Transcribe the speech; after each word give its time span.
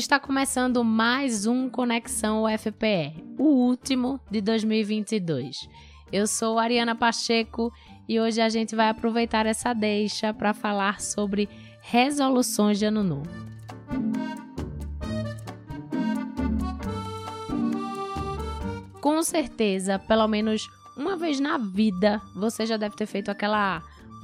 Está 0.00 0.18
começando 0.18 0.82
mais 0.82 1.44
um 1.44 1.68
Conexão 1.68 2.44
UFPE, 2.44 3.22
o 3.38 3.44
último 3.44 4.18
de 4.30 4.40
2022. 4.40 5.68
Eu 6.10 6.26
sou 6.26 6.58
Ariana 6.58 6.94
Pacheco 6.94 7.70
e 8.08 8.18
hoje 8.18 8.40
a 8.40 8.48
gente 8.48 8.74
vai 8.74 8.88
aproveitar 8.88 9.44
essa 9.44 9.74
deixa 9.74 10.32
para 10.32 10.54
falar 10.54 11.02
sobre 11.02 11.50
resoluções 11.82 12.78
de 12.78 12.86
ano 12.86 13.04
novo. 13.04 13.30
Com 19.02 19.22
certeza, 19.22 19.98
pelo 19.98 20.26
menos 20.26 20.66
uma 20.96 21.14
vez 21.14 21.38
na 21.38 21.58
vida, 21.58 22.22
você 22.34 22.64
já 22.64 22.78
deve 22.78 22.96
ter 22.96 23.04
feito 23.04 23.30
aquela 23.30 23.82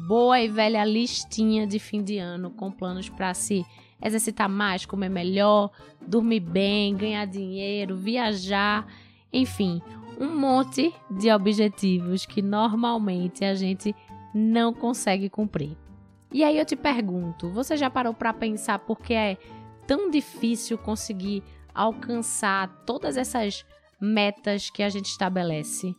boa 0.08 0.40
e 0.40 0.48
velha 0.48 0.82
listinha 0.86 1.66
de 1.66 1.78
fim 1.78 2.02
de 2.02 2.16
ano 2.16 2.50
com 2.50 2.72
planos 2.72 3.10
para 3.10 3.34
se 3.34 3.62
exercitar 4.02 4.48
mais, 4.48 4.84
comer 4.84 5.08
melhor, 5.08 5.70
dormir 6.06 6.40
bem, 6.40 6.94
ganhar 6.94 7.24
dinheiro, 7.26 7.96
viajar, 7.96 8.86
enfim, 9.32 9.80
um 10.18 10.38
monte 10.38 10.94
de 11.10 11.30
objetivos 11.30 12.24
que 12.24 12.40
normalmente 12.42 13.44
a 13.44 13.54
gente 13.54 13.94
não 14.34 14.72
consegue 14.72 15.28
cumprir. 15.28 15.76
E 16.32 16.44
aí 16.44 16.58
eu 16.58 16.64
te 16.64 16.76
pergunto, 16.76 17.50
você 17.50 17.76
já 17.76 17.88
parou 17.88 18.12
para 18.12 18.32
pensar 18.32 18.78
por 18.80 18.98
que 18.98 19.14
é 19.14 19.36
tão 19.86 20.10
difícil 20.10 20.76
conseguir 20.76 21.42
alcançar 21.74 22.68
todas 22.84 23.16
essas 23.16 23.64
metas 24.00 24.70
que 24.70 24.82
a 24.82 24.88
gente 24.88 25.06
estabelece? 25.06 25.94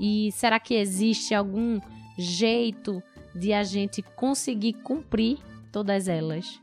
E 0.00 0.30
será 0.32 0.58
que 0.58 0.74
existe 0.74 1.34
algum 1.34 1.80
jeito 2.16 3.02
de 3.34 3.52
a 3.52 3.62
gente 3.62 4.02
conseguir 4.02 4.74
cumprir 4.74 5.38
todas 5.72 6.08
elas? 6.08 6.60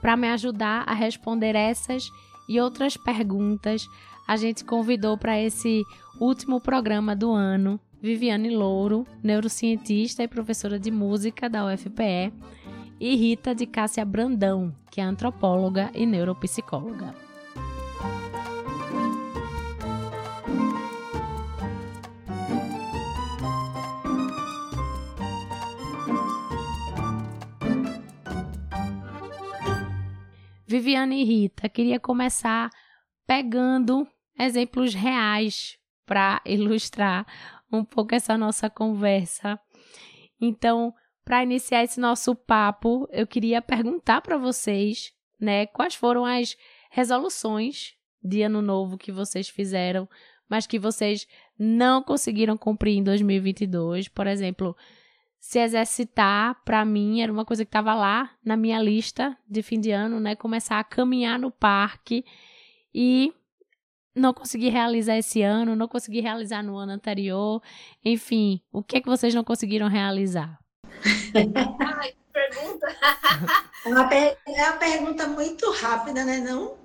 Para 0.00 0.16
me 0.16 0.28
ajudar 0.28 0.84
a 0.86 0.94
responder 0.94 1.54
essas 1.54 2.10
e 2.48 2.60
outras 2.60 2.96
perguntas, 2.96 3.86
a 4.26 4.36
gente 4.36 4.64
convidou 4.64 5.18
para 5.18 5.40
esse 5.40 5.84
último 6.20 6.60
programa 6.60 7.14
do 7.14 7.32
ano 7.32 7.78
Viviane 8.00 8.50
Louro, 8.50 9.06
neurocientista 9.22 10.22
e 10.22 10.28
professora 10.28 10.78
de 10.78 10.90
música 10.90 11.50
da 11.50 11.66
UFPE, 11.66 12.32
e 12.98 13.16
Rita 13.16 13.54
de 13.54 13.66
Cássia 13.66 14.04
Brandão, 14.04 14.74
que 14.90 15.00
é 15.00 15.04
antropóloga 15.04 15.90
e 15.94 16.04
neuropsicóloga. 16.04 17.29
Viviane 30.70 31.20
e 31.20 31.24
Rita, 31.24 31.68
queria 31.68 31.98
começar 31.98 32.70
pegando 33.26 34.06
exemplos 34.38 34.94
reais 34.94 35.76
para 36.06 36.40
ilustrar 36.46 37.26
um 37.72 37.84
pouco 37.84 38.14
essa 38.14 38.38
nossa 38.38 38.70
conversa. 38.70 39.58
Então, 40.40 40.94
para 41.24 41.42
iniciar 41.42 41.82
esse 41.82 41.98
nosso 41.98 42.36
papo, 42.36 43.08
eu 43.10 43.26
queria 43.26 43.60
perguntar 43.60 44.20
para 44.20 44.38
vocês, 44.38 45.12
né, 45.40 45.66
quais 45.66 45.96
foram 45.96 46.24
as 46.24 46.56
resoluções 46.88 47.96
de 48.22 48.42
ano 48.42 48.62
novo 48.62 48.96
que 48.96 49.10
vocês 49.10 49.48
fizeram, 49.48 50.08
mas 50.48 50.68
que 50.68 50.78
vocês 50.78 51.26
não 51.58 52.00
conseguiram 52.00 52.56
cumprir 52.56 52.96
em 52.96 53.02
2022, 53.02 54.06
por 54.06 54.28
exemplo, 54.28 54.76
se 55.40 55.58
exercitar, 55.58 56.62
para 56.66 56.84
mim, 56.84 57.22
era 57.22 57.32
uma 57.32 57.46
coisa 57.46 57.64
que 57.64 57.70
estava 57.70 57.94
lá 57.94 58.30
na 58.44 58.58
minha 58.58 58.78
lista 58.78 59.34
de 59.48 59.62
fim 59.62 59.80
de 59.80 59.90
ano, 59.90 60.20
né? 60.20 60.36
Começar 60.36 60.78
a 60.78 60.84
caminhar 60.84 61.38
no 61.38 61.50
parque 61.50 62.24
e 62.94 63.32
não 64.14 64.34
consegui 64.34 64.68
realizar 64.68 65.16
esse 65.16 65.40
ano, 65.40 65.74
não 65.74 65.88
consegui 65.88 66.20
realizar 66.20 66.62
no 66.62 66.76
ano 66.76 66.92
anterior. 66.92 67.62
Enfim, 68.04 68.60
o 68.70 68.82
que 68.82 68.98
é 68.98 69.00
que 69.00 69.08
vocês 69.08 69.34
não 69.34 69.42
conseguiram 69.42 69.88
realizar? 69.88 70.58
Ai, 71.34 72.14
pergunta. 72.30 72.86
É 73.86 73.88
uma, 73.88 74.08
per 74.08 74.36
é 74.46 74.62
uma 74.62 74.76
pergunta 74.76 75.26
muito 75.26 75.70
rápida, 75.72 76.22
né? 76.22 76.38
Não? 76.38 76.76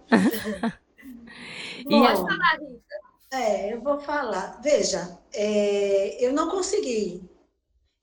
Bom, 1.89 2.01
Pode 2.01 2.21
falar, 2.21 2.57
Rita. 2.61 2.95
É, 3.33 3.73
eu 3.73 3.81
vou 3.81 3.99
falar. 3.99 4.61
Veja, 4.63 5.19
é, 5.33 6.25
eu 6.25 6.31
não 6.31 6.49
consegui 6.49 7.34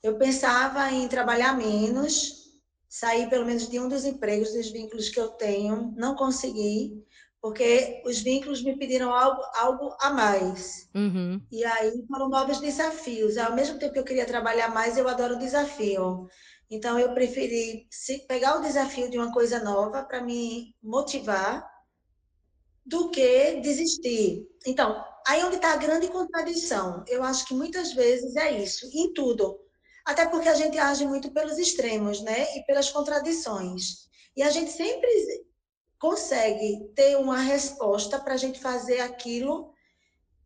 eu 0.03 0.19
pensava 0.19 0.91
em 0.91 1.07
trabalhar 1.09 1.57
menos, 1.57 2.43
sair 2.89 3.29
pelo 3.31 3.47
menos 3.47 3.69
de 3.69 3.79
um 3.79 3.89
dos 3.89 4.05
empregos, 4.05 4.53
dos 4.53 4.71
vínculos 4.71 5.09
que 5.09 5.21
eu 5.21 5.29
tenho, 5.29 5.93
não 5.97 6.15
consegui, 6.15 7.03
porque 7.41 8.03
os 8.05 8.21
vínculos 8.21 8.63
me 8.63 8.79
pediram 8.79 9.13
algo, 9.13 9.43
algo 9.55 9.97
a 10.01 10.11
mais. 10.11 10.89
Uhum. 10.95 11.41
E 11.51 11.65
aí 11.65 12.05
foram 12.07 12.29
novos 12.29 12.61
desafios. 12.61 13.37
Ao 13.37 13.55
mesmo 13.55 13.79
tempo 13.79 13.93
que 13.93 13.99
eu 13.99 14.05
queria 14.05 14.25
trabalhar 14.27 14.69
mais, 14.69 14.97
eu 14.97 15.09
adoro 15.09 15.39
desafio. 15.39 16.29
Então, 16.71 16.99
eu 16.99 17.13
preferi 17.13 17.89
pegar 18.29 18.59
o 18.59 18.63
desafio 18.63 19.11
de 19.11 19.19
uma 19.19 19.33
coisa 19.33 19.63
nova 19.63 20.05
para 20.05 20.23
me 20.23 20.75
motivar 20.83 21.69
do 22.87 23.11
que 23.11 23.61
desistir. 23.61 24.47
Então, 24.67 25.05
aí 25.27 25.43
onde 25.45 25.57
está 25.57 25.73
a 25.73 25.77
grande 25.77 26.09
contradição. 26.09 27.05
Eu 27.09 27.23
acho 27.23 27.47
que 27.47 27.55
muitas 27.55 27.93
vezes 27.93 28.37
é 28.37 28.63
isso, 28.63 28.89
em 28.95 29.13
tudo. 29.13 29.59
Até 30.05 30.27
porque 30.27 30.49
a 30.49 30.55
gente 30.55 30.79
age 30.79 31.07
muito 31.07 31.31
pelos 31.31 31.59
extremos, 31.59 32.21
né? 32.23 32.57
E 32.57 32.65
pelas 32.67 32.91
contradições. 32.91 34.09
E 34.37 34.43
a 34.43 34.51
gente 34.51 34.71
sempre 34.73 35.09
consegue 35.99 36.91
ter 36.97 37.17
uma 37.17 37.39
resposta 37.39 38.19
para 38.19 38.35
a 38.35 38.37
gente 38.37 38.59
fazer 38.59 39.01
aquilo 39.01 39.73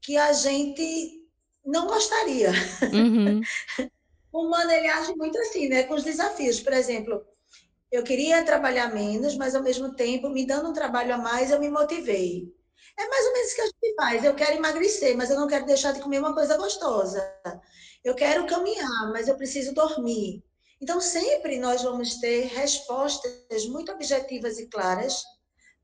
que 0.03 0.17
a 0.17 0.33
gente 0.33 1.25
não 1.65 1.87
gostaria. 1.87 2.51
Uhum. 2.93 3.41
o 4.33 4.47
humano 4.47 4.71
ele 4.71 4.89
age 4.89 5.15
muito 5.17 5.39
assim, 5.39 5.69
né? 5.69 5.85
Com 5.85 5.95
os 5.95 6.05
desafios. 6.05 6.61
Por 6.61 6.73
exemplo, 6.73 7.25
eu 7.91 8.03
queria 8.03 8.45
trabalhar 8.45 8.93
menos, 8.93 9.37
mas 9.37 9.55
ao 9.55 9.63
mesmo 9.63 9.95
tempo, 9.95 10.29
me 10.29 10.47
dando 10.47 10.69
um 10.69 10.75
trabalho 10.75 11.15
a 11.15 11.19
mais, 11.19 11.51
eu 11.51 11.59
me 11.59 11.71
motivei. 11.71 12.55
É 12.99 13.09
mais 13.09 13.27
ou 13.27 13.33
menos 13.33 13.53
o 13.53 13.55
que 13.55 13.61
a 13.61 13.67
gente 13.67 13.95
faz. 13.95 14.25
Eu 14.25 14.35
quero 14.35 14.57
emagrecer, 14.57 15.17
mas 15.17 15.31
eu 15.31 15.39
não 15.39 15.47
quero 15.47 15.67
deixar 15.67 15.93
de 15.93 16.01
comer 16.01 16.19
uma 16.19 16.35
coisa 16.35 16.57
gostosa. 16.57 17.23
Eu 18.03 18.15
quero 18.15 18.47
caminhar, 18.47 19.13
mas 19.13 19.29
eu 19.29 19.37
preciso 19.37 19.75
dormir. 19.75 20.43
Então, 20.81 21.01
sempre 21.01 21.59
nós 21.59 21.83
vamos 21.83 22.21
ter 22.21 22.47
respostas 22.47 23.67
muito 23.67 23.93
objetivas 23.93 24.59
e 24.59 24.67
claras 24.69 25.23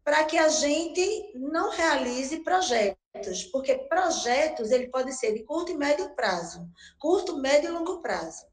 para 0.05 0.25
que 0.25 0.37
a 0.37 0.49
gente 0.49 1.33
não 1.35 1.71
realize 1.71 2.41
projetos, 2.41 3.45
porque 3.53 3.75
projetos 3.89 4.71
ele 4.71 4.89
pode 4.89 5.13
ser 5.13 5.33
de 5.33 5.45
curto 5.45 5.71
e 5.71 5.77
médio 5.77 6.15
prazo, 6.15 6.69
curto, 6.99 7.39
médio 7.39 7.69
e 7.69 7.73
longo 7.73 8.03
prazo. 8.03 8.45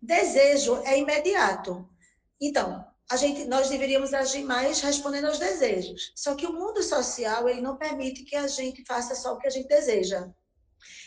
Desejo 0.00 0.82
é 0.84 0.98
imediato. 0.98 1.86
Então, 2.40 2.86
a 3.10 3.16
gente, 3.16 3.46
nós 3.46 3.70
deveríamos 3.70 4.12
agir 4.12 4.44
mais 4.44 4.80
respondendo 4.80 5.26
aos 5.26 5.38
desejos. 5.38 6.12
Só 6.14 6.34
que 6.34 6.46
o 6.46 6.52
mundo 6.52 6.82
social 6.82 7.48
ele 7.48 7.62
não 7.62 7.76
permite 7.76 8.24
que 8.24 8.36
a 8.36 8.46
gente 8.46 8.84
faça 8.86 9.14
só 9.14 9.34
o 9.34 9.38
que 9.38 9.46
a 9.46 9.50
gente 9.50 9.66
deseja. 9.66 10.28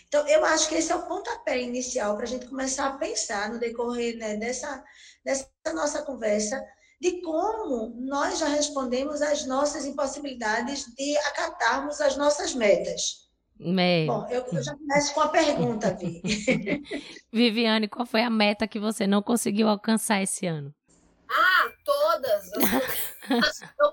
Então, 0.07 0.27
eu 0.27 0.43
acho 0.43 0.67
que 0.67 0.75
esse 0.75 0.91
é 0.91 0.95
o 0.95 1.07
pontapé 1.07 1.61
inicial 1.61 2.15
para 2.15 2.25
a 2.25 2.27
gente 2.27 2.47
começar 2.47 2.87
a 2.87 2.97
pensar 2.97 3.49
no 3.49 3.59
decorrer 3.59 4.17
né, 4.17 4.35
dessa, 4.35 4.83
dessa 5.23 5.47
nossa 5.73 6.01
conversa, 6.01 6.61
de 6.99 7.21
como 7.21 7.95
nós 7.97 8.39
já 8.39 8.47
respondemos 8.47 9.21
às 9.21 9.45
nossas 9.45 9.85
impossibilidades 9.85 10.85
de 10.95 11.17
acatarmos 11.17 12.01
as 12.01 12.17
nossas 12.17 12.53
metas. 12.53 13.29
Me... 13.57 14.07
Bom, 14.07 14.27
eu, 14.29 14.43
eu, 14.51 14.63
já 14.63 14.75
começo 14.75 15.13
com 15.13 15.21
a 15.21 15.29
pergunta, 15.29 15.95
Vi. 15.95 16.21
Viviane, 17.31 17.87
qual 17.87 18.05
foi 18.05 18.21
a 18.21 18.29
meta 18.29 18.67
que 18.67 18.79
você 18.79 19.05
não 19.05 19.21
conseguiu 19.21 19.69
alcançar 19.69 20.21
esse 20.21 20.47
ano? 20.47 20.73
Ah, 21.31 21.71
todas. 21.85 22.51
Eu 23.79 23.91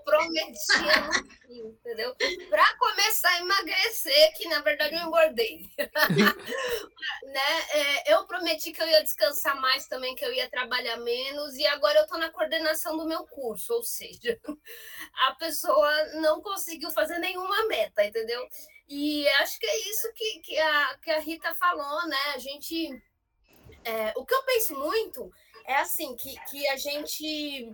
fim, 1.48 1.60
entendeu? 1.60 2.14
Para 2.50 2.76
começar 2.76 3.30
a 3.30 3.40
emagrecer, 3.40 4.36
que 4.36 4.48
na 4.48 4.60
verdade 4.60 4.94
eu 4.94 5.00
engordei. 5.00 5.68
né? 7.22 7.60
É, 7.70 8.14
eu 8.14 8.26
prometi 8.26 8.72
que 8.72 8.82
eu 8.82 8.86
ia 8.86 9.02
descansar 9.02 9.60
mais 9.60 9.86
também, 9.86 10.14
que 10.14 10.24
eu 10.24 10.32
ia 10.32 10.50
trabalhar 10.50 10.96
menos, 10.98 11.54
e 11.56 11.66
agora 11.66 11.98
eu 11.98 12.04
estou 12.04 12.18
na 12.18 12.30
coordenação 12.30 12.96
do 12.96 13.06
meu 13.06 13.24
curso, 13.26 13.72
ou 13.74 13.82
seja, 13.82 14.38
a 15.28 15.34
pessoa 15.34 16.04
não 16.14 16.40
conseguiu 16.40 16.90
fazer 16.90 17.18
nenhuma 17.18 17.66
meta, 17.66 18.04
entendeu? 18.04 18.46
E 18.88 19.28
acho 19.40 19.58
que 19.58 19.66
é 19.66 19.90
isso 19.90 20.12
que, 20.14 20.40
que, 20.40 20.58
a, 20.58 20.98
que 21.02 21.10
a 21.10 21.20
Rita 21.20 21.54
falou, 21.54 22.06
né? 22.08 22.32
A 22.34 22.38
gente. 22.38 23.02
É, 23.84 24.12
o 24.16 24.24
que 24.24 24.34
eu 24.34 24.42
penso 24.42 24.74
muito 24.74 25.30
é 25.68 25.76
assim, 25.76 26.16
que, 26.16 26.34
que 26.50 26.66
a 26.68 26.76
gente 26.76 27.70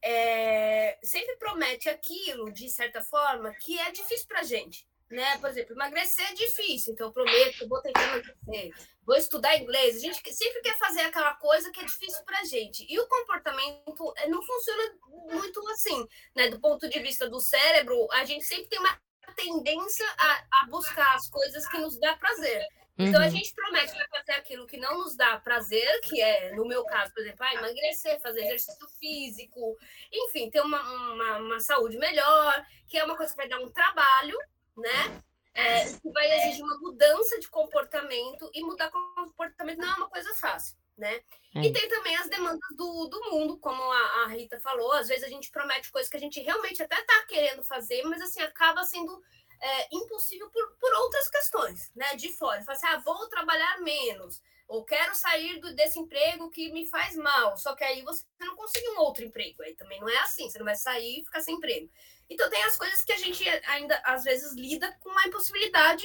é, 0.00 0.96
sempre 1.02 1.36
promete 1.36 1.88
aquilo, 1.88 2.52
de 2.52 2.70
certa 2.70 3.02
forma, 3.02 3.52
que 3.54 3.78
é 3.78 3.90
difícil 3.90 4.26
para 4.28 4.44
gente. 4.44 4.86
né? 5.10 5.36
Por 5.38 5.50
exemplo, 5.50 5.74
emagrecer 5.74 6.26
é 6.30 6.34
difícil, 6.34 6.92
então 6.92 7.08
eu 7.08 7.12
prometo 7.12 7.68
vou 7.68 7.80
tentar 7.82 8.02
emagrecer, 8.04 8.72
vou 9.04 9.16
estudar 9.16 9.56
inglês. 9.56 9.96
A 9.96 10.00
gente 10.00 10.34
sempre 10.34 10.60
quer 10.62 10.78
fazer 10.78 11.00
aquela 11.02 11.34
coisa 11.34 11.70
que 11.72 11.80
é 11.80 11.84
difícil 11.84 12.22
para 12.24 12.44
gente. 12.44 12.86
E 12.88 12.98
o 13.00 13.06
comportamento 13.08 14.14
eh, 14.18 14.28
não 14.28 14.40
funciona 14.42 14.94
muito 15.32 15.68
assim, 15.70 16.06
né? 16.36 16.48
Do 16.48 16.60
ponto 16.60 16.88
de 16.88 17.00
vista 17.00 17.28
do 17.28 17.40
cérebro, 17.40 18.08
a 18.12 18.24
gente 18.24 18.44
sempre 18.44 18.68
tem 18.68 18.78
uma 18.78 18.98
tendência 19.36 20.06
a, 20.18 20.44
a 20.62 20.66
buscar 20.68 21.14
as 21.16 21.28
coisas 21.28 21.66
que 21.68 21.78
nos 21.78 21.98
dá 21.98 22.16
prazer. 22.16 22.66
Então 22.96 23.20
a 23.20 23.24
uhum. 23.24 23.30
gente 23.30 23.52
promete 23.52 23.92
que 23.92 23.98
vai 23.98 24.08
fazer 24.08 24.32
aquilo 24.32 24.66
que 24.66 24.76
não 24.76 24.98
nos 24.98 25.16
dá 25.16 25.38
prazer, 25.40 26.00
que 26.02 26.20
é, 26.20 26.54
no 26.54 26.64
meu 26.64 26.84
caso, 26.84 27.12
por 27.12 27.22
exemplo, 27.22 27.44
ah, 27.44 27.54
emagrecer, 27.54 28.20
fazer 28.20 28.44
exercício 28.44 28.86
físico, 29.00 29.76
enfim, 30.12 30.48
ter 30.48 30.60
uma, 30.60 30.80
uma, 30.80 31.36
uma, 31.38 31.60
saúde 31.60 31.98
melhor, 31.98 32.64
que 32.86 32.96
é 32.96 33.04
uma 33.04 33.16
coisa 33.16 33.32
que 33.32 33.36
vai 33.36 33.48
dar 33.48 33.58
um 33.58 33.70
trabalho, 33.70 34.38
né? 34.76 35.22
É, 35.54 35.84
que 35.84 36.10
vai 36.10 36.38
exigir 36.38 36.64
uma 36.64 36.78
mudança 36.78 37.38
de 37.38 37.48
comportamento, 37.48 38.48
e 38.52 38.62
mudar 38.62 38.90
comportamento 38.90 39.78
não 39.78 39.88
é 39.88 39.96
uma 39.96 40.08
coisa 40.08 40.32
fácil, 40.34 40.76
né? 40.96 41.20
É. 41.56 41.62
E 41.62 41.72
tem 41.72 41.88
também 41.88 42.16
as 42.16 42.28
demandas 42.28 42.76
do, 42.76 43.06
do 43.06 43.30
mundo, 43.30 43.58
como 43.58 43.82
a, 43.82 44.22
a, 44.22 44.26
Rita 44.28 44.58
falou, 44.60 44.92
às 44.92 45.08
vezes 45.08 45.24
a 45.24 45.28
gente 45.28 45.50
promete 45.50 45.90
coisas 45.90 46.10
que 46.10 46.16
a 46.16 46.20
gente 46.20 46.40
realmente 46.40 46.82
até 46.82 47.00
tá 47.02 47.24
querendo 47.28 47.62
fazer, 47.64 48.02
mas 48.04 48.20
assim, 48.20 48.40
acaba 48.40 48.82
sendo 48.84 49.20
é, 49.64 49.88
impossível 49.90 50.50
por, 50.50 50.76
por 50.78 50.92
outras 50.94 51.28
questões, 51.30 51.90
né? 51.96 52.14
De 52.16 52.30
fora. 52.32 52.62
Fala 52.62 52.76
assim, 52.76 52.86
ah, 52.86 52.98
vou 52.98 53.26
trabalhar 53.28 53.80
menos, 53.80 54.42
ou 54.68 54.84
quero 54.84 55.14
sair 55.14 55.58
do, 55.58 55.74
desse 55.74 55.98
emprego 55.98 56.50
que 56.50 56.70
me 56.70 56.86
faz 56.86 57.16
mal. 57.16 57.56
Só 57.56 57.74
que 57.74 57.82
aí 57.82 58.02
você 58.02 58.24
não 58.40 58.54
consegue 58.54 58.88
um 58.90 58.98
outro 58.98 59.24
emprego. 59.24 59.62
Aí 59.62 59.74
também 59.74 59.98
não 60.00 60.08
é 60.08 60.18
assim, 60.18 60.48
você 60.48 60.58
não 60.58 60.66
vai 60.66 60.76
sair 60.76 61.20
e 61.20 61.24
ficar 61.24 61.40
sem 61.40 61.56
emprego. 61.56 61.90
Então 62.28 62.48
tem 62.50 62.62
as 62.64 62.76
coisas 62.76 63.02
que 63.02 63.12
a 63.12 63.16
gente 63.16 63.42
ainda 63.66 64.00
às 64.04 64.24
vezes 64.24 64.52
lida 64.54 64.92
com 65.00 65.10
a 65.18 65.26
impossibilidade, 65.26 66.04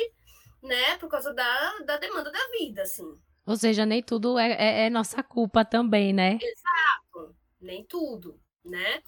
né? 0.64 0.98
Por 0.98 1.10
causa 1.10 1.34
da, 1.34 1.80
da 1.80 1.98
demanda 1.98 2.32
da 2.32 2.48
vida, 2.58 2.84
assim. 2.84 3.20
Ou 3.46 3.58
seja, 3.58 3.86
nem 3.86 4.02
tudo 4.02 4.40
é, 4.40 4.52
é, 4.52 4.86
é 4.86 4.90
nossa 4.90 5.22
culpa 5.22 5.66
também, 5.66 6.14
né? 6.14 6.38
Exato, 6.42 7.36
nem 7.60 7.84
tudo, 7.84 8.40
né? 8.64 9.04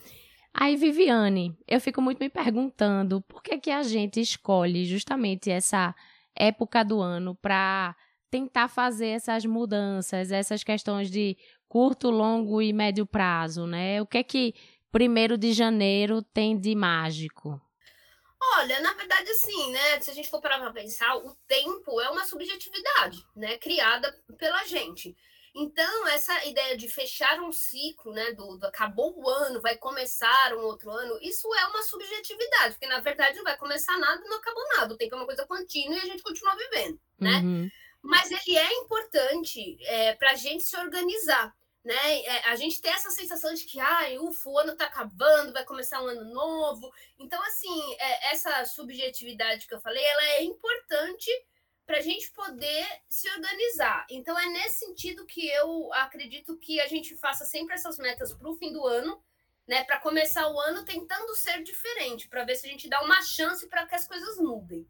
Aí, 0.54 0.76
Viviane, 0.76 1.58
eu 1.68 1.80
fico 1.80 2.02
muito 2.02 2.20
me 2.20 2.30
perguntando 2.30 3.22
por 3.22 3.42
que, 3.42 3.58
que 3.58 3.72
a 3.72 3.84
gente 3.84 4.20
escolhe 4.20 4.86
justamente 4.86 5.50
essa 5.50 5.96
época 6.36 6.84
do 6.84 7.02
ano 7.02 7.36
para 7.36 7.96
tentar 8.30 8.68
fazer 8.68 9.08
essas 9.08 9.46
mudanças, 9.46 10.32
essas 10.32 10.64
questões 10.64 11.10
de 11.10 11.38
curto, 11.68 12.10
longo 12.10 12.62
e 12.62 12.74
médio 12.74 13.06
prazo, 13.06 13.66
né? 13.66 14.02
O 14.02 14.06
que 14.06 14.18
é 14.18 14.24
que 14.24 14.54
primeiro 14.92 15.38
de 15.38 15.54
janeiro 15.54 16.22
tem 16.22 16.58
de 16.60 16.76
mágico? 16.76 17.62
Olha, 18.58 18.82
na 18.82 18.94
verdade, 18.94 19.30
assim, 19.30 19.72
né? 19.72 20.02
Se 20.02 20.12
a 20.12 20.14
gente 20.14 20.30
for 20.30 20.42
parar 20.42 20.60
para 20.60 20.74
pensar, 20.74 21.16
o 21.16 21.36
tempo 21.48 22.02
é 22.02 22.10
uma 22.10 22.26
subjetividade, 22.26 23.24
né? 23.36 23.58
Criada 23.58 24.14
pela 24.38 24.66
gente. 24.66 25.16
Então, 25.54 26.08
essa 26.08 26.46
ideia 26.46 26.78
de 26.78 26.88
fechar 26.88 27.42
um 27.42 27.52
ciclo, 27.52 28.14
né, 28.14 28.32
do, 28.32 28.58
do, 28.58 28.66
acabou 28.66 29.14
o 29.18 29.30
ano, 29.30 29.62
vai 29.62 29.76
começar 29.76 30.56
um 30.56 30.62
outro 30.62 30.90
ano, 30.90 31.20
isso 31.22 31.54
é 31.54 31.66
uma 31.68 31.84
subjetividade, 31.84 32.76
porque 32.76 32.88
na 32.88 33.02
verdade 33.02 33.36
não 33.38 33.44
vai 33.44 33.58
começar 33.58 33.98
nada, 33.98 34.24
não 34.24 34.38
acabou 34.38 34.64
nada. 34.78 34.94
O 34.94 34.98
tempo 34.98 35.16
é 35.16 35.18
uma 35.18 35.26
coisa 35.26 35.46
contínua 35.46 35.98
e 35.98 36.00
a 36.00 36.06
gente 36.06 36.24
continua 36.24 36.56
vivendo, 36.56 37.00
né? 37.20 37.42
Uhum. 37.44 37.70
Mas 38.02 38.32
ele 38.32 38.58
é 38.58 38.74
importante 38.76 39.78
é, 39.84 40.16
para 40.16 40.32
a 40.32 40.36
gente 40.36 40.64
se 40.64 40.78
organizar, 40.78 41.54
né? 41.84 42.22
É, 42.22 42.50
a 42.50 42.56
gente 42.56 42.82
tem 42.82 42.94
essa 42.94 43.12
sensação 43.12 43.54
de 43.54 43.66
que, 43.66 43.80
ai, 43.80 44.18
ufa, 44.18 44.50
o 44.50 44.58
ano 44.58 44.72
está 44.72 44.86
acabando, 44.86 45.52
vai 45.52 45.66
começar 45.66 46.02
um 46.02 46.08
ano 46.08 46.34
novo. 46.34 46.92
Então, 47.20 47.42
assim, 47.44 47.96
é, 48.00 48.32
essa 48.32 48.64
subjetividade 48.66 49.68
que 49.68 49.74
eu 49.74 49.82
falei, 49.82 50.04
ela 50.04 50.26
é 50.26 50.44
importante 50.44 51.30
para 51.86 51.98
a 51.98 52.02
gente 52.02 52.32
poder 52.32 52.86
se 53.10 53.30
organizar. 53.30 54.06
Então, 54.10 54.38
é 54.38 54.48
nesse 54.50 54.86
sentido 54.86 55.26
que 55.26 55.48
eu 55.48 55.92
acredito 55.94 56.58
que 56.58 56.80
a 56.80 56.88
gente 56.88 57.16
faça 57.16 57.46
sempre 57.46 57.76
essas 57.76 57.98
metas 57.98 58.34
para 58.34 58.50
o 58.50 58.56
fim 58.56 58.72
do 58.72 58.86
ano, 58.86 59.22
né? 59.68 59.84
Para 59.84 60.00
começar 60.00 60.48
o 60.50 60.60
ano 60.60 60.86
tentando 60.86 61.36
ser 61.36 61.62
diferente, 61.64 62.28
para 62.28 62.44
ver 62.44 62.56
se 62.56 62.68
a 62.68 62.70
gente 62.70 62.90
dá 62.90 63.02
uma 63.02 63.22
chance 63.22 63.68
para 63.68 63.86
que 63.86 63.96
as 63.96 64.08
coisas 64.08 64.38
mudem. 64.38 64.88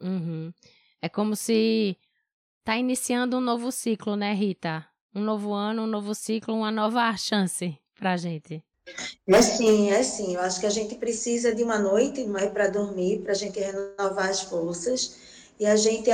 Uhum. 0.00 0.52
É 1.00 1.08
como 1.08 1.36
se 1.36 1.96
tá 2.62 2.76
iniciando 2.76 3.36
um 3.36 3.40
novo 3.40 3.70
ciclo, 3.70 4.16
né, 4.16 4.32
Rita? 4.32 4.86
Um 5.14 5.22
novo 5.22 5.52
ano, 5.52 5.82
um 5.82 5.86
novo 5.86 6.14
ciclo, 6.14 6.54
uma 6.54 6.70
nova 6.70 7.16
chance 7.16 7.78
para 7.94 8.12
a 8.12 8.16
gente. 8.16 8.62
É 9.26 9.40
sim, 9.40 9.90
é 9.90 10.02
sim. 10.02 10.34
Eu 10.34 10.40
acho 10.40 10.60
que 10.60 10.66
a 10.66 10.70
gente 10.70 10.96
precisa 10.96 11.54
de 11.54 11.62
uma 11.62 11.78
noite, 11.78 12.24
não 12.24 12.38
é 12.38 12.48
para 12.48 12.68
dormir, 12.68 13.22
para 13.22 13.32
a 13.32 13.36
gente 13.36 13.58
renovar 13.58 14.28
as 14.28 14.42
forças 14.42 15.33
e 15.58 15.66
a 15.66 15.76
gente 15.76 16.10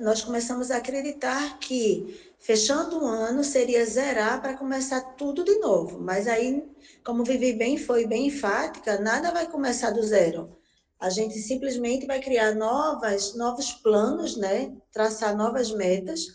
nós 0.00 0.22
começamos 0.22 0.70
a 0.70 0.76
acreditar 0.76 1.58
que 1.58 2.32
fechando 2.38 3.02
um 3.02 3.06
ano 3.06 3.42
seria 3.42 3.84
zerar 3.84 4.40
para 4.40 4.56
começar 4.56 5.00
tudo 5.16 5.44
de 5.44 5.56
novo. 5.58 5.98
Mas 6.00 6.28
aí, 6.28 6.64
como 7.04 7.24
Vivi 7.24 7.52
bem 7.52 7.76
foi 7.76 8.06
bem 8.06 8.28
enfática, 8.28 8.98
nada 8.98 9.32
vai 9.32 9.48
começar 9.48 9.90
do 9.90 10.02
zero. 10.02 10.56
A 10.98 11.10
gente 11.10 11.38
simplesmente 11.38 12.06
vai 12.06 12.20
criar 12.20 12.54
novas, 12.54 13.34
novos 13.34 13.72
planos, 13.72 14.36
né? 14.36 14.72
Traçar 14.92 15.36
novas 15.36 15.70
metas 15.72 16.26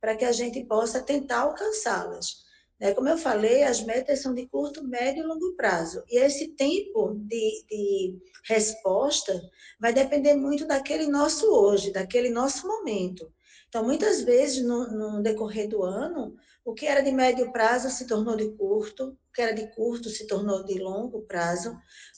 para 0.00 0.16
que 0.16 0.24
a 0.24 0.32
gente 0.32 0.64
possa 0.64 1.00
tentar 1.00 1.40
alcançá-las. 1.40 2.43
Né? 2.84 2.92
Como 2.92 3.08
eu 3.08 3.16
falei, 3.16 3.62
as 3.62 3.80
metas 3.80 4.20
são 4.20 4.34
de 4.34 4.46
curto, 4.46 4.86
médio 4.86 5.24
e 5.24 5.26
longo 5.26 5.56
prazo. 5.56 6.04
E 6.06 6.18
esse 6.18 6.48
tempo 6.48 7.14
de, 7.14 7.64
de 7.66 8.18
resposta 8.44 9.40
vai 9.80 9.90
depender 9.90 10.34
muito 10.34 10.66
daquele 10.66 11.06
nosso 11.06 11.46
hoje, 11.46 11.90
daquele 11.90 12.28
nosso 12.28 12.68
momento. 12.68 13.32
Então, 13.70 13.82
muitas 13.82 14.20
vezes, 14.20 14.62
no, 14.62 14.86
no, 14.92 15.22
decorrer 15.22 15.66
do 15.66 15.82
ano, 15.82 16.36
o 16.62 16.74
que 16.74 16.84
era 16.84 17.00
de 17.00 17.10
médio 17.10 17.50
prazo 17.50 17.88
se 17.88 18.06
tornou 18.06 18.36
de 18.36 18.50
curto, 18.50 19.16
o 19.30 19.32
que 19.32 19.40
era 19.40 19.54
de 19.54 19.66
curto 19.74 20.10
se 20.10 20.26
tornou 20.26 20.62
de 20.62 20.78
longo 20.78 21.22
prazo, 21.22 21.74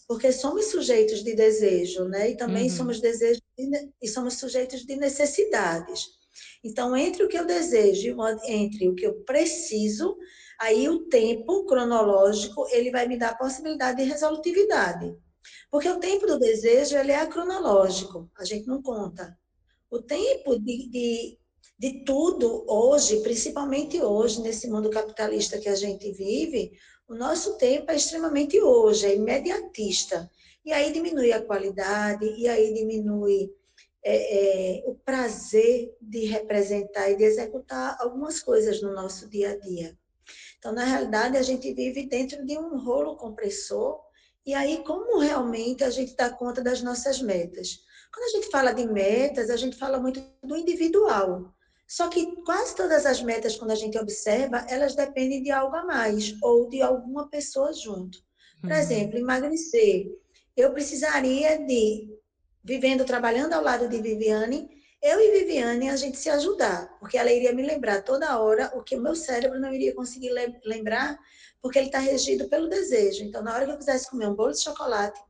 porque 0.08 0.32
somos 0.32 0.66
sujeitos 0.66 1.22
de 1.22 1.34
desejo, 1.34 2.06
né? 2.06 2.30
E 2.30 2.36
também 2.36 2.64
uhum. 2.64 2.76
somos 2.76 3.00
desejos 3.00 3.42
de, 3.56 3.90
e 4.02 4.08
somos 4.08 4.34
sujeitos 4.34 4.84
de 4.84 4.96
necessidades. 4.96 6.06
Então, 6.62 6.96
entre 6.96 7.22
o 7.22 7.28
que 7.28 7.38
eu 7.38 7.46
desejo 7.46 8.16
e 8.44 8.52
entre 8.52 8.88
o 8.88 8.94
que 8.94 9.06
eu 9.06 9.14
preciso, 9.22 10.16
Aí 10.60 10.88
o 10.88 11.08
tempo 11.08 11.66
cronológico, 11.66 12.66
ele 12.70 12.90
vai 12.90 13.06
me 13.06 13.18
dar 13.18 13.30
a 13.30 13.36
possibilidade 13.36 14.02
de 14.02 14.08
resolutividade. 14.08 15.16
Porque 15.70 15.88
o 15.88 16.00
tempo 16.00 16.26
do 16.26 16.38
desejo, 16.38 16.96
ele 16.96 17.12
é 17.12 17.26
cronológico, 17.26 18.30
a 18.36 18.44
gente 18.44 18.66
não 18.66 18.82
conta. 18.82 19.38
O 19.90 20.00
tempo 20.00 20.58
de, 20.58 20.88
de, 20.88 21.38
de 21.78 22.04
tudo 22.04 22.64
hoje, 22.68 23.20
principalmente 23.20 24.00
hoje, 24.00 24.40
nesse 24.40 24.68
mundo 24.68 24.90
capitalista 24.90 25.58
que 25.58 25.68
a 25.68 25.74
gente 25.74 26.10
vive, 26.12 26.72
o 27.08 27.14
nosso 27.14 27.56
tempo 27.56 27.92
é 27.92 27.96
extremamente 27.96 28.60
hoje, 28.60 29.06
é 29.06 29.14
imediatista. 29.14 30.28
E 30.64 30.72
aí 30.72 30.92
diminui 30.92 31.32
a 31.32 31.44
qualidade, 31.44 32.26
e 32.36 32.48
aí 32.48 32.74
diminui 32.74 33.52
é, 34.02 34.78
é, 34.78 34.82
o 34.86 34.94
prazer 34.96 35.96
de 36.00 36.26
representar 36.26 37.10
e 37.10 37.16
de 37.16 37.24
executar 37.24 37.96
algumas 38.00 38.40
coisas 38.40 38.82
no 38.82 38.92
nosso 38.92 39.28
dia 39.28 39.50
a 39.50 39.58
dia. 39.58 39.96
Então, 40.66 40.74
na 40.74 40.82
realidade, 40.82 41.36
a 41.36 41.42
gente 41.42 41.72
vive 41.72 42.08
dentro 42.08 42.44
de 42.44 42.58
um 42.58 42.76
rolo 42.76 43.14
compressor, 43.14 44.00
e 44.44 44.52
aí 44.52 44.82
como 44.84 45.20
realmente 45.20 45.84
a 45.84 45.90
gente 45.90 46.16
dá 46.16 46.28
conta 46.28 46.60
das 46.60 46.82
nossas 46.82 47.22
metas? 47.22 47.78
Quando 48.12 48.24
a 48.24 48.30
gente 48.30 48.50
fala 48.50 48.72
de 48.72 48.84
metas, 48.84 49.48
a 49.48 49.56
gente 49.56 49.76
fala 49.76 50.00
muito 50.00 50.20
do 50.42 50.56
individual. 50.56 51.54
Só 51.86 52.08
que 52.08 52.34
quase 52.42 52.74
todas 52.74 53.06
as 53.06 53.22
metas, 53.22 53.54
quando 53.54 53.70
a 53.70 53.76
gente 53.76 53.96
observa, 53.96 54.66
elas 54.68 54.96
dependem 54.96 55.40
de 55.40 55.52
algo 55.52 55.76
a 55.76 55.84
mais, 55.84 56.34
ou 56.42 56.68
de 56.68 56.82
alguma 56.82 57.28
pessoa 57.28 57.72
junto. 57.72 58.18
Por 58.60 58.72
uhum. 58.72 58.76
exemplo, 58.76 59.18
emagrecer. 59.18 60.18
Eu 60.56 60.72
precisaria 60.72 61.64
de, 61.64 62.12
vivendo, 62.64 63.04
trabalhando 63.04 63.52
ao 63.52 63.62
lado 63.62 63.88
de 63.88 64.02
Viviane, 64.02 64.68
eu 65.02 65.20
e 65.20 65.38
Viviane, 65.38 65.90
a 65.90 65.96
gente 65.96 66.18
se 66.18 66.28
ajudar, 66.30 66.96
porque 66.98 67.18
ela 67.18 67.32
iria 67.32 67.52
me 67.52 67.62
lembrar 67.62 68.02
toda 68.02 68.38
hora 68.40 68.72
o 68.74 68.82
que 68.82 68.96
o 68.96 69.00
meu 69.00 69.14
cérebro 69.14 69.60
não 69.60 69.72
iria 69.72 69.94
conseguir 69.94 70.30
lembrar, 70.64 71.18
porque 71.60 71.78
ele 71.78 71.86
está 71.86 71.98
regido 71.98 72.48
pelo 72.48 72.68
desejo. 72.68 73.22
Então, 73.24 73.42
na 73.42 73.54
hora 73.54 73.66
que 73.66 73.72
eu 73.72 73.78
quisesse 73.78 74.10
comer 74.10 74.28
um 74.28 74.34
bolo 74.34 74.52
de 74.52 74.62
chocolate, 74.62 75.20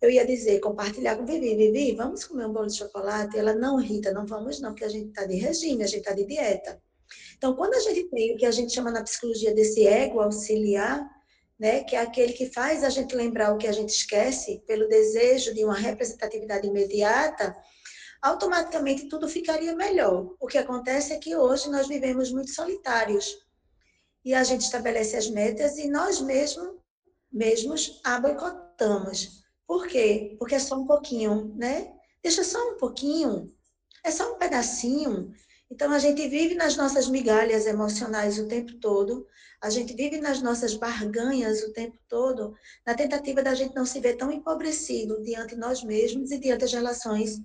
eu 0.00 0.10
ia 0.10 0.24
dizer, 0.24 0.60
compartilhar 0.60 1.16
com 1.16 1.26
Vivi, 1.26 1.56
Vivi, 1.56 1.94
vamos 1.96 2.24
comer 2.24 2.46
um 2.46 2.52
bolo 2.52 2.66
de 2.66 2.76
chocolate? 2.76 3.36
Ela, 3.36 3.54
não, 3.54 3.76
Rita, 3.76 4.12
não 4.12 4.24
vamos 4.26 4.60
não, 4.60 4.70
porque 4.70 4.84
a 4.84 4.88
gente 4.88 5.08
está 5.08 5.24
de 5.24 5.36
regime, 5.36 5.82
a 5.82 5.86
gente 5.86 6.00
está 6.00 6.12
de 6.12 6.24
dieta. 6.24 6.80
Então, 7.36 7.54
quando 7.54 7.74
a 7.74 7.80
gente 7.80 8.08
tem 8.08 8.34
o 8.34 8.36
que 8.36 8.46
a 8.46 8.50
gente 8.50 8.72
chama 8.72 8.90
na 8.90 9.02
psicologia 9.02 9.54
desse 9.54 9.86
ego 9.86 10.20
auxiliar, 10.20 11.08
né, 11.58 11.82
que 11.82 11.96
é 11.96 12.00
aquele 12.00 12.32
que 12.32 12.46
faz 12.46 12.84
a 12.84 12.90
gente 12.90 13.16
lembrar 13.16 13.52
o 13.52 13.58
que 13.58 13.66
a 13.66 13.72
gente 13.72 13.90
esquece, 13.90 14.62
pelo 14.66 14.88
desejo 14.88 15.52
de 15.52 15.64
uma 15.64 15.74
representatividade 15.74 16.68
imediata, 16.68 17.56
automaticamente 18.20 19.08
tudo 19.08 19.28
ficaria 19.28 19.74
melhor. 19.74 20.34
O 20.40 20.46
que 20.46 20.58
acontece 20.58 21.12
é 21.12 21.18
que 21.18 21.36
hoje 21.36 21.70
nós 21.70 21.86
vivemos 21.86 22.32
muito 22.32 22.50
solitários. 22.50 23.38
E 24.24 24.34
a 24.34 24.42
gente 24.42 24.62
estabelece 24.62 25.16
as 25.16 25.28
metas 25.28 25.78
e 25.78 25.88
nós 25.88 26.20
mesmos, 26.20 26.76
mesmos 27.32 28.00
a 28.04 28.18
boicotamos. 28.18 29.42
Por 29.66 29.86
quê? 29.86 30.36
Porque 30.38 30.54
é 30.54 30.58
só 30.58 30.76
um 30.76 30.86
pouquinho, 30.86 31.54
né? 31.56 31.92
Deixa 32.22 32.42
só 32.42 32.72
um 32.72 32.76
pouquinho, 32.76 33.54
é 34.04 34.10
só 34.10 34.34
um 34.34 34.38
pedacinho. 34.38 35.32
Então, 35.70 35.92
a 35.92 35.98
gente 35.98 36.26
vive 36.28 36.54
nas 36.54 36.76
nossas 36.76 37.08
migalhas 37.08 37.66
emocionais 37.66 38.38
o 38.38 38.48
tempo 38.48 38.78
todo, 38.80 39.26
a 39.60 39.68
gente 39.68 39.94
vive 39.94 40.18
nas 40.18 40.40
nossas 40.40 40.74
barganhas 40.74 41.62
o 41.62 41.72
tempo 41.72 41.98
todo, 42.08 42.54
na 42.86 42.94
tentativa 42.94 43.42
da 43.42 43.54
gente 43.54 43.74
não 43.74 43.84
se 43.84 44.00
ver 44.00 44.16
tão 44.16 44.32
empobrecido 44.32 45.22
diante 45.22 45.54
de 45.54 45.60
nós 45.60 45.84
mesmos 45.84 46.30
e 46.30 46.38
diante 46.38 46.60
das 46.60 46.72
relações 46.72 47.38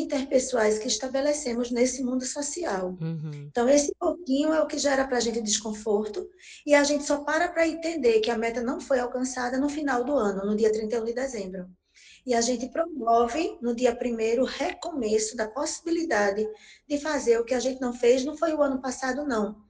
interpessoais 0.00 0.78
que 0.78 0.88
estabelecemos 0.88 1.70
nesse 1.70 2.02
mundo 2.02 2.24
social. 2.24 2.96
Uhum. 3.00 3.48
Então, 3.50 3.68
esse 3.68 3.94
pouquinho 3.98 4.52
é 4.52 4.60
o 4.60 4.66
que 4.66 4.78
gera 4.78 5.06
para 5.06 5.18
a 5.18 5.20
gente 5.20 5.40
desconforto, 5.40 6.28
e 6.66 6.74
a 6.74 6.82
gente 6.82 7.04
só 7.04 7.22
para 7.22 7.48
para 7.48 7.68
entender 7.68 8.20
que 8.20 8.30
a 8.30 8.38
meta 8.38 8.62
não 8.62 8.80
foi 8.80 8.98
alcançada 8.98 9.58
no 9.58 9.68
final 9.68 10.02
do 10.04 10.14
ano, 10.14 10.46
no 10.46 10.56
dia 10.56 10.72
31 10.72 11.04
de 11.04 11.12
dezembro. 11.12 11.68
E 12.24 12.34
a 12.34 12.40
gente 12.40 12.68
promove 12.68 13.58
no 13.60 13.74
dia 13.74 13.94
primeiro 13.94 14.42
o 14.42 14.46
recomeço 14.46 15.36
da 15.36 15.48
possibilidade 15.48 16.48
de 16.88 16.98
fazer 16.98 17.38
o 17.38 17.44
que 17.44 17.54
a 17.54 17.60
gente 17.60 17.80
não 17.80 17.92
fez, 17.92 18.24
não 18.24 18.36
foi 18.36 18.54
o 18.54 18.62
ano 18.62 18.80
passado, 18.80 19.26
não 19.26 19.60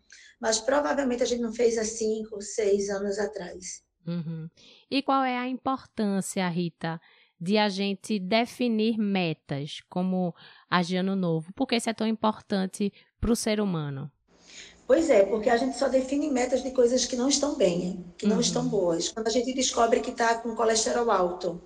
mas 0.43 0.61
provavelmente 0.61 1.23
a 1.23 1.27
gente 1.27 1.41
não 1.41 1.53
fez 1.53 1.79
há 1.79 1.85
cinco, 1.85 2.43
seis 2.43 2.91
anos 2.91 3.17
atrás. 3.17 3.81
Uhum. 4.05 4.51
E 4.91 5.01
qual 5.01 5.23
é 5.23 5.39
a 5.39 5.47
importância, 5.47 6.49
Rita, 6.49 7.01
de 7.43 7.59
a 7.59 7.69
gente 7.69 8.21
definir 8.21 8.97
metas 8.97 9.81
como 9.91 10.33
a 10.71 10.81
de 10.81 10.95
ano 10.95 11.17
novo? 11.17 11.53
Por 11.55 11.67
que 11.67 11.75
isso 11.75 11.91
é 11.91 11.93
tão 11.93 12.07
importante 12.07 12.93
para 13.21 13.33
o 13.33 13.37
ser 13.37 13.61
humano? 13.61 14.09
Pois 14.87 15.11
é, 15.11 15.25
porque 15.25 15.51
a 15.51 15.57
gente 15.57 15.77
só 15.77 15.89
define 15.89 16.31
metas 16.31 16.63
de 16.63 16.71
coisas 16.71 17.05
que 17.05 17.17
não 17.17 17.29
estão 17.29 17.57
bem, 17.57 18.05
que 18.17 18.27
não 18.27 18.37
uhum. 18.37 18.41
estão 18.41 18.69
boas. 18.69 19.09
Quando 19.09 19.27
a 19.27 19.31
gente 19.31 19.53
descobre 19.55 19.99
que 19.99 20.11
está 20.11 20.37
com 20.37 20.55
colesterol 20.55 21.11
alto, 21.11 21.61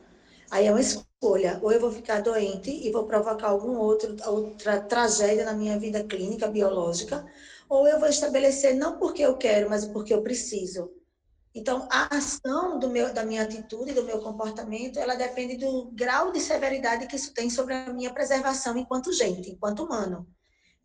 aí 0.51 0.67
é 0.67 0.71
uma 0.71 0.81
escolha. 0.81 1.61
Ou 1.63 1.71
eu 1.71 1.81
vou 1.81 1.93
ficar 1.93 2.23
doente 2.23 2.71
e 2.71 2.91
vou 2.91 3.05
provocar 3.05 3.49
algum 3.49 3.77
outro, 3.77 4.17
outra 4.27 4.81
tragédia 4.81 5.45
na 5.45 5.53
minha 5.53 5.79
vida 5.79 6.03
clínica, 6.05 6.49
biológica, 6.49 7.27
ou 7.69 7.87
eu 7.87 8.01
vou 8.01 8.09
estabelecer 8.09 8.75
não 8.75 8.99
porque 8.99 9.21
eu 9.21 9.37
quero, 9.37 9.69
mas 9.69 9.85
porque 9.85 10.15
eu 10.15 10.23
preciso. 10.23 10.91
Então, 11.59 11.89
a 11.91 12.15
ação 12.15 12.79
do 12.79 12.91
meu, 12.91 13.15
da 13.15 13.25
minha 13.25 13.43
atitude, 13.43 13.95
do 13.95 14.05
meu 14.05 14.21
comportamento, 14.21 14.99
ela 14.99 15.15
depende 15.15 15.57
do 15.57 15.91
grau 15.93 16.31
de 16.31 16.39
severidade 16.39 17.07
que 17.07 17.17
isso 17.17 17.33
tem 17.33 17.49
sobre 17.49 17.73
a 17.73 17.95
minha 17.95 18.13
preservação 18.13 18.77
enquanto 18.77 19.11
gente, 19.11 19.53
enquanto 19.53 19.83
humano. 19.83 20.29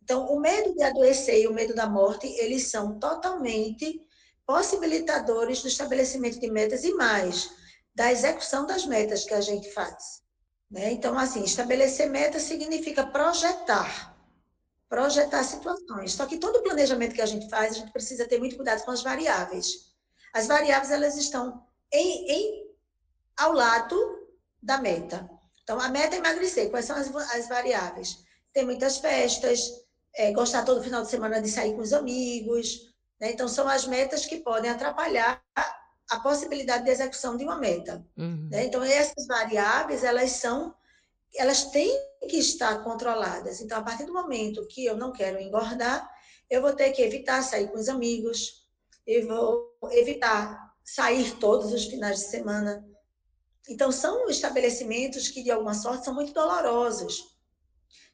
Então, 0.02 0.24
o 0.28 0.40
medo 0.40 0.74
de 0.74 0.82
adoecer 0.82 1.42
e 1.42 1.46
o 1.46 1.52
medo 1.52 1.74
da 1.74 1.86
morte, 1.86 2.26
eles 2.38 2.70
são 2.70 2.98
totalmente 2.98 4.00
possibilitadores 4.46 5.60
do 5.60 5.68
estabelecimento 5.68 6.40
de 6.40 6.50
metas 6.50 6.84
e 6.84 6.94
mais, 6.94 7.50
da 7.94 8.10
execução 8.10 8.64
das 8.64 8.86
metas 8.86 9.24
que 9.26 9.34
a 9.34 9.42
gente 9.42 9.70
faz. 9.72 10.22
Né? 10.70 10.90
Então, 10.90 11.18
assim, 11.18 11.44
estabelecer 11.44 12.08
metas 12.08 12.44
significa 12.44 13.06
projetar 13.06 14.10
projetar 14.88 15.42
situações. 15.42 16.12
Só 16.12 16.26
que 16.26 16.36
todo 16.36 16.62
planejamento 16.62 17.14
que 17.14 17.22
a 17.22 17.26
gente 17.26 17.48
faz, 17.48 17.72
a 17.72 17.78
gente 17.78 17.92
precisa 17.92 18.28
ter 18.28 18.38
muito 18.38 18.56
cuidado 18.56 18.84
com 18.84 18.90
as 18.90 19.02
variáveis. 19.02 19.91
As 20.32 20.46
variáveis, 20.46 20.90
elas 20.90 21.16
estão 21.16 21.64
em, 21.92 22.30
em 22.30 22.72
ao 23.36 23.52
lado 23.52 23.96
da 24.62 24.78
meta. 24.78 25.28
Então, 25.62 25.80
a 25.80 25.88
meta 25.88 26.16
é 26.16 26.18
emagrecer. 26.18 26.70
Quais 26.70 26.86
são 26.86 26.96
as, 26.96 27.14
as 27.34 27.48
variáveis? 27.48 28.18
Ter 28.52 28.64
muitas 28.64 28.98
festas, 28.98 29.60
é, 30.14 30.32
gostar 30.32 30.64
todo 30.64 30.82
final 30.82 31.02
de 31.02 31.10
semana 31.10 31.40
de 31.40 31.48
sair 31.48 31.74
com 31.74 31.80
os 31.80 31.92
amigos. 31.92 32.94
Né? 33.20 33.32
Então, 33.32 33.48
são 33.48 33.68
as 33.68 33.86
metas 33.86 34.26
que 34.26 34.38
podem 34.38 34.70
atrapalhar 34.70 35.42
a 36.10 36.20
possibilidade 36.20 36.84
de 36.84 36.90
execução 36.90 37.36
de 37.36 37.44
uma 37.44 37.58
meta. 37.58 38.04
Uhum. 38.16 38.48
Né? 38.50 38.66
Então, 38.66 38.82
essas 38.82 39.26
variáveis, 39.26 40.04
elas 40.04 40.30
são 40.32 40.74
elas 41.36 41.70
têm 41.70 41.90
que 42.28 42.36
estar 42.36 42.84
controladas. 42.84 43.60
Então, 43.60 43.78
a 43.78 43.82
partir 43.82 44.04
do 44.04 44.12
momento 44.12 44.66
que 44.66 44.84
eu 44.84 44.96
não 44.96 45.12
quero 45.12 45.40
engordar, 45.40 46.08
eu 46.50 46.60
vou 46.60 46.74
ter 46.74 46.92
que 46.92 47.02
evitar 47.02 47.42
sair 47.42 47.68
com 47.68 47.78
os 47.78 47.88
amigos, 47.88 48.61
eu 49.06 49.26
vou 49.26 49.92
evitar 49.92 50.72
sair 50.84 51.38
todos 51.38 51.72
os 51.72 51.84
finais 51.84 52.18
de 52.18 52.24
semana. 52.26 52.84
Então, 53.68 53.92
são 53.92 54.28
estabelecimentos 54.28 55.28
que, 55.28 55.42
de 55.42 55.50
alguma 55.50 55.74
sorte, 55.74 56.04
são 56.04 56.14
muito 56.14 56.32
dolorosos. 56.32 57.32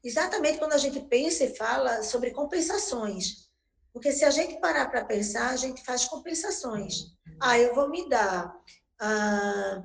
Exatamente 0.04 0.58
quando 0.58 0.74
a 0.74 0.78
gente 0.78 1.00
pensa 1.00 1.44
e 1.44 1.56
fala 1.56 2.02
sobre 2.02 2.30
compensações. 2.30 3.48
Porque 3.92 4.12
se 4.12 4.24
a 4.24 4.30
gente 4.30 4.60
parar 4.60 4.90
para 4.90 5.04
pensar, 5.04 5.50
a 5.50 5.56
gente 5.56 5.84
faz 5.84 6.04
compensações. 6.04 7.16
Ah, 7.40 7.58
eu 7.58 7.74
vou 7.74 7.88
me 7.88 8.08
dar 8.08 8.54
ah, 9.00 9.82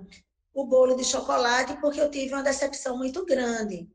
o 0.53 0.65
bolo 0.65 0.95
de 0.95 1.03
chocolate 1.03 1.79
porque 1.81 1.99
eu 1.99 2.11
tive 2.11 2.33
uma 2.33 2.43
decepção 2.43 2.97
muito 2.97 3.25
grande. 3.25 3.89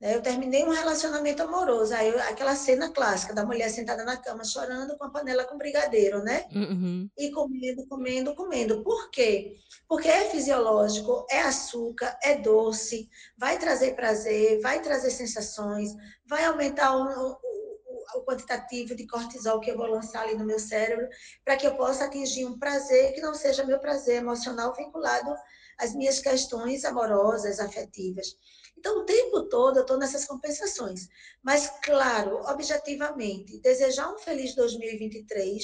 Né? 0.00 0.16
Eu 0.16 0.22
terminei 0.22 0.64
um 0.64 0.70
relacionamento 0.70 1.42
amoroso, 1.42 1.94
aí 1.94 2.08
eu, 2.08 2.18
aquela 2.22 2.56
cena 2.56 2.90
clássica 2.90 3.34
da 3.34 3.44
mulher 3.44 3.68
sentada 3.68 4.02
na 4.04 4.16
cama 4.16 4.44
chorando 4.44 4.96
com 4.96 5.04
a 5.04 5.10
panela 5.10 5.44
com 5.44 5.58
brigadeiro, 5.58 6.22
né? 6.22 6.46
Uhum. 6.54 7.08
E 7.18 7.30
comendo, 7.30 7.86
comendo, 7.86 8.34
comendo. 8.34 8.82
Por 8.82 9.10
quê? 9.10 9.56
Porque 9.86 10.08
é 10.08 10.30
fisiológico, 10.30 11.26
é 11.30 11.42
açúcar, 11.42 12.18
é 12.22 12.36
doce, 12.36 13.08
vai 13.36 13.58
trazer 13.58 13.94
prazer, 13.94 14.60
vai 14.60 14.80
trazer 14.80 15.10
sensações, 15.10 15.90
vai 16.26 16.44
aumentar 16.46 16.96
o, 16.96 17.02
o, 17.02 18.18
o 18.18 18.24
quantitativo 18.24 18.94
de 18.94 19.06
cortisol 19.06 19.60
que 19.60 19.70
eu 19.70 19.76
vou 19.76 19.86
lançar 19.86 20.22
ali 20.22 20.34
no 20.34 20.46
meu 20.46 20.58
cérebro, 20.58 21.06
para 21.44 21.56
que 21.56 21.66
eu 21.66 21.76
possa 21.76 22.06
atingir 22.06 22.46
um 22.46 22.58
prazer 22.58 23.12
que 23.12 23.20
não 23.20 23.34
seja 23.34 23.66
meu 23.66 23.78
prazer 23.78 24.16
emocional 24.16 24.74
vinculado 24.74 25.34
as 25.78 25.94
minhas 25.94 26.20
questões 26.20 26.84
amorosas, 26.84 27.58
afetivas. 27.58 28.36
Então, 28.76 28.98
o 28.98 29.04
tempo 29.04 29.42
todo 29.48 29.78
eu 29.78 29.82
estou 29.82 29.98
nessas 29.98 30.24
compensações. 30.24 31.08
Mas, 31.42 31.70
claro, 31.82 32.36
objetivamente, 32.46 33.60
desejar 33.60 34.12
um 34.12 34.18
feliz 34.18 34.54
2023 34.54 35.62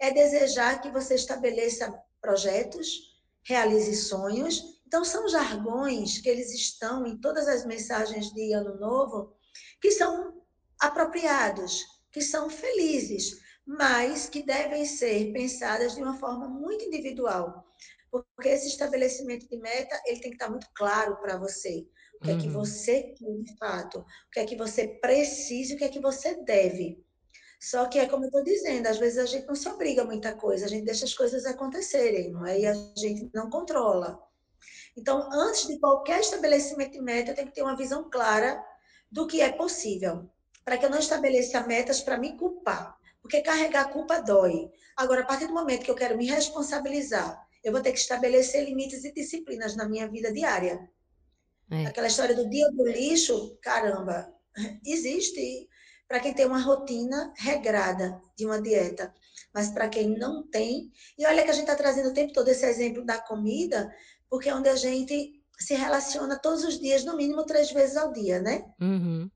é 0.00 0.10
desejar 0.12 0.80
que 0.80 0.90
você 0.90 1.14
estabeleça 1.14 1.92
projetos, 2.20 3.18
realize 3.42 3.94
sonhos. 3.96 4.80
Então, 4.86 5.04
são 5.04 5.28
jargões 5.28 6.18
que 6.18 6.28
eles 6.28 6.52
estão 6.52 7.06
em 7.06 7.20
todas 7.20 7.46
as 7.48 7.66
mensagens 7.66 8.32
de 8.32 8.52
Ano 8.52 8.78
Novo 8.78 9.34
que 9.80 9.90
são 9.90 10.42
apropriados, 10.80 11.84
que 12.12 12.20
são 12.20 12.48
felizes, 12.48 13.40
mas 13.66 14.28
que 14.28 14.42
devem 14.42 14.84
ser 14.86 15.32
pensadas 15.32 15.94
de 15.94 16.02
uma 16.02 16.18
forma 16.18 16.48
muito 16.48 16.84
individual 16.84 17.68
porque 18.10 18.48
esse 18.48 18.68
estabelecimento 18.68 19.48
de 19.48 19.56
meta 19.58 20.00
ele 20.06 20.20
tem 20.20 20.30
que 20.30 20.36
estar 20.36 20.50
muito 20.50 20.66
claro 20.74 21.16
para 21.16 21.36
você. 21.36 21.86
O 22.20 22.24
que 22.24 22.30
uhum. 22.30 22.36
é 22.36 22.40
que 22.40 22.46
uhum. 22.48 22.52
você 22.52 23.02
quer 23.02 23.42
de 23.42 23.56
fato, 23.56 24.00
o 24.00 24.30
que 24.32 24.40
é 24.40 24.44
que 24.44 24.56
você 24.56 24.88
precisa, 24.88 25.74
o 25.74 25.78
que 25.78 25.84
é 25.84 25.88
que 25.88 26.00
você 26.00 26.42
deve. 26.42 27.04
Só 27.60 27.86
que 27.86 27.98
é 27.98 28.06
como 28.06 28.24
eu 28.24 28.28
estou 28.28 28.44
dizendo, 28.44 28.86
às 28.86 28.98
vezes 28.98 29.18
a 29.18 29.26
gente 29.26 29.46
não 29.46 29.54
se 29.54 29.68
obriga 29.68 30.02
a 30.02 30.04
muita 30.04 30.32
coisa, 30.34 30.66
a 30.66 30.68
gente 30.68 30.84
deixa 30.84 31.04
as 31.04 31.14
coisas 31.14 31.44
acontecerem, 31.44 32.30
não 32.30 32.46
é? 32.46 32.60
E 32.60 32.66
a 32.66 32.74
gente 32.96 33.30
não 33.34 33.50
controla. 33.50 34.20
Então, 34.96 35.28
antes 35.32 35.66
de 35.66 35.78
qualquer 35.78 36.20
estabelecimento 36.20 36.92
de 36.92 37.00
meta, 37.00 37.30
eu 37.30 37.34
tenho 37.34 37.48
que 37.48 37.54
ter 37.54 37.62
uma 37.62 37.76
visão 37.76 38.08
clara 38.08 38.64
do 39.10 39.26
que 39.26 39.40
é 39.40 39.50
possível, 39.50 40.28
para 40.64 40.76
que 40.76 40.84
eu 40.84 40.90
não 40.90 40.98
estabeleça 40.98 41.66
metas 41.66 42.00
para 42.00 42.18
me 42.18 42.36
culpar, 42.36 42.96
porque 43.20 43.40
carregar 43.40 43.82
a 43.82 43.88
culpa 43.88 44.20
dói. 44.20 44.70
Agora, 44.96 45.22
a 45.22 45.26
partir 45.26 45.46
do 45.46 45.54
momento 45.54 45.84
que 45.84 45.90
eu 45.90 45.96
quero 45.96 46.16
me 46.16 46.26
responsabilizar 46.26 47.48
eu 47.62 47.72
vou 47.72 47.82
ter 47.82 47.92
que 47.92 47.98
estabelecer 47.98 48.64
limites 48.64 49.04
e 49.04 49.12
disciplinas 49.12 49.76
na 49.76 49.88
minha 49.88 50.08
vida 50.08 50.32
diária. 50.32 50.88
É. 51.70 51.86
Aquela 51.86 52.06
história 52.06 52.34
do 52.34 52.48
dia 52.48 52.70
do 52.70 52.86
lixo, 52.86 53.58
caramba, 53.60 54.32
existe 54.84 55.68
para 56.06 56.20
quem 56.20 56.32
tem 56.32 56.46
uma 56.46 56.60
rotina 56.60 57.32
regrada 57.36 58.20
de 58.36 58.46
uma 58.46 58.60
dieta, 58.60 59.12
mas 59.52 59.68
para 59.70 59.88
quem 59.88 60.18
não 60.18 60.48
tem, 60.48 60.90
e 61.18 61.26
olha 61.26 61.44
que 61.44 61.50
a 61.50 61.52
gente 61.52 61.64
está 61.64 61.76
trazendo 61.76 62.08
o 62.08 62.14
tempo 62.14 62.32
todo 62.32 62.48
esse 62.48 62.64
exemplo 62.64 63.04
da 63.04 63.18
comida, 63.18 63.94
porque 64.30 64.48
é 64.48 64.54
onde 64.54 64.70
a 64.70 64.76
gente 64.76 65.38
se 65.58 65.74
relaciona 65.74 66.38
todos 66.38 66.64
os 66.64 66.80
dias, 66.80 67.04
no 67.04 67.16
mínimo 67.16 67.44
três 67.44 67.70
vezes 67.70 67.96
ao 67.96 68.12
dia, 68.12 68.40
né? 68.40 68.64
Uhum. 68.80 69.30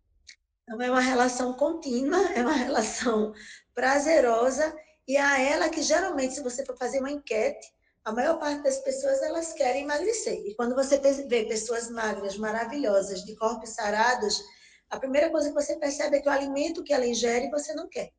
Então 0.62 0.80
é 0.80 0.90
uma 0.90 1.00
relação 1.00 1.52
contínua, 1.54 2.16
é 2.32 2.42
uma 2.42 2.52
relação 2.52 3.34
prazerosa, 3.74 4.74
e 5.06 5.16
a 5.16 5.40
ela 5.40 5.68
que 5.68 5.82
geralmente, 5.82 6.34
se 6.34 6.42
você 6.42 6.64
for 6.64 6.78
fazer 6.78 7.00
uma 7.00 7.10
enquete, 7.10 7.66
a 8.04 8.12
maior 8.12 8.38
parte 8.38 8.62
das 8.62 8.78
pessoas 8.78 9.22
elas 9.22 9.52
querem 9.52 9.84
emagrecer. 9.84 10.44
E 10.46 10.54
quando 10.54 10.74
você 10.74 10.98
vê 11.28 11.44
pessoas 11.44 11.90
magras, 11.90 12.36
maravilhosas, 12.36 13.24
de 13.24 13.36
corpos 13.36 13.70
sarados, 13.70 14.42
a 14.90 14.98
primeira 14.98 15.30
coisa 15.30 15.48
que 15.48 15.54
você 15.54 15.76
percebe 15.76 16.16
é 16.16 16.20
que 16.20 16.28
o 16.28 16.32
alimento 16.32 16.82
que 16.82 16.92
ela 16.92 17.06
ingere 17.06 17.50
você 17.50 17.74
não 17.74 17.88
quer. 17.88 18.12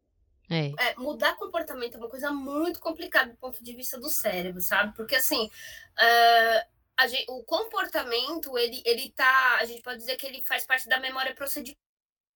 É. 0.49 0.71
É, 0.79 0.95
mudar 0.95 1.35
comportamento 1.35 1.95
é 1.95 1.97
uma 1.97 2.09
coisa 2.09 2.31
muito 2.31 2.79
complicada 2.79 3.31
do 3.31 3.37
ponto 3.37 3.63
de 3.63 3.75
vista 3.75 3.99
do 3.99 4.09
cérebro, 4.09 4.61
sabe? 4.61 4.93
Porque 4.95 5.15
assim, 5.15 5.45
uh, 5.45 7.07
gente, 7.07 7.25
o 7.29 7.43
comportamento 7.43 8.57
ele, 8.57 8.81
ele 8.85 9.11
tá, 9.11 9.57
a 9.59 9.65
gente 9.65 9.81
pode 9.81 9.97
dizer 9.97 10.15
que 10.15 10.25
ele 10.25 10.43
faz 10.43 10.65
parte 10.65 10.87
da 10.87 10.99
memória 10.99 11.33
procedimental, 11.33 11.81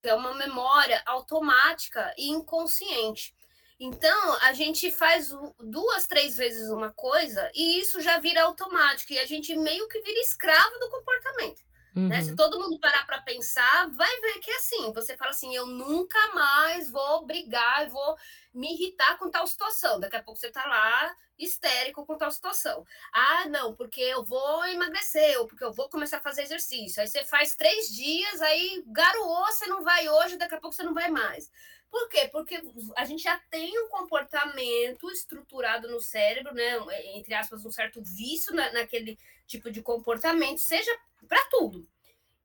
é 0.03 0.13
uma 0.13 0.35
memória 0.35 1.01
automática 1.05 2.13
e 2.17 2.29
inconsciente. 2.29 3.35
Então, 3.79 4.33
a 4.41 4.53
gente 4.53 4.91
faz 4.91 5.31
duas, 5.59 6.07
três 6.07 6.35
vezes 6.35 6.69
uma 6.69 6.91
coisa 6.91 7.49
e 7.53 7.79
isso 7.79 8.01
já 8.01 8.17
vira 8.19 8.43
automático 8.43 9.13
e 9.13 9.19
a 9.19 9.25
gente 9.25 9.55
meio 9.55 9.87
que 9.87 10.01
vira 10.01 10.19
escravo 10.19 10.79
do 10.79 10.89
comportamento. 10.89 11.67
Uhum. 11.95 12.09
Né? 12.09 12.21
Se 12.21 12.29
uhum. 12.29 12.35
todo 12.35 12.59
mundo 12.59 12.79
parar 12.79 13.05
para 13.07 13.21
pensar, 13.21 13.89
vai 13.89 14.21
ver 14.21 14.39
que 14.39 14.51
é 14.51 14.55
assim. 14.57 14.93
Você 14.93 15.17
fala 15.17 15.31
assim: 15.31 15.55
eu 15.55 15.65
nunca 15.65 16.19
mais 16.33 16.91
vou 16.91 17.25
brigar, 17.25 17.89
vou 17.89 18.15
me 18.53 18.73
irritar 18.73 19.17
com 19.17 19.31
tal 19.31 19.47
situação. 19.47 19.99
Daqui 19.99 20.15
a 20.15 20.21
pouco 20.21 20.39
você 20.39 20.47
está 20.47 20.63
lá 20.65 21.15
histérico 21.39 22.05
com 22.05 22.17
tal 22.17 22.31
situação. 22.31 22.85
Ah, 23.11 23.45
não, 23.49 23.75
porque 23.75 24.01
eu 24.01 24.23
vou 24.23 24.65
emagrecer, 24.65 25.39
ou 25.39 25.47
porque 25.47 25.63
eu 25.63 25.73
vou 25.73 25.89
começar 25.89 26.17
a 26.17 26.21
fazer 26.21 26.43
exercício. 26.43 27.01
Aí 27.01 27.07
você 27.07 27.23
faz 27.25 27.55
três 27.55 27.89
dias, 27.89 28.41
aí 28.41 28.83
garoou, 28.87 29.45
você 29.47 29.65
não 29.65 29.83
vai 29.83 30.07
hoje, 30.07 30.37
daqui 30.37 30.55
a 30.55 30.59
pouco 30.59 30.75
você 30.75 30.83
não 30.83 30.93
vai 30.93 31.09
mais. 31.09 31.51
Por 31.89 32.09
quê? 32.09 32.27
Porque 32.31 32.61
a 32.95 33.05
gente 33.05 33.23
já 33.23 33.37
tem 33.49 33.79
um 33.79 33.89
comportamento 33.89 35.09
estruturado 35.11 35.87
no 35.89 36.01
cérebro, 36.01 36.53
né? 36.53 36.77
Entre 37.15 37.33
aspas, 37.33 37.65
um 37.65 37.71
certo 37.71 38.01
vício 38.03 38.53
na, 38.53 38.71
naquele 38.73 39.17
tipo 39.45 39.71
de 39.71 39.81
comportamento, 39.81 40.59
seja 40.59 40.91
para 41.27 41.43
tudo. 41.45 41.87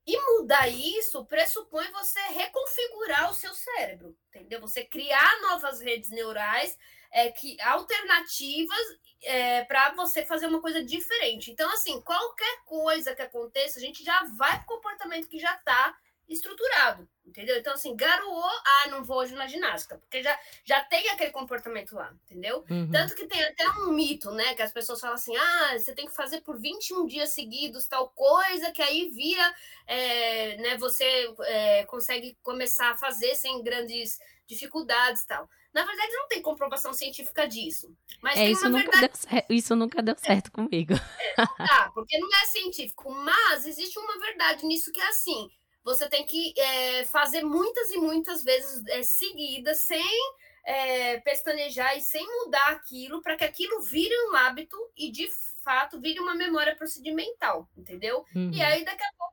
E 0.07 0.19
mudar 0.21 0.69
isso 0.69 1.25
pressupõe 1.27 1.91
você 1.93 2.21
reconfigurar 2.21 3.31
o 3.31 3.35
seu 3.35 3.55
cérebro, 3.55 4.17
entendeu? 4.29 4.61
Você 4.61 4.85
criar 4.85 5.41
novas 5.43 5.81
redes 5.81 6.11
neurais 6.11 6.77
é, 7.13 7.31
que, 7.31 7.61
alternativas 7.61 8.99
é, 9.23 9.65
para 9.65 9.95
você 9.95 10.25
fazer 10.25 10.47
uma 10.47 10.61
coisa 10.61 10.83
diferente. 10.83 11.53
Então, 11.53 11.71
assim, 11.71 12.01
qualquer 12.01 12.65
coisa 12.65 13.15
que 13.15 13.23
aconteça, 13.23 13.79
a 13.79 13.83
gente 13.83 14.03
já 14.03 14.25
vai 14.37 14.57
para 14.57 14.65
o 14.65 14.77
comportamento 14.77 15.29
que 15.29 15.39
já 15.39 15.55
está 15.55 15.97
estruturado, 16.29 17.09
entendeu? 17.27 17.57
Então, 17.57 17.73
assim, 17.73 17.95
garoou, 17.97 18.45
ah, 18.45 18.89
não 18.91 19.05
vou 19.05 19.19
hoje 19.19 19.35
na 19.35 19.47
ginástica, 19.47 19.99
porque 19.99 20.23
já, 20.23 20.39
já 20.65 20.83
tem 20.85 21.09
aquele 21.09 21.31
comportamento 21.31 21.95
lá, 21.95 22.13
entendeu? 22.25 22.65
Uhum. 22.69 22.91
Tanto 22.91 23.15
que 23.15 23.27
tem 23.27 23.43
até 23.43 23.69
um 23.71 23.93
mito, 23.93 24.31
né, 24.33 24.55
que 24.55 24.63
as 24.63 24.73
pessoas 24.73 25.01
falam 25.01 25.15
assim, 25.15 25.37
ah, 25.37 25.79
você 25.79 25.95
tem 25.95 26.07
que 26.07 26.15
fazer 26.15 26.41
por 26.41 26.59
21 26.59 27.07
dias 27.07 27.31
seguidos 27.31 27.87
tal 27.87 28.09
coisa, 28.11 28.71
que 28.71 28.83
aí 28.83 29.09
vira, 29.11 29.55
é, 29.87 30.57
né, 30.59 30.77
você 30.77 31.33
é, 31.41 31.85
consegue 31.85 32.37
começar 32.43 32.91
a 32.91 32.97
fazer 32.97 33.35
sem 33.35 33.63
grandes 33.63 34.19
dificuldades 34.47 35.25
tal. 35.25 35.49
Na 35.73 35.87
verdade, 35.87 36.13
não 36.13 36.29
tem 36.29 36.43
comprovação 36.43 36.93
científica 36.93 37.49
disso. 37.49 37.97
Mas 38.21 38.39
é, 38.39 38.51
isso, 38.51 38.69
nunca 38.69 38.91
verdade... 38.91 39.45
deu, 39.49 39.57
isso 39.57 39.75
nunca 39.75 40.03
deu 40.03 40.15
certo 40.19 40.53
comigo. 40.53 40.93
É, 40.93 41.35
não 41.39 41.67
dá, 41.67 41.91
porque 41.95 42.19
não 42.19 42.29
é 42.29 42.45
científico. 42.45 43.11
Mas 43.11 43.65
existe 43.65 43.99
uma 43.99 44.19
verdade 44.19 44.67
nisso 44.67 44.93
que 44.93 45.01
é 45.01 45.09
assim: 45.09 45.51
você 45.85 46.09
tem 46.09 46.25
que 46.25 46.55
é, 46.59 47.05
fazer 47.07 47.43
muitas 47.43 47.91
e 47.91 47.99
muitas 47.99 48.43
vezes 48.45 48.85
é, 48.89 49.03
seguidas, 49.03 49.81
sem 49.81 50.35
é, 50.65 51.21
pestanejar 51.21 51.97
e 51.97 52.01
sem 52.01 52.27
mudar 52.27 52.69
aquilo, 52.69 53.21
para 53.21 53.37
que 53.37 53.45
aquilo 53.45 53.83
vire 53.83 54.15
um 54.29 54.37
hábito 54.37 54.77
e 54.97 55.11
de 55.11 55.29
fato 55.63 56.01
vire 56.01 56.21
uma 56.21 56.35
memória 56.35 56.75
procedimental, 56.77 57.69
entendeu? 57.77 58.25
Uhum. 58.35 58.51
E 58.53 58.63
aí 58.63 58.85
daqui 58.85 59.05
a 59.05 59.13
pouco 59.17 59.33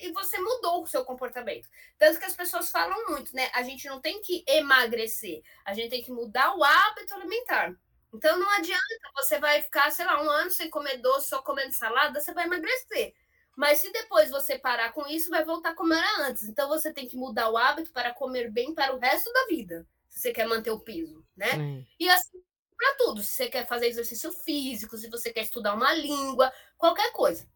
e 0.00 0.12
você 0.12 0.38
mudou 0.38 0.82
o 0.82 0.86
seu 0.86 1.04
comportamento. 1.04 1.68
Tanto 1.98 2.18
que 2.18 2.24
as 2.24 2.36
pessoas 2.36 2.70
falam 2.70 3.06
muito, 3.08 3.34
né? 3.34 3.50
A 3.54 3.62
gente 3.62 3.86
não 3.86 4.00
tem 4.00 4.20
que 4.20 4.44
emagrecer, 4.46 5.42
a 5.64 5.74
gente 5.74 5.90
tem 5.90 6.02
que 6.02 6.12
mudar 6.12 6.54
o 6.56 6.64
hábito 6.64 7.14
alimentar. 7.14 7.74
Então 8.12 8.38
não 8.38 8.48
adianta, 8.50 9.10
você 9.14 9.38
vai 9.38 9.62
ficar, 9.62 9.90
sei 9.90 10.06
lá, 10.06 10.22
um 10.22 10.30
ano 10.30 10.50
sem 10.50 10.70
comer 10.70 10.98
doce, 10.98 11.28
só 11.28 11.42
comendo 11.42 11.72
salada, 11.72 12.20
você 12.20 12.32
vai 12.32 12.46
emagrecer. 12.46 13.14
Mas 13.56 13.80
se 13.80 13.90
depois 13.90 14.30
você 14.30 14.58
parar 14.58 14.92
com 14.92 15.06
isso, 15.08 15.30
vai 15.30 15.44
voltar 15.44 15.74
como 15.74 15.94
era 15.94 16.28
antes. 16.28 16.44
Então 16.44 16.68
você 16.68 16.92
tem 16.92 17.08
que 17.08 17.16
mudar 17.16 17.50
o 17.50 17.56
hábito 17.56 17.90
para 17.90 18.12
comer 18.12 18.50
bem 18.50 18.74
para 18.74 18.94
o 18.94 18.98
resto 18.98 19.32
da 19.32 19.46
vida, 19.46 19.86
se 20.08 20.20
você 20.20 20.32
quer 20.32 20.46
manter 20.46 20.70
o 20.70 20.78
peso, 20.78 21.24
né? 21.34 21.84
E 21.98 22.08
assim 22.08 22.44
para 22.76 22.94
tudo, 22.96 23.22
se 23.22 23.32
você 23.32 23.48
quer 23.48 23.66
fazer 23.66 23.86
exercício 23.86 24.30
físico, 24.30 24.96
se 24.96 25.08
você 25.08 25.32
quer 25.32 25.42
estudar 25.42 25.74
uma 25.74 25.94
língua, 25.94 26.52
qualquer 26.76 27.10
coisa. 27.12 27.48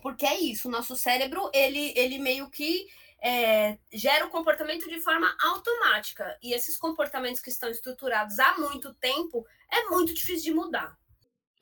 Porque 0.00 0.24
é 0.24 0.40
isso, 0.40 0.66
o 0.66 0.70
nosso 0.70 0.96
cérebro, 0.96 1.50
ele, 1.52 1.92
ele 1.94 2.18
meio 2.18 2.50
que 2.50 2.86
é, 3.22 3.78
gera 3.92 4.26
o 4.26 4.30
comportamento 4.30 4.88
de 4.88 4.98
forma 5.00 5.36
automática. 5.40 6.36
E 6.42 6.52
esses 6.52 6.76
comportamentos 6.76 7.40
que 7.40 7.50
estão 7.50 7.68
estruturados 7.68 8.38
há 8.38 8.58
muito 8.58 8.92
tempo, 8.94 9.46
é 9.70 9.84
muito 9.90 10.12
difícil 10.14 10.44
de 10.44 10.54
mudar. 10.54 10.98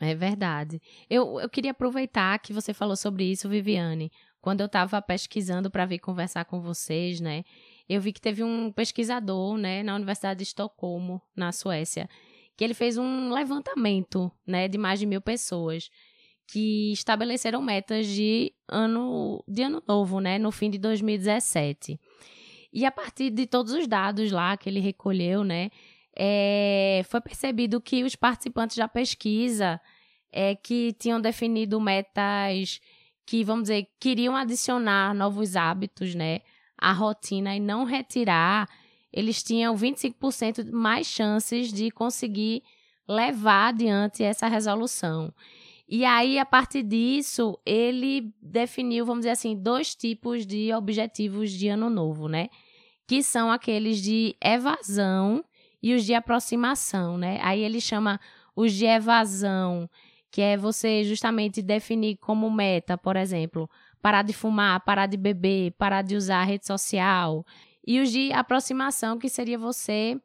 É 0.01 0.15
verdade. 0.15 0.81
Eu, 1.11 1.39
eu 1.39 1.49
queria 1.49 1.73
aproveitar 1.73 2.39
que 2.39 2.55
você 2.55 2.73
falou 2.73 2.97
sobre 2.97 3.25
isso, 3.25 3.49
Viviane. 3.49 4.11
Quando 4.41 4.63
eu 4.63 4.67
estava 4.67 5.01
pesquisando 5.03 5.71
para 5.71 5.85
vir 5.85 5.99
conversar 5.99 6.47
com 6.47 6.63
vocês, 6.63 7.21
né? 7.21 7.45
Eu 7.87 8.01
vi 8.01 8.11
que 8.11 8.21
teve 8.21 8.43
um 8.43 8.73
pesquisador, 8.73 9.59
né, 9.59 9.83
na 9.83 9.95
Universidade 9.95 10.39
de 10.39 10.45
Estocolmo, 10.45 11.21
na 11.37 11.53
Suécia, 11.53 12.09
que 12.57 12.65
ele 12.65 12.73
fez 12.73 12.97
um 12.97 13.31
levantamento, 13.31 14.33
né, 14.47 14.69
de 14.69 14.79
mais 14.79 14.99
de 14.99 15.07
mil 15.07 15.21
pessoas 15.21 15.91
que 16.47 16.93
estabeleceram 16.93 17.61
metas 17.61 18.07
de 18.07 18.53
ano 18.69 19.45
de 19.47 19.63
ano 19.63 19.83
novo, 19.87 20.19
né, 20.21 20.39
no 20.39 20.51
fim 20.51 20.71
de 20.71 20.79
2017. 20.79 22.01
E 22.73 22.87
a 22.87 22.91
partir 22.91 23.31
de 23.31 23.47
todos 23.47 23.73
os 23.73 23.87
dados 23.87 24.31
lá 24.31 24.57
que 24.57 24.69
ele 24.69 24.81
recolheu, 24.81 25.45
né, 25.45 25.71
é, 26.17 27.03
foi 27.09 27.21
percebido 27.21 27.81
que 27.81 28.03
os 28.03 28.17
participantes 28.17 28.77
da 28.77 28.89
pesquisa 28.89 29.81
é, 30.33 30.55
que 30.55 30.93
tinham 30.95 31.21
definido 31.21 31.81
metas 31.81 32.81
que, 33.27 33.45
vamos 33.45 33.65
dizer, 33.65 33.87
queriam 34.01 34.35
adicionar 34.35 35.15
novos 35.15 35.55
hábitos, 35.55 36.15
né, 36.15 36.41
à 36.77 36.93
rotina 36.93 37.55
e 37.55 37.61
não 37.61 37.85
retirar, 37.85 38.69
eles 39.13 39.43
tinham 39.43 39.75
25% 39.77 40.71
mais 40.73 41.07
chances 41.07 41.73
de 41.73 41.91
conseguir 41.91 42.63
levar 43.09 43.69
adiante 43.69 44.23
essa 44.23 44.47
resolução. 44.47 45.33
E 45.89 46.05
aí, 46.05 46.39
a 46.39 46.47
partir 46.47 46.85
disso, 46.85 47.59
ele 47.67 48.33
definiu, 48.41 49.05
vamos 49.05 49.23
dizer 49.23 49.31
assim, 49.31 49.57
dois 49.57 49.95
tipos 49.95 50.47
de 50.47 50.73
objetivos 50.73 51.51
de 51.51 51.69
ano 51.69 51.91
novo, 51.91 52.29
né? 52.29 52.49
Que 53.09 53.23
são 53.23 53.51
aqueles 53.51 54.01
de 54.01 54.37
evasão 54.41 55.45
e 55.83 55.95
os 55.95 56.05
de 56.05 56.15
aproximação, 56.15 57.17
né? 57.17 57.39
Aí 57.43 57.61
ele 57.63 57.81
chama 57.81 58.21
os 58.55 58.73
de 58.73 58.87
evasão, 58.87 59.89
que 60.31 60.41
é 60.41 60.57
você 60.57 61.05
justamente 61.05 61.63
definir 61.63 62.17
como 62.17 62.51
meta, 62.51 62.97
por 62.97 63.17
exemplo, 63.17 63.69
parar 64.01 64.23
de 64.23 64.33
fumar, 64.33 64.81
parar 64.85 65.07
de 65.07 65.17
beber, 65.17 65.73
parar 65.73 66.03
de 66.03 66.17
usar 66.17 66.41
a 66.41 66.45
rede 66.45 66.67
social. 66.67 67.45
E 67.87 68.01
os 68.01 68.11
de 68.11 68.33
aproximação, 68.33 69.19
que 69.19 69.29
seria 69.29 69.59
você 69.59 70.21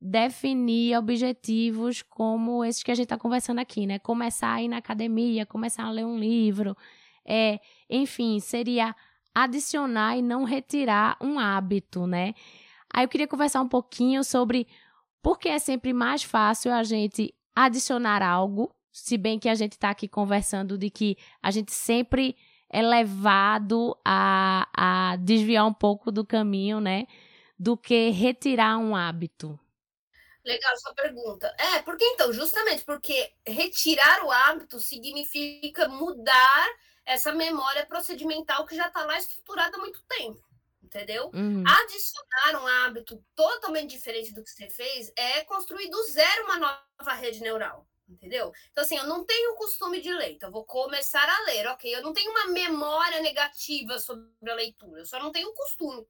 definir 0.00 0.96
objetivos 0.96 2.02
como 2.02 2.64
esses 2.64 2.82
que 2.82 2.90
a 2.90 2.94
gente 2.94 3.04
está 3.04 3.18
conversando 3.18 3.60
aqui, 3.60 3.86
né? 3.86 3.98
Começar 3.98 4.54
a 4.54 4.62
ir 4.62 4.68
na 4.68 4.78
academia, 4.78 5.46
começar 5.46 5.84
a 5.84 5.90
ler 5.90 6.04
um 6.04 6.18
livro, 6.18 6.76
é, 7.24 7.60
enfim, 7.88 8.40
seria 8.40 8.94
adicionar 9.34 10.16
e 10.16 10.22
não 10.22 10.44
retirar 10.44 11.16
um 11.20 11.38
hábito, 11.38 12.06
né? 12.06 12.34
Aí 12.92 13.04
eu 13.04 13.08
queria 13.08 13.28
conversar 13.28 13.62
um 13.62 13.68
pouquinho 13.68 14.22
sobre 14.24 14.66
porque 15.22 15.48
é 15.48 15.58
sempre 15.58 15.92
mais 15.92 16.22
fácil 16.22 16.72
a 16.72 16.82
gente 16.82 17.34
adicionar 17.54 18.22
algo, 18.22 18.74
se 18.90 19.16
bem 19.16 19.38
que 19.38 19.48
a 19.48 19.54
gente 19.54 19.72
está 19.72 19.90
aqui 19.90 20.08
conversando 20.08 20.76
de 20.76 20.90
que 20.90 21.16
a 21.40 21.50
gente 21.50 21.72
sempre 21.72 22.36
é 22.68 22.82
levado 22.82 23.96
a, 24.04 24.68
a 25.12 25.16
desviar 25.16 25.66
um 25.66 25.72
pouco 25.72 26.10
do 26.10 26.26
caminho, 26.26 26.80
né? 26.80 27.06
Do 27.58 27.76
que 27.76 28.10
retirar 28.10 28.78
um 28.78 28.96
hábito. 28.96 29.58
Legal 30.44 30.76
sua 30.78 30.94
pergunta. 30.94 31.54
É, 31.58 31.82
porque 31.82 32.04
então, 32.04 32.32
justamente 32.32 32.84
porque 32.84 33.30
retirar 33.46 34.24
o 34.24 34.30
hábito 34.30 34.80
significa 34.80 35.86
mudar 35.88 36.68
essa 37.06 37.32
memória 37.32 37.86
procedimental 37.86 38.66
que 38.66 38.74
já 38.74 38.88
está 38.88 39.04
lá 39.04 39.16
estruturada 39.18 39.76
há 39.76 39.80
muito 39.80 40.02
tempo 40.08 40.51
entendeu? 40.94 41.30
Uhum. 41.32 41.64
Adicionar 41.66 42.62
um 42.62 42.66
hábito 42.66 43.24
totalmente 43.34 43.90
diferente 43.90 44.34
do 44.34 44.44
que 44.44 44.50
você 44.50 44.68
fez 44.68 45.10
é 45.16 45.42
construir 45.44 45.88
do 45.88 46.02
zero 46.04 46.44
uma 46.44 46.58
nova 46.58 47.12
rede 47.14 47.40
neural, 47.40 47.88
entendeu? 48.06 48.52
Então, 48.70 48.84
assim, 48.84 48.96
eu 48.96 49.06
não 49.06 49.24
tenho 49.24 49.56
costume 49.56 50.00
de 50.00 50.12
ler, 50.12 50.32
então 50.32 50.50
eu 50.50 50.52
vou 50.52 50.64
começar 50.64 51.26
a 51.26 51.44
ler, 51.46 51.66
ok? 51.68 51.94
Eu 51.94 52.02
não 52.02 52.12
tenho 52.12 52.30
uma 52.30 52.48
memória 52.48 53.20
negativa 53.20 53.98
sobre 53.98 54.28
a 54.50 54.54
leitura, 54.54 55.00
eu 55.00 55.06
só 55.06 55.18
não 55.18 55.32
tenho 55.32 55.52
costume. 55.54 56.06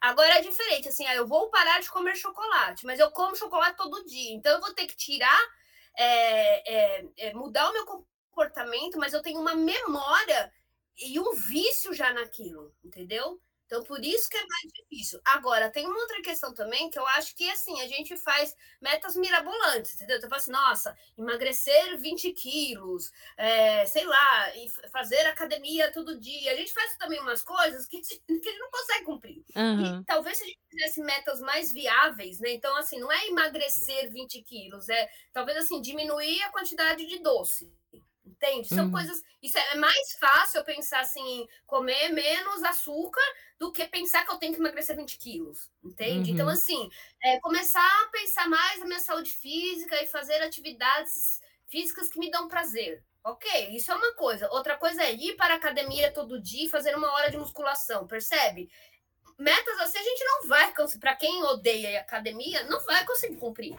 Agora 0.00 0.38
é 0.38 0.42
diferente, 0.42 0.88
assim, 0.88 1.06
ah, 1.06 1.14
eu 1.14 1.26
vou 1.26 1.48
parar 1.48 1.80
de 1.80 1.88
comer 1.88 2.16
chocolate, 2.16 2.84
mas 2.84 2.98
eu 2.98 3.10
como 3.12 3.36
chocolate 3.36 3.76
todo 3.76 4.04
dia, 4.04 4.34
então 4.34 4.52
eu 4.52 4.60
vou 4.60 4.74
ter 4.74 4.86
que 4.86 4.96
tirar, 4.96 5.40
é, 5.96 6.74
é, 6.74 7.06
é, 7.16 7.34
mudar 7.34 7.70
o 7.70 7.72
meu 7.72 7.86
comportamento, 7.86 8.98
mas 8.98 9.14
eu 9.14 9.22
tenho 9.22 9.40
uma 9.40 9.54
memória 9.54 10.52
e 10.98 11.18
um 11.18 11.32
vício 11.34 11.94
já 11.94 12.12
naquilo, 12.12 12.74
entendeu? 12.84 13.40
Então, 13.66 13.82
por 13.82 14.04
isso 14.04 14.28
que 14.28 14.36
é 14.36 14.40
mais 14.46 14.72
difícil. 14.72 15.20
Agora, 15.24 15.70
tem 15.70 15.86
uma 15.86 15.98
outra 15.98 16.20
questão 16.22 16.52
também 16.52 16.90
que 16.90 16.98
eu 16.98 17.06
acho 17.08 17.34
que, 17.34 17.48
assim, 17.50 17.80
a 17.80 17.88
gente 17.88 18.16
faz 18.16 18.54
metas 18.80 19.16
mirabolantes, 19.16 19.94
entendeu? 19.94 20.16
Então, 20.16 20.26
eu 20.26 20.30
falo 20.30 20.40
assim, 20.40 20.52
nossa, 20.52 20.96
emagrecer 21.16 21.98
20 21.98 22.32
quilos, 22.32 23.10
é, 23.36 23.86
sei 23.86 24.04
lá, 24.04 24.56
e 24.56 24.68
fazer 24.90 25.20
academia 25.26 25.92
todo 25.92 26.20
dia. 26.20 26.52
A 26.52 26.56
gente 26.56 26.72
faz 26.72 26.96
também 26.96 27.20
umas 27.20 27.42
coisas 27.42 27.86
que, 27.86 28.00
que 28.00 28.22
a 28.28 28.32
gente 28.32 28.58
não 28.58 28.70
consegue 28.70 29.04
cumprir. 29.04 29.44
Uhum. 29.56 30.00
E 30.00 30.04
talvez 30.04 30.38
se 30.38 30.44
a 30.44 30.46
gente 30.46 30.60
fizesse 30.70 31.00
metas 31.00 31.40
mais 31.40 31.72
viáveis, 31.72 32.40
né? 32.40 32.50
Então, 32.50 32.76
assim, 32.76 32.98
não 32.98 33.10
é 33.10 33.26
emagrecer 33.28 34.12
20 34.12 34.42
quilos, 34.42 34.88
é 34.88 35.08
talvez, 35.32 35.58
assim, 35.58 35.80
diminuir 35.80 36.42
a 36.42 36.50
quantidade 36.50 37.06
de 37.06 37.18
doce 37.20 37.72
entende? 38.24 38.68
São 38.68 38.86
uhum. 38.86 38.92
coisas. 38.92 39.22
Isso 39.42 39.58
é, 39.58 39.74
mais 39.76 40.12
fácil 40.18 40.58
eu 40.58 40.64
pensar 40.64 41.00
assim, 41.00 41.46
comer 41.66 42.10
menos 42.10 42.62
açúcar 42.62 43.22
do 43.58 43.72
que 43.72 43.86
pensar 43.86 44.24
que 44.24 44.32
eu 44.32 44.38
tenho 44.38 44.52
que 44.52 44.60
emagrecer 44.60 44.96
20 44.96 45.18
quilos, 45.18 45.70
entende? 45.82 46.30
Então, 46.30 46.46
uhum. 46.46 46.48
Então, 46.48 46.48
assim, 46.48 46.90
é, 47.22 47.38
começar 47.40 48.02
a 48.02 48.08
pensar 48.08 48.48
mais 48.48 48.80
na 48.80 48.86
minha 48.86 49.00
saúde 49.00 49.30
física 49.30 50.02
e 50.02 50.08
fazer 50.08 50.42
atividades 50.42 51.40
físicas 51.68 52.08
que 52.08 52.18
me 52.18 52.30
dão 52.30 52.48
prazer. 52.48 53.02
Ok, 53.22 53.70
isso 53.70 53.90
é 53.90 53.94
uma 53.94 54.12
coisa. 54.14 54.50
Outra 54.50 54.76
coisa 54.76 55.02
é 55.02 55.12
ir 55.12 55.34
para 55.36 55.54
a 55.54 55.56
academia 55.56 56.12
todo 56.12 56.40
dia 56.40 56.66
e 56.66 56.68
fazer 56.68 56.94
uma 56.94 57.10
hora 57.12 57.30
de 57.30 57.38
musculação, 57.38 58.06
percebe? 58.06 58.70
Metas 59.38 59.80
assim 59.80 59.98
a 59.98 60.02
gente 60.02 60.24
não 60.24 60.48
vai 60.48 60.74
conseguir. 60.74 61.00
Para 61.00 61.16
quem 61.16 61.42
odeia 61.44 61.98
a 61.98 62.02
academia, 62.02 62.64
não 62.64 62.84
vai 62.84 63.04
conseguir 63.06 63.36
cumprir 63.36 63.74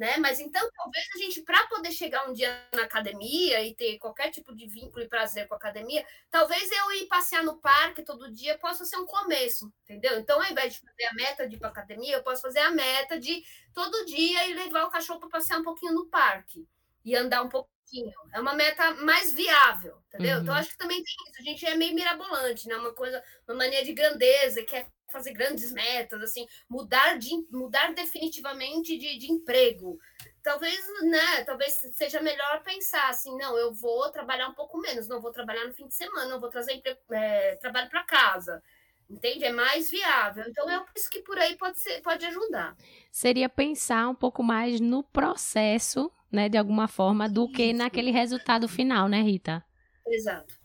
né? 0.00 0.16
Mas 0.16 0.40
então 0.40 0.66
talvez 0.74 1.04
a 1.14 1.18
gente, 1.18 1.42
para 1.42 1.66
poder 1.66 1.92
chegar 1.92 2.26
um 2.26 2.32
dia 2.32 2.66
na 2.74 2.84
academia 2.84 3.62
e 3.62 3.74
ter 3.74 3.98
qualquer 3.98 4.30
tipo 4.30 4.56
de 4.56 4.66
vínculo 4.66 5.04
e 5.04 5.08
prazer 5.08 5.46
com 5.46 5.52
a 5.52 5.58
academia, 5.58 6.02
talvez 6.30 6.70
eu 6.72 6.92
ir 6.92 7.06
passear 7.06 7.44
no 7.44 7.58
parque 7.58 8.02
todo 8.02 8.32
dia 8.32 8.56
possa 8.56 8.86
ser 8.86 8.96
um 8.96 9.04
começo, 9.04 9.70
entendeu? 9.84 10.18
Então, 10.18 10.40
ao 10.40 10.50
invés 10.50 10.72
de 10.72 10.80
fazer 10.80 11.04
a 11.04 11.12
meta 11.12 11.46
de 11.46 11.56
ir 11.56 11.58
para 11.58 11.68
academia, 11.68 12.16
eu 12.16 12.22
posso 12.22 12.40
fazer 12.40 12.60
a 12.60 12.70
meta 12.70 13.20
de 13.20 13.44
todo 13.74 14.06
dia 14.06 14.48
ir 14.48 14.54
levar 14.54 14.84
o 14.84 14.90
cachorro 14.90 15.20
para 15.20 15.28
passear 15.28 15.60
um 15.60 15.64
pouquinho 15.64 15.92
no 15.92 16.06
parque 16.06 16.66
e 17.04 17.14
andar 17.14 17.42
um 17.42 17.50
pouquinho. 17.50 18.14
É 18.32 18.40
uma 18.40 18.54
meta 18.54 18.94
mais 18.94 19.34
viável, 19.34 19.98
entendeu? 20.08 20.36
Uhum. 20.36 20.42
Então, 20.44 20.54
acho 20.54 20.70
que 20.70 20.78
também 20.78 21.02
tem 21.02 21.14
isso. 21.28 21.40
A 21.40 21.42
gente 21.42 21.66
é 21.66 21.74
meio 21.74 21.94
mirabolante, 21.94 22.66
né? 22.68 22.76
Uma 22.76 22.94
coisa, 22.94 23.22
uma 23.46 23.58
mania 23.58 23.84
de 23.84 23.92
grandeza, 23.92 24.62
que 24.62 24.76
é 24.76 24.86
fazer 25.10 25.32
grandes 25.32 25.72
metas, 25.72 26.22
assim, 26.22 26.46
mudar, 26.68 27.18
de, 27.18 27.30
mudar 27.50 27.92
definitivamente 27.94 28.96
de, 28.96 29.18
de 29.18 29.30
emprego. 29.30 29.98
Talvez, 30.42 30.80
né, 31.02 31.44
talvez 31.44 31.80
seja 31.94 32.20
melhor 32.20 32.62
pensar 32.62 33.10
assim, 33.10 33.36
não, 33.36 33.56
eu 33.58 33.72
vou 33.72 34.10
trabalhar 34.10 34.48
um 34.48 34.54
pouco 34.54 34.78
menos, 34.78 35.06
não 35.06 35.20
vou 35.20 35.30
trabalhar 35.30 35.66
no 35.66 35.74
fim 35.74 35.86
de 35.86 35.94
semana, 35.94 36.30
não 36.30 36.40
vou 36.40 36.48
trazer 36.48 36.82
é, 37.10 37.56
trabalho 37.56 37.90
para 37.90 38.04
casa. 38.04 38.62
Entende? 39.08 39.44
É 39.44 39.52
mais 39.52 39.90
viável. 39.90 40.44
Então, 40.46 40.70
eu 40.70 40.84
penso 40.94 41.10
que 41.10 41.20
por 41.22 41.36
aí 41.36 41.56
pode, 41.56 41.78
ser, 41.80 42.00
pode 42.00 42.24
ajudar. 42.26 42.76
Seria 43.10 43.48
pensar 43.48 44.08
um 44.08 44.14
pouco 44.14 44.40
mais 44.40 44.80
no 44.80 45.02
processo, 45.02 46.10
né, 46.30 46.48
de 46.48 46.56
alguma 46.56 46.86
forma, 46.86 47.28
do 47.28 47.44
Isso. 47.46 47.52
que 47.52 47.72
naquele 47.72 48.12
resultado 48.12 48.68
final, 48.68 49.08
né, 49.08 49.20
Rita? 49.20 49.64
Exato. 50.06 50.59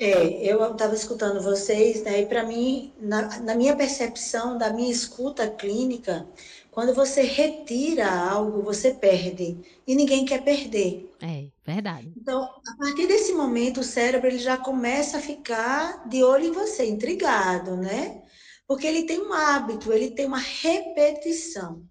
É, 0.00 0.44
eu 0.46 0.70
estava 0.70 0.94
escutando 0.94 1.42
vocês, 1.42 2.04
né, 2.04 2.20
e 2.20 2.26
para 2.26 2.44
mim, 2.44 2.94
na, 3.00 3.40
na, 3.40 3.54
minha 3.56 3.74
percepção, 3.74 4.56
da 4.56 4.72
minha 4.72 4.92
escuta 4.92 5.50
clínica, 5.50 6.24
quando 6.70 6.94
você 6.94 7.22
retira 7.22 8.08
algo, 8.08 8.62
você 8.62 8.94
perde. 8.94 9.58
E 9.84 9.96
ninguém 9.96 10.24
quer 10.24 10.44
perder. 10.44 11.12
É, 11.20 11.48
verdade. 11.66 12.12
Então, 12.16 12.44
a 12.44 12.76
partir 12.78 13.08
desse 13.08 13.32
momento, 13.32 13.80
o 13.80 13.84
cérebro 13.84 14.28
ele 14.28 14.38
já 14.38 14.56
começa 14.56 15.18
a 15.18 15.20
ficar 15.20 16.08
de 16.08 16.22
olho 16.22 16.44
em 16.44 16.52
você, 16.52 16.86
intrigado, 16.86 17.76
né? 17.76 18.22
Porque 18.68 18.86
ele 18.86 19.02
tem 19.02 19.20
um 19.20 19.32
hábito, 19.32 19.92
ele 19.92 20.12
tem 20.12 20.26
uma 20.26 20.38
repetição. 20.38 21.84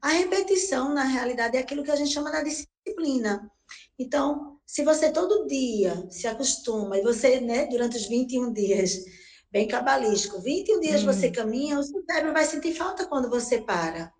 A 0.00 0.10
repetição, 0.10 0.94
na 0.94 1.02
realidade, 1.02 1.56
é 1.56 1.60
aquilo 1.60 1.82
que 1.82 1.90
a 1.90 1.96
gente 1.96 2.12
chama 2.12 2.30
da 2.30 2.44
disciplina. 2.44 3.50
Então, 3.98 4.57
se 4.68 4.84
você 4.84 5.10
todo 5.10 5.46
dia 5.46 6.06
se 6.10 6.26
acostuma, 6.26 6.98
e 6.98 7.02
você, 7.02 7.40
né, 7.40 7.64
durante 7.68 7.96
os 7.96 8.04
21 8.04 8.52
dias, 8.52 9.02
bem 9.50 9.66
cabalístico, 9.66 10.42
21 10.42 10.80
dias 10.80 11.02
hum. 11.02 11.06
você 11.06 11.30
caminha, 11.30 11.78
o 11.78 11.82
seu 11.82 12.04
cérebro 12.04 12.34
vai 12.34 12.44
sentir 12.44 12.74
falta 12.74 13.06
quando 13.06 13.30
você 13.30 13.62
para. 13.62 14.12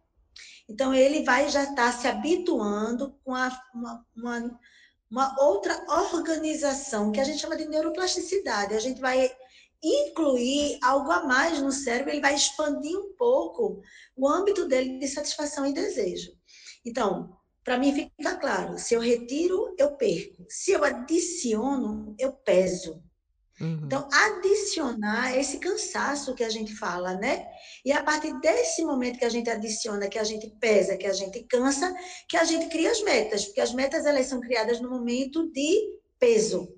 Então, 0.66 0.94
ele 0.94 1.22
vai 1.22 1.50
já 1.50 1.64
estar 1.64 1.74
tá 1.74 1.92
se 1.92 2.08
habituando 2.08 3.14
com 3.22 3.34
a, 3.34 3.60
uma, 3.74 4.06
uma, 4.16 4.60
uma 5.10 5.44
outra 5.44 5.84
organização, 6.08 7.12
que 7.12 7.20
a 7.20 7.24
gente 7.24 7.40
chama 7.40 7.56
de 7.56 7.68
neuroplasticidade. 7.68 8.74
A 8.74 8.80
gente 8.80 9.02
vai 9.02 9.30
incluir 9.82 10.78
algo 10.82 11.10
a 11.10 11.24
mais 11.24 11.60
no 11.60 11.70
cérebro, 11.70 12.10
ele 12.10 12.22
vai 12.22 12.34
expandir 12.34 12.98
um 12.98 13.14
pouco 13.18 13.82
o 14.16 14.26
âmbito 14.26 14.66
dele 14.66 14.98
de 14.98 15.08
satisfação 15.08 15.66
e 15.66 15.74
desejo. 15.74 16.32
Então, 16.86 17.37
para 17.68 17.76
mim 17.76 17.92
fica 17.92 18.34
claro, 18.36 18.78
se 18.78 18.94
eu 18.94 19.00
retiro, 19.00 19.74
eu 19.76 19.94
perco. 19.94 20.46
Se 20.48 20.72
eu 20.72 20.82
adiciono, 20.82 22.16
eu 22.18 22.32
peso. 22.32 23.02
Uhum. 23.60 23.82
Então, 23.84 24.08
adicionar 24.10 25.36
esse 25.36 25.58
cansaço 25.58 26.34
que 26.34 26.42
a 26.42 26.48
gente 26.48 26.74
fala, 26.74 27.12
né? 27.16 27.46
E 27.84 27.92
a 27.92 28.02
partir 28.02 28.32
desse 28.40 28.82
momento 28.82 29.18
que 29.18 29.24
a 29.26 29.28
gente 29.28 29.50
adiciona, 29.50 30.08
que 30.08 30.18
a 30.18 30.24
gente 30.24 30.48
pesa, 30.58 30.96
que 30.96 31.06
a 31.06 31.12
gente 31.12 31.44
cansa, 31.44 31.94
que 32.26 32.38
a 32.38 32.44
gente 32.44 32.68
cria 32.70 32.90
as 32.90 33.02
metas, 33.02 33.44
porque 33.44 33.60
as 33.60 33.74
metas 33.74 34.06
elas 34.06 34.24
são 34.24 34.40
criadas 34.40 34.80
no 34.80 34.88
momento 34.88 35.52
de 35.52 35.90
peso. 36.18 36.74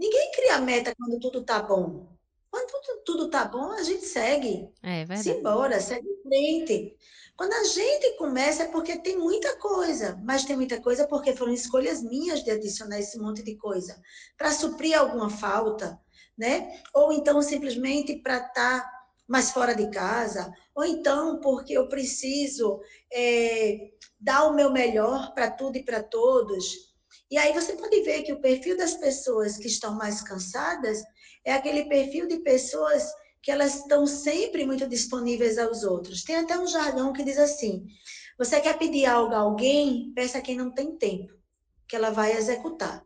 Ninguém 0.00 0.30
cria 0.32 0.58
meta 0.58 0.94
quando 0.96 1.20
tudo 1.20 1.44
tá 1.44 1.60
bom. 1.60 2.08
Quando 2.52 2.70
tudo, 2.70 3.02
tudo 3.06 3.30
tá 3.30 3.46
bom, 3.46 3.72
a 3.72 3.82
gente 3.82 4.04
segue. 4.04 4.68
É. 4.82 5.06
Simbora, 5.16 5.80
segue 5.80 6.06
em 6.06 6.22
frente. 6.22 6.96
Quando 7.34 7.54
a 7.54 7.64
gente 7.64 8.14
começa 8.18 8.64
é 8.64 8.68
porque 8.68 8.98
tem 8.98 9.16
muita 9.16 9.56
coisa, 9.56 10.20
mas 10.22 10.44
tem 10.44 10.54
muita 10.54 10.78
coisa 10.78 11.08
porque 11.08 11.34
foram 11.34 11.54
escolhas 11.54 12.02
minhas 12.02 12.44
de 12.44 12.50
adicionar 12.50 13.00
esse 13.00 13.18
monte 13.18 13.42
de 13.42 13.56
coisa 13.56 13.98
para 14.36 14.52
suprir 14.52 14.98
alguma 14.98 15.30
falta, 15.30 15.98
né? 16.36 16.78
Ou 16.92 17.10
então 17.10 17.40
simplesmente 17.40 18.16
para 18.16 18.36
estar 18.36 18.52
tá 18.52 18.92
mais 19.26 19.50
fora 19.50 19.74
de 19.74 19.90
casa, 19.90 20.52
ou 20.74 20.84
então 20.84 21.40
porque 21.40 21.72
eu 21.72 21.88
preciso 21.88 22.82
é, 23.10 23.92
dar 24.20 24.44
o 24.44 24.54
meu 24.54 24.70
melhor 24.70 25.32
para 25.32 25.50
tudo 25.50 25.78
e 25.78 25.82
para 25.82 26.02
todos. 26.02 26.92
E 27.30 27.38
aí 27.38 27.54
você 27.54 27.72
pode 27.72 27.98
ver 28.02 28.24
que 28.24 28.32
o 28.34 28.42
perfil 28.42 28.76
das 28.76 28.94
pessoas 28.94 29.56
que 29.56 29.68
estão 29.68 29.94
mais 29.94 30.20
cansadas 30.20 31.02
é 31.44 31.52
aquele 31.52 31.84
perfil 31.84 32.26
de 32.26 32.38
pessoas 32.38 33.10
que 33.42 33.50
elas 33.50 33.76
estão 33.76 34.06
sempre 34.06 34.64
muito 34.64 34.88
disponíveis 34.88 35.58
aos 35.58 35.82
outros. 35.82 36.22
Tem 36.22 36.36
até 36.36 36.58
um 36.58 36.66
jargão 36.66 37.12
que 37.12 37.24
diz 37.24 37.38
assim: 37.38 37.86
você 38.38 38.60
quer 38.60 38.78
pedir 38.78 39.06
algo 39.06 39.34
a 39.34 39.38
alguém, 39.38 40.12
peça 40.14 40.38
a 40.38 40.40
quem 40.40 40.56
não 40.56 40.70
tem 40.70 40.96
tempo, 40.96 41.34
que 41.88 41.96
ela 41.96 42.10
vai 42.10 42.32
executar. 42.36 43.04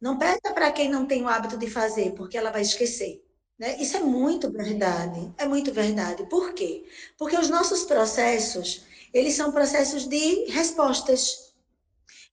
Não 0.00 0.18
peça 0.18 0.52
para 0.52 0.70
quem 0.70 0.90
não 0.90 1.06
tem 1.06 1.22
o 1.22 1.28
hábito 1.28 1.56
de 1.56 1.70
fazer, 1.70 2.12
porque 2.14 2.36
ela 2.36 2.50
vai 2.50 2.60
esquecer. 2.60 3.24
Né? 3.58 3.80
Isso 3.80 3.96
é 3.96 4.00
muito 4.00 4.50
verdade, 4.52 5.32
é 5.38 5.46
muito 5.46 5.72
verdade. 5.72 6.26
Por 6.28 6.52
quê? 6.52 6.84
Porque 7.16 7.36
os 7.36 7.48
nossos 7.48 7.84
processos, 7.84 8.84
eles 9.12 9.34
são 9.34 9.50
processos 9.50 10.06
de 10.06 10.44
respostas. 10.50 11.45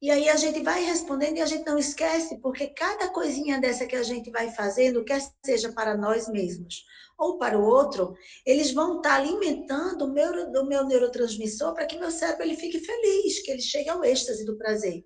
E 0.04 0.12
aí 0.12 0.28
a 0.28 0.36
gente 0.36 0.62
vai 0.62 0.84
respondendo 0.84 1.38
e 1.38 1.42
a 1.42 1.46
gente 1.46 1.66
não 1.66 1.78
esquece, 1.78 2.38
porque 2.40 2.68
cada 2.68 3.08
coisinha 3.08 3.62
dessa 3.62 3.86
que 3.86 3.96
a 3.96 4.04
gente 4.04 4.30
vai 4.30 4.52
fazendo, 4.52 5.06
quer 5.06 5.22
seja 5.46 5.72
para 5.72 5.96
nós 5.96 6.28
mesmos 6.28 6.84
ou 7.18 7.38
para 7.38 7.58
o 7.58 7.64
outro, 7.64 8.14
eles 8.46 8.74
vão 8.74 8.98
estar 8.98 9.16
alimentando 9.16 10.04
o 10.04 10.12
meu, 10.12 10.30
o 10.30 10.66
meu 10.66 10.86
neurotransmissor 10.86 11.74
para 11.74 11.86
que 11.86 11.98
meu 11.98 12.12
cérebro 12.12 12.44
ele 12.44 12.58
fique 12.58 12.82
feliz, 12.82 13.40
que 13.44 13.52
ele 13.52 13.62
chegue 13.62 13.88
ao 13.88 14.04
êxtase 14.04 14.44
do 14.44 14.58
prazer. 14.58 15.06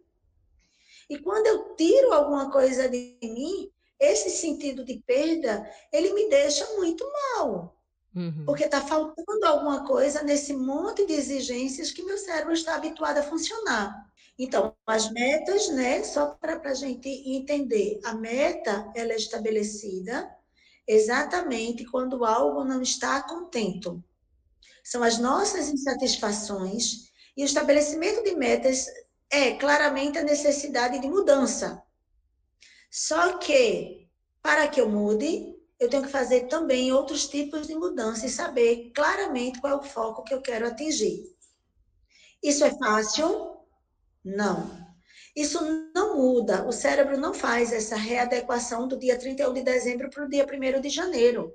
E 1.07 1.19
quando 1.19 1.45
eu 1.45 1.75
tiro 1.75 2.12
alguma 2.12 2.51
coisa 2.51 2.89
de 2.89 3.19
mim, 3.21 3.71
esse 3.99 4.31
sentido 4.31 4.83
de 4.83 4.99
perda, 5.05 5.63
ele 5.93 6.12
me 6.13 6.27
deixa 6.27 6.65
muito 6.73 7.05
mal. 7.36 7.76
Uhum. 8.17 8.45
Porque 8.45 8.63
está 8.63 8.82
faltando 8.82 9.45
alguma 9.45 9.86
coisa 9.86 10.23
nesse 10.23 10.51
monte 10.51 11.06
de 11.06 11.13
exigências 11.13 11.91
que 11.91 12.01
meu 12.01 12.17
cérebro 12.17 12.51
está 12.51 12.73
habituado 12.73 13.19
a 13.19 13.23
funcionar. 13.23 14.08
Então, 14.39 14.75
as 14.88 15.12
metas, 15.12 15.69
né, 15.69 16.03
só 16.03 16.27
para 16.27 16.60
a 16.63 16.73
gente 16.73 17.08
entender, 17.08 17.99
a 18.03 18.15
meta 18.15 18.91
ela 18.95 19.13
é 19.13 19.15
estabelecida 19.15 20.27
exatamente 20.88 21.86
quando 21.86 22.25
algo 22.25 22.63
não 22.63 22.82
está 22.82 23.21
contento. 23.21 24.03
São 24.84 25.03
as 25.03 25.19
nossas 25.19 25.69
insatisfações 25.69 27.12
e 27.36 27.43
o 27.43 27.45
estabelecimento 27.45 28.23
de 28.23 28.36
metas 28.36 28.88
é 29.30 29.51
claramente 29.51 30.17
a 30.17 30.23
necessidade 30.23 30.99
de 30.99 31.08
mudança. 31.08 31.84
Só 32.89 33.38
que, 33.38 34.08
para 34.41 34.67
que 34.67 34.82
eu 34.82 34.89
mude, 34.89 35.57
eu 35.79 35.89
tenho 35.89 36.03
que 36.03 36.09
fazer 36.09 36.47
também 36.47 36.91
outros 36.91 37.27
tipos 37.27 37.67
de 37.67 37.75
mudança 37.75 38.25
e 38.25 38.29
saber 38.29 38.91
claramente 38.95 39.61
qual 39.61 39.73
é 39.73 39.75
o 39.75 39.83
foco 39.83 40.23
que 40.23 40.33
eu 40.33 40.41
quero 40.41 40.67
atingir. 40.67 41.23
Isso 42.41 42.63
é 42.63 42.75
fácil? 42.77 43.57
Não. 44.23 44.87
Isso 45.35 45.59
não 45.93 46.17
muda. 46.17 46.65
O 46.67 46.71
cérebro 46.71 47.15
não 47.17 47.33
faz 47.33 47.71
essa 47.71 47.95
readequação 47.95 48.87
do 48.87 48.97
dia 48.97 49.17
31 49.17 49.53
de 49.53 49.61
dezembro 49.61 50.09
para 50.09 50.25
o 50.25 50.29
dia 50.29 50.45
1 50.45 50.81
de 50.81 50.89
janeiro. 50.89 51.53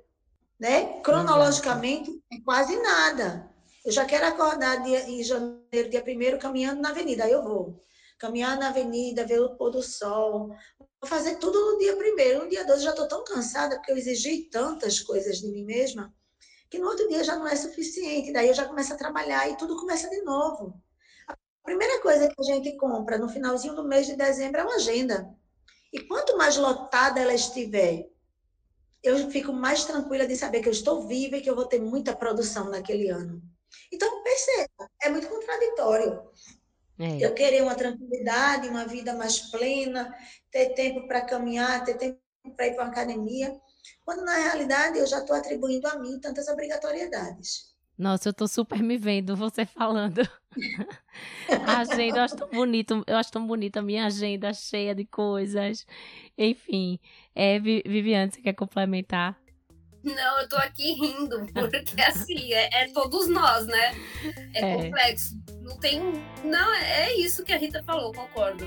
Né? 0.57 1.01
Cronologicamente, 1.01 2.09
é 2.31 2.39
quase 2.45 2.77
nada. 2.81 3.51
Eu 3.85 3.91
já 3.91 4.05
quero 4.05 4.25
acordar 4.25 4.81
dia, 4.83 5.09
em 5.09 5.21
janeiro, 5.21 5.89
dia 5.89 6.01
1 6.01 6.39
caminhando 6.39 6.81
na 6.81 6.91
avenida. 6.91 7.25
Aí 7.25 7.31
eu 7.33 7.43
vou. 7.43 7.83
Caminhar 8.17 8.57
na 8.57 8.69
avenida, 8.69 9.25
ver 9.25 9.41
o 9.41 9.55
pôr 9.57 9.71
do 9.71 9.83
sol. 9.83 10.55
Fazer 11.05 11.35
tudo 11.35 11.73
no 11.73 11.77
dia 11.77 11.95
1 11.95 12.39
No 12.39 12.49
dia 12.49 12.65
12 12.65 12.83
já 12.83 12.91
estou 12.91 13.07
tão 13.07 13.23
cansada, 13.23 13.75
porque 13.75 13.91
eu 13.91 13.97
exigi 13.97 14.49
tantas 14.49 14.99
coisas 14.99 15.37
de 15.39 15.47
mim 15.47 15.63
mesma, 15.63 16.13
que 16.69 16.79
no 16.79 16.87
outro 16.87 17.07
dia 17.07 17.23
já 17.23 17.35
não 17.35 17.47
é 17.47 17.55
suficiente. 17.55 18.31
Daí 18.31 18.47
eu 18.47 18.53
já 18.53 18.65
começo 18.65 18.93
a 18.93 18.97
trabalhar 18.97 19.49
e 19.49 19.57
tudo 19.57 19.75
começa 19.75 20.09
de 20.09 20.21
novo. 20.21 20.81
A 21.27 21.35
primeira 21.63 22.01
coisa 22.01 22.27
que 22.27 22.35
a 22.39 22.43
gente 22.43 22.75
compra 22.77 23.17
no 23.17 23.29
finalzinho 23.29 23.75
do 23.75 23.87
mês 23.87 24.07
de 24.07 24.15
dezembro 24.15 24.61
é 24.61 24.63
uma 24.63 24.75
agenda. 24.75 25.29
E 25.91 26.01
quanto 26.01 26.37
mais 26.37 26.57
lotada 26.57 27.19
ela 27.19 27.33
estiver, 27.33 28.09
eu 29.03 29.29
fico 29.29 29.51
mais 29.51 29.83
tranquila 29.83 30.25
de 30.25 30.35
saber 30.35 30.61
que 30.61 30.69
eu 30.69 30.73
estou 30.73 31.07
viva 31.07 31.37
e 31.37 31.41
que 31.41 31.49
eu 31.49 31.55
vou 31.55 31.65
ter 31.65 31.79
muita 31.79 32.15
produção 32.15 32.69
naquele 32.69 33.09
ano. 33.09 33.41
Então, 33.91 34.23
perceba, 34.23 34.89
é 35.01 35.09
muito 35.09 35.27
contraditório. 35.27 36.21
É. 36.99 37.25
Eu 37.25 37.33
querer 37.33 37.63
uma 37.63 37.75
tranquilidade, 37.75 38.67
uma 38.67 38.85
vida 38.85 39.13
mais 39.13 39.39
plena, 39.39 40.13
ter 40.51 40.73
tempo 40.73 41.07
para 41.07 41.21
caminhar, 41.21 41.83
ter 41.83 41.97
tempo 41.97 42.19
para 42.55 42.67
ir 42.67 42.75
para 42.75 42.85
a 42.85 42.87
academia, 42.87 43.55
quando 44.03 44.23
na 44.23 44.35
realidade 44.35 44.99
eu 44.99 45.07
já 45.07 45.19
estou 45.19 45.35
atribuindo 45.35 45.87
a 45.87 45.97
mim 45.97 46.19
tantas 46.19 46.47
obrigatoriedades. 46.47 47.73
Nossa, 47.97 48.29
eu 48.29 48.31
estou 48.31 48.47
super 48.47 48.81
me 48.81 48.97
vendo 48.97 49.35
você 49.35 49.65
falando. 49.65 50.27
a 51.67 51.79
agenda, 51.79 52.17
eu 52.17 52.23
acho 52.23 52.35
tão 52.35 52.49
bonito, 52.49 53.03
eu 53.05 53.17
acho 53.17 53.31
tão 53.31 53.45
bonita 53.45 53.79
a 53.79 53.83
minha 53.83 54.05
agenda 54.05 54.51
cheia 54.53 54.95
de 54.95 55.05
coisas. 55.05 55.85
Enfim, 56.37 56.99
é, 57.35 57.59
Viviane, 57.59 58.31
você 58.31 58.41
quer 58.41 58.53
complementar? 58.53 59.39
Não, 60.03 60.39
eu 60.39 60.49
tô 60.49 60.57
aqui 60.57 60.93
rindo, 60.93 61.45
porque 61.53 62.01
assim, 62.01 62.53
é, 62.53 62.83
é 62.83 62.91
todos 62.91 63.29
nós, 63.29 63.65
né? 63.65 63.95
É, 64.53 64.59
é, 64.59 64.75
complexo. 64.75 65.41
Não 65.61 65.77
tem. 65.77 66.01
Não, 66.43 66.73
é 66.75 67.13
isso 67.15 67.43
que 67.43 67.53
a 67.53 67.57
Rita 67.57 67.81
falou, 67.83 68.11
concordo. 68.11 68.65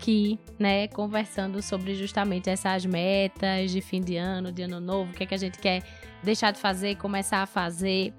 aqui, 0.00 0.38
né, 0.58 0.88
conversando 0.88 1.60
sobre 1.60 1.94
justamente 1.94 2.48
essas 2.48 2.86
metas 2.86 3.70
de 3.70 3.80
fim 3.80 4.00
de 4.00 4.16
ano, 4.16 4.50
de 4.50 4.62
ano 4.62 4.80
novo, 4.80 5.10
o 5.10 5.14
que 5.14 5.24
é 5.24 5.26
que 5.26 5.34
a 5.34 5.38
gente 5.38 5.58
quer 5.58 5.82
deixar 6.22 6.52
de 6.52 6.58
fazer, 6.58 6.96
começar 6.96 7.42
a 7.42 7.46
fazer. 7.46 8.14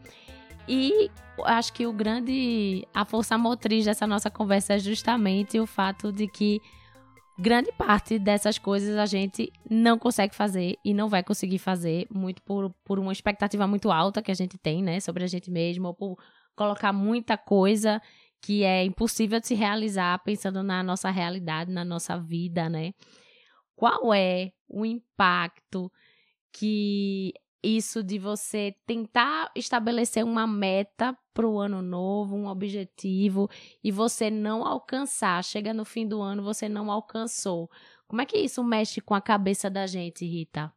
E 0.67 1.09
acho 1.45 1.73
que 1.73 1.85
o 1.85 1.93
grande 1.93 2.87
a 2.93 3.03
força 3.03 3.37
motriz 3.37 3.85
dessa 3.85 4.05
nossa 4.05 4.29
conversa 4.29 4.75
é 4.75 4.79
justamente 4.79 5.59
o 5.59 5.65
fato 5.65 6.11
de 6.11 6.27
que 6.27 6.61
grande 7.37 7.71
parte 7.71 8.19
dessas 8.19 8.59
coisas 8.59 8.97
a 8.97 9.05
gente 9.05 9.51
não 9.69 9.97
consegue 9.97 10.35
fazer 10.35 10.77
e 10.85 10.93
não 10.93 11.09
vai 11.09 11.23
conseguir 11.23 11.57
fazer 11.57 12.05
muito 12.11 12.41
por, 12.43 12.71
por 12.85 12.99
uma 12.99 13.11
expectativa 13.11 13.65
muito 13.65 13.91
alta 13.91 14.21
que 14.21 14.31
a 14.31 14.35
gente 14.35 14.57
tem, 14.57 14.83
né, 14.83 14.99
sobre 14.99 15.23
a 15.23 15.27
gente 15.27 15.49
mesmo, 15.49 15.87
ou 15.87 15.93
por 15.93 16.17
colocar 16.55 16.93
muita 16.93 17.37
coisa 17.37 18.01
que 18.41 18.63
é 18.63 18.83
impossível 18.83 19.39
de 19.39 19.47
se 19.47 19.55
realizar 19.55 20.19
pensando 20.23 20.61
na 20.61 20.83
nossa 20.83 21.09
realidade, 21.09 21.71
na 21.71 21.85
nossa 21.85 22.17
vida, 22.17 22.69
né? 22.69 22.93
Qual 23.75 24.13
é 24.13 24.51
o 24.67 24.85
impacto 24.85 25.91
que 26.51 27.33
isso 27.63 28.03
de 28.03 28.17
você 28.17 28.75
tentar 28.85 29.51
estabelecer 29.55 30.23
uma 30.23 30.47
meta 30.47 31.17
para 31.33 31.47
o 31.47 31.59
ano 31.59 31.81
novo, 31.81 32.35
um 32.35 32.47
objetivo, 32.47 33.49
e 33.83 33.91
você 33.91 34.29
não 34.29 34.65
alcançar, 34.65 35.43
chega 35.43 35.73
no 35.73 35.85
fim 35.85 36.07
do 36.07 36.21
ano, 36.21 36.43
você 36.43 36.67
não 36.67 36.91
alcançou. 36.91 37.69
Como 38.07 38.21
é 38.21 38.25
que 38.25 38.37
isso 38.37 38.63
mexe 38.63 38.99
com 38.99 39.13
a 39.13 39.21
cabeça 39.21 39.69
da 39.69 39.87
gente, 39.87 40.25
Rita? 40.25 40.73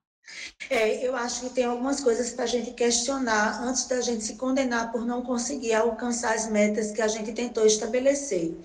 É, 0.71 1.07
eu 1.07 1.15
acho 1.15 1.43
que 1.43 1.51
tem 1.51 1.65
algumas 1.65 2.01
coisas 2.01 2.31
para 2.31 2.45
a 2.45 2.47
gente 2.47 2.71
questionar 2.73 3.63
antes 3.63 3.87
da 3.87 4.01
gente 4.01 4.25
se 4.25 4.37
condenar 4.37 4.91
por 4.91 5.05
não 5.05 5.23
conseguir 5.23 5.75
alcançar 5.75 6.35
as 6.35 6.49
metas 6.49 6.93
que 6.93 7.03
a 7.03 7.09
gente 7.09 7.33
tentou 7.33 7.67
estabelecer. 7.67 8.57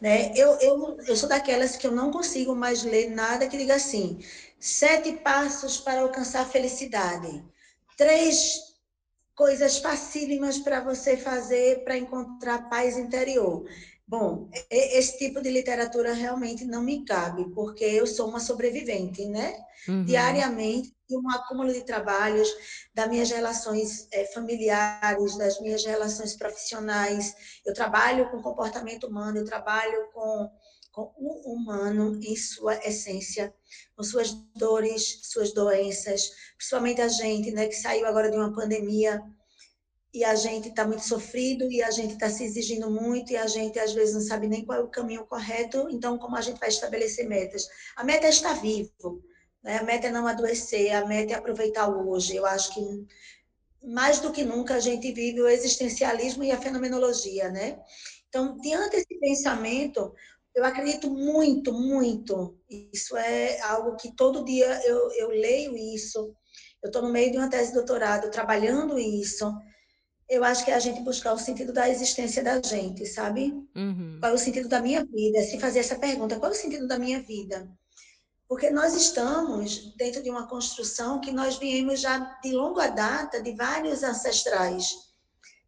Né? 0.00 0.32
Eu, 0.36 0.52
eu, 0.60 0.98
eu 1.06 1.16
sou 1.16 1.28
daquelas 1.28 1.76
que 1.76 1.86
eu 1.86 1.92
não 1.92 2.10
consigo 2.10 2.54
mais 2.54 2.84
ler 2.84 3.10
nada 3.10 3.48
que 3.48 3.58
diga 3.58 3.74
assim: 3.74 4.18
sete 4.58 5.12
passos 5.12 5.78
para 5.78 6.00
alcançar 6.02 6.42
a 6.42 6.46
felicidade, 6.46 7.42
três 8.00 8.70
coisas 9.34 9.76
facílimas 9.76 10.58
para 10.58 10.80
você 10.80 11.18
fazer 11.18 11.84
para 11.84 11.98
encontrar 11.98 12.70
paz 12.70 12.96
interior. 12.96 13.62
Bom, 14.08 14.48
esse 14.70 15.18
tipo 15.18 15.42
de 15.42 15.50
literatura 15.50 16.14
realmente 16.14 16.64
não 16.64 16.82
me 16.82 17.04
cabe, 17.04 17.44
porque 17.54 17.84
eu 17.84 18.06
sou 18.06 18.26
uma 18.26 18.40
sobrevivente, 18.40 19.26
né? 19.26 19.54
Uhum. 19.86 20.04
Diariamente, 20.04 20.94
um 21.10 21.30
acúmulo 21.30 21.70
de 21.72 21.82
trabalhos, 21.82 22.48
das 22.94 23.06
minhas 23.06 23.30
relações 23.30 24.08
é, 24.12 24.24
familiares, 24.32 25.36
das 25.36 25.60
minhas 25.60 25.84
relações 25.84 26.34
profissionais. 26.34 27.34
Eu 27.66 27.74
trabalho 27.74 28.30
com 28.30 28.42
comportamento 28.42 29.08
humano, 29.08 29.38
eu 29.38 29.44
trabalho 29.44 30.08
com, 30.14 30.50
com 30.92 31.12
o 31.16 31.52
humano 31.52 32.18
em 32.22 32.36
sua 32.36 32.76
essência, 32.86 33.54
com 33.96 34.02
suas 34.02 34.32
dores, 34.56 35.20
suas 35.22 35.52
doenças, 35.52 36.30
principalmente 36.56 37.00
a 37.00 37.08
gente, 37.08 37.52
né, 37.52 37.66
que 37.66 37.74
saiu 37.74 38.06
agora 38.06 38.30
de 38.30 38.36
uma 38.36 38.52
pandemia 38.52 39.22
e 40.12 40.24
a 40.24 40.34
gente 40.34 40.68
está 40.68 40.84
muito 40.84 41.04
sofrido 41.04 41.70
e 41.70 41.82
a 41.82 41.90
gente 41.90 42.14
está 42.14 42.28
se 42.28 42.42
exigindo 42.42 42.90
muito 42.90 43.32
e 43.32 43.36
a 43.36 43.46
gente 43.46 43.78
às 43.78 43.92
vezes 43.92 44.14
não 44.14 44.20
sabe 44.20 44.48
nem 44.48 44.64
qual 44.64 44.80
é 44.80 44.82
o 44.82 44.88
caminho 44.88 45.24
correto. 45.24 45.86
Então, 45.90 46.18
como 46.18 46.36
a 46.36 46.40
gente 46.40 46.58
vai 46.58 46.68
estabelecer 46.68 47.28
metas? 47.28 47.68
A 47.96 48.02
meta 48.02 48.26
é 48.26 48.30
estar 48.30 48.54
vivo, 48.54 49.22
né? 49.62 49.78
a 49.78 49.84
meta 49.84 50.08
é 50.08 50.10
não 50.10 50.26
adoecer, 50.26 50.92
a 50.92 51.06
meta 51.06 51.34
é 51.34 51.36
aproveitar 51.36 51.88
o 51.88 52.10
hoje. 52.10 52.34
Eu 52.34 52.44
acho 52.44 52.74
que 52.74 52.80
mais 53.84 54.18
do 54.18 54.32
que 54.32 54.44
nunca 54.44 54.74
a 54.74 54.80
gente 54.80 55.12
vive 55.12 55.40
o 55.40 55.48
existencialismo 55.48 56.42
e 56.42 56.50
a 56.50 56.60
fenomenologia, 56.60 57.48
né? 57.48 57.78
Então, 58.28 58.56
diante 58.58 58.96
desse 58.96 59.18
pensamento, 59.18 60.12
eu 60.54 60.64
acredito 60.64 61.10
muito, 61.10 61.72
muito. 61.72 62.58
Isso 62.92 63.16
é 63.16 63.60
algo 63.62 63.96
que 63.96 64.14
todo 64.14 64.44
dia 64.44 64.80
eu, 64.84 65.10
eu 65.12 65.28
leio 65.28 65.76
isso. 65.76 66.34
Eu 66.82 66.88
estou 66.88 67.02
no 67.02 67.12
meio 67.12 67.30
de 67.30 67.38
uma 67.38 67.50
tese 67.50 67.68
de 67.68 67.74
doutorado 67.74 68.30
trabalhando 68.30 68.98
isso 68.98 69.52
eu 70.30 70.44
acho 70.44 70.64
que 70.64 70.70
é 70.70 70.74
a 70.74 70.78
gente 70.78 71.02
buscar 71.02 71.32
o 71.32 71.38
sentido 71.38 71.72
da 71.72 71.90
existência 71.90 72.40
da 72.40 72.62
gente, 72.62 73.04
sabe? 73.04 73.52
Uhum. 73.74 74.18
Qual 74.20 74.30
é 74.30 74.34
o 74.34 74.38
sentido 74.38 74.68
da 74.68 74.80
minha 74.80 75.04
vida? 75.04 75.42
Se 75.42 75.58
fazer 75.58 75.80
essa 75.80 75.98
pergunta, 75.98 76.38
qual 76.38 76.52
é 76.52 76.54
o 76.54 76.58
sentido 76.58 76.86
da 76.86 76.96
minha 77.00 77.20
vida? 77.20 77.68
Porque 78.48 78.70
nós 78.70 78.94
estamos 78.94 79.92
dentro 79.96 80.22
de 80.22 80.30
uma 80.30 80.46
construção 80.46 81.20
que 81.20 81.32
nós 81.32 81.58
viemos 81.58 82.00
já 82.00 82.18
de 82.42 82.52
longa 82.52 82.86
data, 82.86 83.42
de 83.42 83.56
vários 83.56 84.04
ancestrais. 84.04 84.86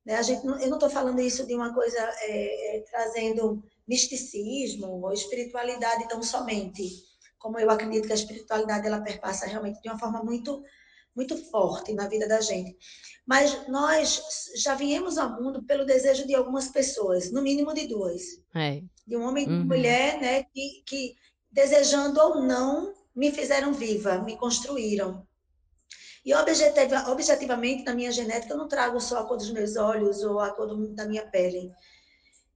Né? 0.07 0.14
A 0.14 0.23
gente 0.23 0.47
eu 0.47 0.68
não 0.68 0.75
estou 0.75 0.90
falando 0.90 1.21
isso 1.21 1.45
de 1.45 1.57
uma 1.57 1.75
coisa 1.75 1.99
é, 1.99 2.77
é, 2.77 2.81
trazendo 2.83 3.64
misticismo 3.87 5.03
ou 5.03 5.12
espiritualidade 5.12 6.09
tão 6.09 6.23
somente, 6.23 6.88
como 7.38 7.59
eu 7.59 7.71
acredito 7.71 8.07
que 8.07 8.12
a 8.12 8.16
espiritualidade 8.16 8.87
ela 8.87 9.01
perpassa 9.01 9.47
realmente 9.47 9.81
de 9.83 9.88
uma 9.88 9.99
forma 9.99 10.23
muito 10.23 10.62
muito 11.14 11.37
forte 11.37 11.92
na 11.92 12.09
vida 12.09 12.27
da 12.27 12.40
gente. 12.40 12.77
Mas 13.27 13.68
nós 13.68 14.23
já 14.57 14.75
viemos 14.75 15.18
ao 15.18 15.40
mundo 15.40 15.62
pelo 15.64 15.85
desejo 15.85 16.27
de 16.27 16.35
algumas 16.35 16.68
pessoas, 16.68 17.31
no 17.31 17.42
mínimo 17.42 17.73
de 17.75 17.87
duas. 17.87 18.23
É. 18.55 18.83
De 19.07 19.16
um 19.16 19.23
homem 19.23 19.45
e 19.45 19.47
de 19.47 19.53
uma 19.53 19.61
uhum. 19.61 19.66
mulher, 19.66 20.21
né, 20.21 20.45
que, 20.45 20.83
que, 20.87 21.14
desejando 21.51 22.21
ou 22.21 22.42
não, 22.42 22.95
me 23.14 23.31
fizeram 23.31 23.73
viva, 23.73 24.23
me 24.23 24.37
construíram. 24.37 25.27
E 26.25 26.33
objetiva, 26.35 27.11
objetivamente, 27.11 27.85
na 27.85 27.95
minha 27.95 28.12
genética, 28.12 28.55
eu 28.55 28.59
não 28.59 28.68
trago 28.68 29.01
só 29.01 29.18
a 29.18 29.25
cor 29.25 29.37
dos 29.37 29.51
meus 29.51 29.77
olhos 29.77 30.23
ou 30.23 30.38
a 30.38 30.51
cor 30.51 30.66
do, 30.66 30.95
da 30.95 31.05
minha 31.07 31.27
pele. 31.27 31.71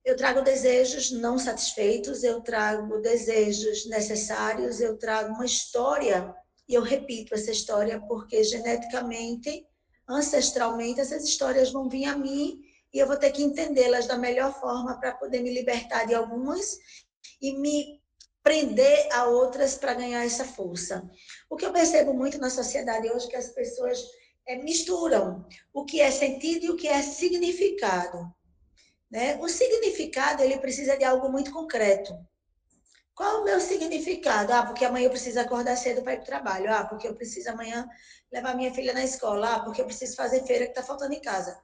Eu 0.07 0.17
trago 0.17 0.41
desejos 0.41 1.11
não 1.11 1.37
satisfeitos, 1.37 2.23
eu 2.23 2.41
trago 2.41 3.01
desejos 3.01 3.87
necessários, 3.87 4.81
eu 4.81 4.97
trago 4.97 5.35
uma 5.35 5.45
história 5.45 6.33
e 6.69 6.75
eu 6.75 6.83
repito 6.83 7.35
essa 7.35 7.51
história 7.51 8.01
porque 8.07 8.45
geneticamente, 8.45 9.67
ancestralmente, 10.09 11.01
essas 11.01 11.25
histórias 11.25 11.73
vão 11.73 11.89
vir 11.89 12.05
a 12.05 12.17
mim 12.17 12.61
e 12.95 13.01
eu 13.01 13.07
vou 13.09 13.17
ter 13.17 13.33
que 13.33 13.43
entendê-las 13.43 14.07
da 14.07 14.17
melhor 14.17 14.55
forma 14.61 14.97
para 15.01 15.11
poder 15.11 15.43
me 15.43 15.53
libertar 15.53 16.07
de 16.07 16.15
algumas 16.15 16.79
e 17.43 17.59
me 17.59 18.01
prender 18.45 19.09
a 19.13 19.27
outras 19.27 19.75
para 19.75 19.95
ganhar 19.95 20.25
essa 20.25 20.45
força. 20.45 21.03
O 21.51 21.57
que 21.57 21.67
eu 21.67 21.73
percebo 21.73 22.15
muito 22.15 22.39
na 22.39 22.49
sociedade 22.49 23.11
hoje 23.11 23.27
é 23.27 23.31
que 23.31 23.37
as 23.37 23.49
pessoas 23.49 24.01
é, 24.47 24.63
misturam 24.63 25.45
o 25.75 25.85
que 25.85 26.01
é 26.01 26.13
sentido 26.13 26.67
e 26.67 26.71
o 26.71 26.77
que 26.77 26.87
é 26.87 27.03
significado. 27.03 28.36
Né? 29.11 29.37
O 29.41 29.49
significado 29.49 30.43
ele 30.43 30.59
precisa 30.59 30.97
de 30.97 31.05
algo 31.05 31.31
muito 31.31 31.53
concreto. 31.53 32.15
Qual 33.15 33.41
o 33.41 33.45
meu 33.45 33.59
significado? 33.61 34.53
Ah, 34.53 34.67
porque 34.67 34.85
amanhã 34.85 35.07
eu 35.07 35.11
preciso 35.11 35.41
acordar 35.41 35.77
cedo 35.77 36.03
para 36.03 36.13
ir 36.13 36.17
para 36.17 36.23
o 36.23 36.27
trabalho. 36.27 36.73
Ah, 36.73 36.85
porque 36.85 37.09
eu 37.09 37.15
preciso 37.15 37.49
amanhã 37.49 37.89
levar 38.31 38.55
minha 38.55 38.75
filha 38.75 38.93
na 38.93 39.05
escola. 39.05 39.55
Ah, 39.55 39.61
porque 39.61 39.81
eu 39.81 39.87
preciso 39.87 40.15
fazer 40.17 40.45
feira 40.45 40.67
que 40.67 40.73
está 40.73 40.83
faltando 40.83 41.15
em 41.15 41.21
casa. 41.23 41.59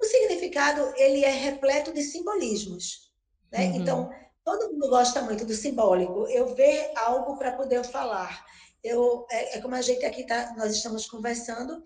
O 0.00 0.04
significado, 0.04 0.92
ele 0.96 1.24
é 1.24 1.30
repleto 1.30 1.92
de 1.92 2.02
simbolismos. 2.02 3.12
Né? 3.50 3.66
Uhum. 3.66 3.74
Então, 3.74 4.10
todo 4.44 4.72
mundo 4.72 4.88
gosta 4.88 5.22
muito 5.22 5.44
do 5.44 5.54
simbólico. 5.54 6.28
Eu 6.28 6.54
ver 6.54 6.92
algo 6.94 7.36
para 7.38 7.52
poder 7.52 7.82
falar. 7.84 8.44
Eu, 8.82 9.26
é, 9.30 9.56
é, 9.56 9.60
como 9.62 9.74
a 9.74 9.80
gente 9.80 10.04
aqui 10.04 10.24
tá, 10.24 10.54
nós 10.56 10.74
estamos 10.74 11.06
conversando, 11.06 11.82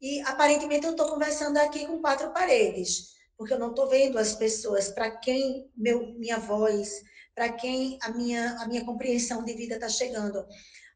e 0.00 0.20
aparentemente 0.20 0.86
eu 0.86 0.92
estou 0.92 1.08
conversando 1.08 1.56
aqui 1.58 1.86
com 1.86 2.00
quatro 2.00 2.32
paredes, 2.32 3.15
porque 3.36 3.54
eu 3.54 3.58
não 3.58 3.70
estou 3.70 3.88
vendo 3.88 4.18
as 4.18 4.34
pessoas 4.34 4.88
para 4.88 5.10
quem 5.10 5.70
meu, 5.76 6.14
minha 6.18 6.38
voz 6.38 7.02
para 7.36 7.52
quem 7.52 7.98
a 8.00 8.10
minha, 8.10 8.56
a 8.58 8.66
minha 8.66 8.84
compreensão 8.84 9.44
de 9.44 9.52
vida 9.52 9.74
está 9.74 9.90
chegando. 9.90 10.44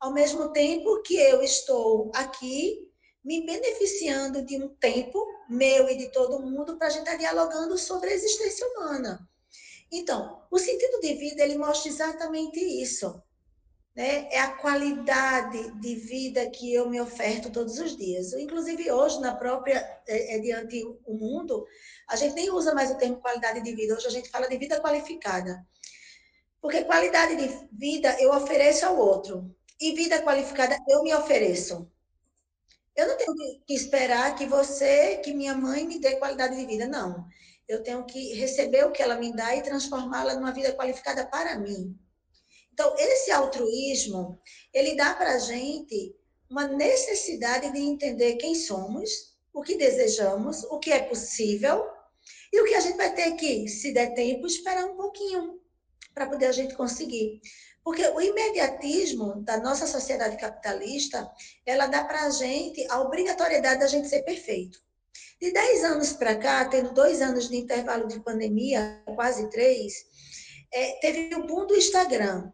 ao 0.00 0.14
mesmo 0.14 0.50
tempo 0.50 1.03
que 1.03 1.14
eu 1.14 1.42
estou 1.42 2.11
aqui 2.14 2.88
me 3.22 3.44
beneficiando 3.44 4.42
de 4.46 4.57
um 4.57 4.74
tempo 4.76 5.22
meu 5.50 5.90
e 5.90 5.96
de 5.98 6.11
todo 6.11 6.40
mundo 6.40 6.79
para 6.79 6.87
a 6.87 6.90
gente 6.90 7.00
estar 7.00 7.12
tá 7.12 7.18
dialogando 7.18 7.76
sobre 7.76 8.09
a 8.09 8.14
existência 8.14 8.66
humana. 8.68 9.29
Então, 9.92 10.42
o 10.50 10.59
sentido 10.59 11.00
de 11.00 11.12
vida 11.16 11.42
ele 11.42 11.59
mostra 11.59 11.90
exatamente 11.90 12.59
isso. 12.59 13.22
Né? 13.94 14.29
É 14.31 14.40
a 14.40 14.53
qualidade 14.53 15.72
de 15.81 15.94
vida 15.96 16.48
que 16.50 16.72
eu 16.72 16.88
me 16.88 17.00
oferto 17.00 17.50
todos 17.50 17.79
os 17.79 17.96
dias. 17.96 18.33
Inclusive, 18.35 18.90
hoje, 18.90 19.20
na 19.20 19.35
própria 19.35 19.79
é, 20.07 20.37
é, 20.37 20.38
Diante 20.38 20.85
o 21.05 21.14
Mundo, 21.14 21.66
a 22.09 22.16
gente 22.16 22.35
nem 22.35 22.50
usa 22.50 22.74
mais 22.74 22.90
o 22.90 22.96
termo 22.96 23.16
qualidade 23.16 23.61
de 23.61 23.74
vida, 23.74 23.94
hoje 23.94 24.07
a 24.07 24.11
gente 24.11 24.31
fala 24.31 24.48
de 24.48 24.57
vida 24.59 24.81
qualificada. 24.81 25.66
Porque 26.61 26.85
qualidade 26.85 27.37
de 27.37 27.68
vida 27.72 28.16
eu 28.20 28.33
ofereço 28.33 28.87
ao 28.87 28.96
outro, 28.96 29.55
e 29.81 29.92
vida 29.94 30.22
qualificada 30.22 30.76
eu 30.88 31.03
me 31.03 31.14
ofereço. 31.14 31.90
Eu 32.94 33.09
não 33.09 33.16
tenho 33.16 33.35
que 33.66 33.74
esperar 33.74 34.35
que 34.35 34.46
você, 34.46 35.16
que 35.18 35.33
minha 35.33 35.55
mãe 35.55 35.87
me 35.87 35.98
dê 35.98 36.16
qualidade 36.16 36.55
de 36.57 36.66
vida, 36.66 36.87
não. 36.87 37.26
Eu 37.66 37.83
tenho 37.83 38.05
que 38.05 38.35
receber 38.35 38.85
o 38.85 38.90
que 38.90 39.03
ela 39.03 39.16
me 39.16 39.33
dá 39.33 39.55
e 39.57 39.62
transformá-la 39.62 40.35
numa 40.35 40.53
vida 40.53 40.72
qualificada 40.74 41.26
para 41.26 41.59
mim. 41.59 41.98
Então, 42.72 42.94
esse 42.98 43.30
altruísmo, 43.30 44.40
ele 44.72 44.96
dá 44.96 45.14
para 45.14 45.35
a 45.35 45.38
gente 45.38 46.14
uma 46.48 46.66
necessidade 46.66 47.72
de 47.72 47.78
entender 47.78 48.37
quem 48.37 48.54
somos, 48.54 49.37
o 49.52 49.62
que 49.62 49.76
desejamos, 49.76 50.64
o 50.64 50.78
que 50.78 50.90
é 50.90 51.02
possível 51.02 51.87
e 52.52 52.61
o 52.61 52.64
que 52.64 52.74
a 52.74 52.80
gente 52.80 52.96
vai 52.96 53.14
ter 53.14 53.33
que, 53.33 53.68
se 53.68 53.92
der 53.92 54.14
tempo, 54.14 54.46
esperar 54.46 54.85
um 54.85 54.96
pouquinho 54.96 55.61
para 56.12 56.26
poder 56.26 56.46
a 56.46 56.52
gente 56.52 56.74
conseguir. 56.74 57.40
Porque 57.83 58.06
o 58.09 58.20
imediatismo 58.20 59.42
da 59.42 59.59
nossa 59.59 59.87
sociedade 59.87 60.37
capitalista, 60.37 61.30
ela 61.64 61.87
dá 61.87 62.04
para 62.04 62.24
a 62.26 62.30
gente 62.30 62.85
a 62.90 63.00
obrigatoriedade 63.00 63.80
da 63.80 63.87
gente 63.87 64.09
ser 64.09 64.22
perfeito. 64.22 64.78
De 65.40 65.52
10 65.52 65.85
anos 65.85 66.12
para 66.12 66.37
cá, 66.37 66.64
tendo 66.66 66.92
dois 66.92 67.22
anos 67.22 67.48
de 67.48 67.56
intervalo 67.56 68.06
de 68.06 68.20
pandemia, 68.20 69.02
quase 69.14 69.48
três, 69.50 69.94
é, 70.72 70.98
teve 71.00 71.35
o 71.35 71.46
boom 71.46 71.66
do 71.66 71.74
Instagram, 71.74 72.52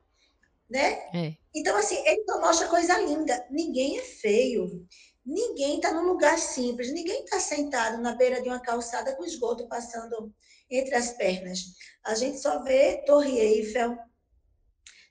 né? 0.69 0.93
É. 1.15 1.35
Então, 1.55 1.77
assim, 1.77 1.97
ele 2.07 2.25
não 2.27 2.41
mostra 2.41 2.69
coisa 2.69 2.99
linda. 2.99 3.47
Ninguém 3.51 3.99
é 3.99 4.03
feio. 4.03 4.87
Ninguém 5.25 5.77
está 5.77 5.93
num 5.93 6.07
lugar 6.07 6.39
simples. 6.39 6.93
Ninguém 6.93 7.25
está 7.25 7.41
sentado 7.41 8.01
na 8.03 8.15
beira 8.15 8.43
de 8.43 8.49
uma 8.49 8.61
calçada 8.61 9.15
com 9.17 9.25
esgoto 9.25 9.69
passando 9.69 10.33
entre 10.71 10.95
as 10.95 11.13
pernas. 11.13 11.61
A 12.05 12.15
gente 12.15 12.39
só 12.39 12.63
vê 12.63 13.03
Torre 13.07 13.39
Eiffel, 13.39 13.97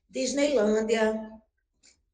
Disneylândia, 0.09 1.13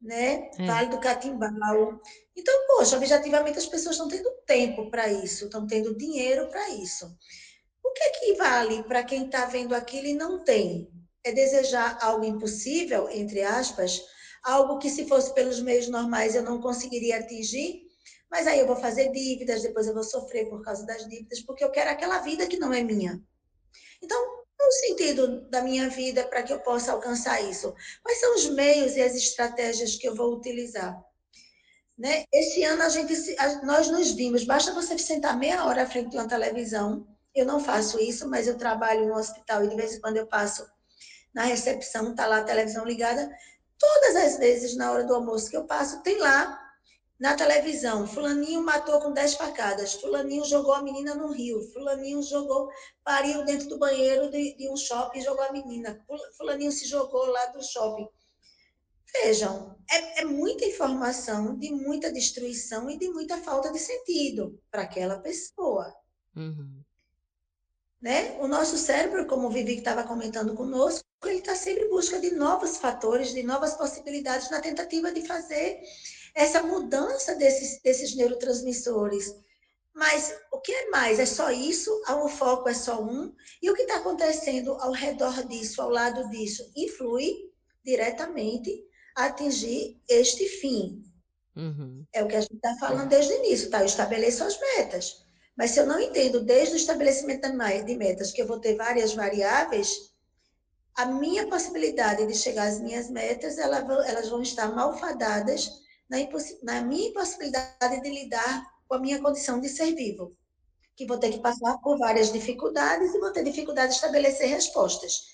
né? 0.02 0.50
É. 0.58 0.66
Vale 0.66 0.90
do 0.90 1.00
Catimbau. 1.00 2.02
Então, 2.36 2.68
poxa, 2.68 2.98
objetivamente 2.98 3.60
as 3.60 3.68
pessoas 3.68 3.96
estão 3.96 4.08
tendo 4.08 4.32
tempo 4.46 4.90
para 4.90 5.12
isso, 5.12 5.46
estão 5.46 5.68
tendo 5.68 5.96
dinheiro 5.96 6.48
para 6.50 6.70
isso. 6.70 7.06
O 7.84 7.92
que 7.94 8.04
é 8.04 8.10
que 8.12 8.34
vale 8.36 8.84
para 8.84 9.04
quem 9.04 9.26
está 9.26 9.46
vendo 9.46 9.76
aquilo 9.76 10.08
e 10.08 10.14
não 10.14 10.44
tem? 10.44 10.90
É 11.24 11.32
desejar 11.32 11.98
algo 12.02 12.26
impossível, 12.26 13.10
entre 13.10 13.44
aspas, 13.44 14.02
algo 14.44 14.80
que 14.80 14.90
se 14.90 15.08
fosse 15.08 15.34
pelos 15.34 15.60
meios 15.60 15.88
normais 15.88 16.36
eu 16.36 16.44
não 16.44 16.60
conseguiria 16.60 17.20
atingir, 17.20 17.84
mas 18.30 18.48
aí 18.48 18.60
eu 18.60 18.68
vou 18.68 18.76
fazer 18.76 19.12
dívidas, 19.12 19.62
depois 19.62 19.88
eu 19.88 19.94
vou 19.94 20.04
sofrer 20.04 20.50
por 20.50 20.64
causa 20.64 20.86
das 20.86 21.08
dívidas, 21.08 21.42
porque 21.42 21.64
eu 21.64 21.72
quero 21.72 21.90
aquela 21.90 22.20
vida 22.20 22.48
que 22.48 22.58
não 22.58 22.74
é 22.74 22.82
minha. 22.82 23.22
Então, 24.02 24.42
o 24.68 24.72
sentido 24.72 25.42
da 25.50 25.62
minha 25.62 25.90
vida 25.90 26.24
para 26.28 26.44
que 26.44 26.54
eu 26.54 26.60
possa 26.60 26.92
alcançar 26.92 27.42
isso? 27.42 27.74
Quais 28.04 28.20
são 28.20 28.36
os 28.36 28.50
meios 28.50 28.96
e 28.96 29.02
as 29.02 29.16
estratégias 29.16 29.96
que 29.96 30.08
eu 30.08 30.16
vou 30.16 30.34
utilizar? 30.36 30.98
Né? 31.98 32.26
Esse 32.34 32.64
ano 32.64 32.82
a 32.82 32.90
gente, 32.90 33.14
nós 33.64 33.90
nos 33.90 34.12
vimos, 34.12 34.44
basta 34.44 34.74
você 34.74 34.98
sentar 34.98 35.38
meia 35.38 35.66
hora 35.66 35.84
à 35.84 35.86
frente 35.86 36.10
de 36.10 36.18
uma 36.18 36.28
televisão. 36.28 37.06
Eu 37.36 37.46
não 37.46 37.60
faço 37.60 38.00
isso, 38.00 38.28
mas 38.30 38.48
eu 38.48 38.58
trabalho 38.58 39.08
no 39.08 39.16
hospital 39.16 39.64
e 39.64 39.70
de 39.70 39.76
vez 39.76 39.96
em 39.96 40.02
quando 40.02 40.18
eu 40.18 40.28
passo 40.28 40.66
na 41.34 41.44
recepção, 41.44 42.12
está 42.12 42.26
lá 42.26 42.38
a 42.40 42.44
televisão 42.44 42.86
ligada. 42.86 43.30
Todas 43.78 44.16
as 44.16 44.38
vezes 44.38 44.76
na 44.76 44.92
hora 44.92 45.04
do 45.04 45.16
almoço 45.16 45.50
que 45.50 45.58
eu 45.58 45.66
passo, 45.66 46.02
tem 46.04 46.18
lá 46.20 46.60
na 47.22 47.36
televisão, 47.36 48.08
fulaninho 48.08 48.64
matou 48.64 49.00
com 49.00 49.14
10 49.14 49.36
facadas, 49.36 49.94
fulaninho 49.94 50.44
jogou 50.44 50.74
a 50.74 50.82
menina 50.82 51.14
no 51.14 51.32
rio, 51.32 51.62
fulaninho 51.72 52.24
jogou, 52.24 52.68
pariu 53.04 53.46
dentro 53.46 53.70
do 53.70 53.78
banheiro 53.78 54.32
de, 54.32 54.56
de 54.56 54.68
um 54.68 54.76
shopping 54.76 55.20
e 55.20 55.22
jogou 55.22 55.46
a 55.46 55.52
menina, 55.52 56.04
fulaninho 56.36 56.72
se 56.72 56.88
jogou 56.88 57.28
lá 57.28 57.46
do 57.48 57.64
shopping. 57.64 58.10
Vejam, 59.14 59.78
é, 59.92 60.22
é, 60.22 60.26
muita 60.26 60.66
informação 60.66 61.58
de 61.60 61.70
muita 61.72 62.12
destruição 62.12 62.90
e 62.90 62.98
de 62.98 63.08
muita 63.10 63.38
falta 63.38 63.72
de 63.72 63.78
sentido 63.78 64.60
para 64.72 64.82
aquela 64.82 65.20
pessoa. 65.20 65.94
Uhum. 66.36 66.82
Né? 68.02 68.36
O 68.40 68.48
nosso 68.48 68.78
cérebro, 68.78 69.28
como 69.28 69.48
o 69.48 69.52
Vivi 69.52 69.78
estava 69.78 70.04
comentando 70.04 70.56
conosco, 70.56 71.06
ele 71.30 71.40
está 71.40 71.56
sempre 71.56 71.86
em 71.86 71.90
busca 71.90 72.20
de 72.20 72.32
novos 72.32 72.78
fatores, 72.78 73.34
de 73.34 73.44
novas 73.44 73.74
possibilidades 73.76 74.50
na 74.50 74.60
tentativa 74.60 75.12
de 75.12 75.26
fazer 75.26 75.82
essa 76.34 76.64
mudança 76.64 77.36
desses, 77.36 77.82
desses 77.82 78.16
neurotransmissores. 78.16 79.36
Mas 79.94 80.34
o 80.52 80.60
que 80.60 80.72
é 80.72 80.90
mais? 80.90 81.20
É 81.20 81.26
só 81.26 81.52
isso? 81.52 81.92
O 82.08 82.30
foco 82.30 82.70
é 82.70 82.74
só 82.74 83.02
um? 83.02 83.34
E 83.62 83.70
o 83.70 83.76
que 83.76 83.82
está 83.82 83.98
acontecendo 83.98 84.72
ao 84.76 84.92
redor 84.92 85.46
disso, 85.48 85.82
ao 85.82 85.90
lado 85.90 86.30
disso, 86.30 86.72
influi 86.76 87.52
diretamente 87.84 88.84
a 89.16 89.26
atingir 89.26 90.02
este 90.08 90.48
fim. 90.48 91.04
Uhum. 91.56 92.06
É 92.14 92.24
o 92.24 92.28
que 92.28 92.36
a 92.36 92.42
gente 92.42 92.56
está 92.56 92.74
falando 92.80 93.10
desde 93.10 93.34
o 93.34 93.38
início, 93.38 93.70
tá? 93.70 93.82
Eu 93.82 93.86
estabeleço 93.86 94.44
as 94.44 94.58
metas. 94.60 95.26
Mas 95.58 95.72
se 95.72 95.80
eu 95.80 95.86
não 95.86 96.00
entendo 96.00 96.40
desde 96.42 96.76
o 96.76 96.78
estabelecimento 96.78 97.48
de 97.86 97.96
metas 97.96 98.32
que 98.32 98.42
eu 98.42 98.48
vou 98.48 98.60
ter 98.60 98.76
várias 98.76 99.14
variáveis, 99.14 100.11
a 100.96 101.06
minha 101.06 101.48
possibilidade 101.48 102.26
de 102.26 102.36
chegar 102.36 102.68
às 102.68 102.80
minhas 102.80 103.10
metas, 103.10 103.58
elas 103.58 104.30
vão 104.30 104.42
estar 104.42 104.74
malfadadas 104.74 105.70
na, 106.10 106.18
na 106.64 106.82
minha 106.82 107.10
impossibilidade 107.10 108.02
de 108.02 108.10
lidar 108.10 108.66
com 108.88 108.96
a 108.96 109.00
minha 109.00 109.22
condição 109.22 109.60
de 109.60 109.70
ser 109.70 109.96
vivo, 109.96 110.36
que 110.96 111.06
vou 111.06 111.18
ter 111.18 111.32
que 111.32 111.40
passar 111.40 111.78
por 111.78 111.98
várias 111.98 112.32
dificuldades 112.32 113.14
e 113.14 113.20
vou 113.20 113.32
ter 113.32 113.44
dificuldade 113.44 113.90
de 113.90 113.96
estabelecer 113.96 114.50
respostas. 114.50 115.32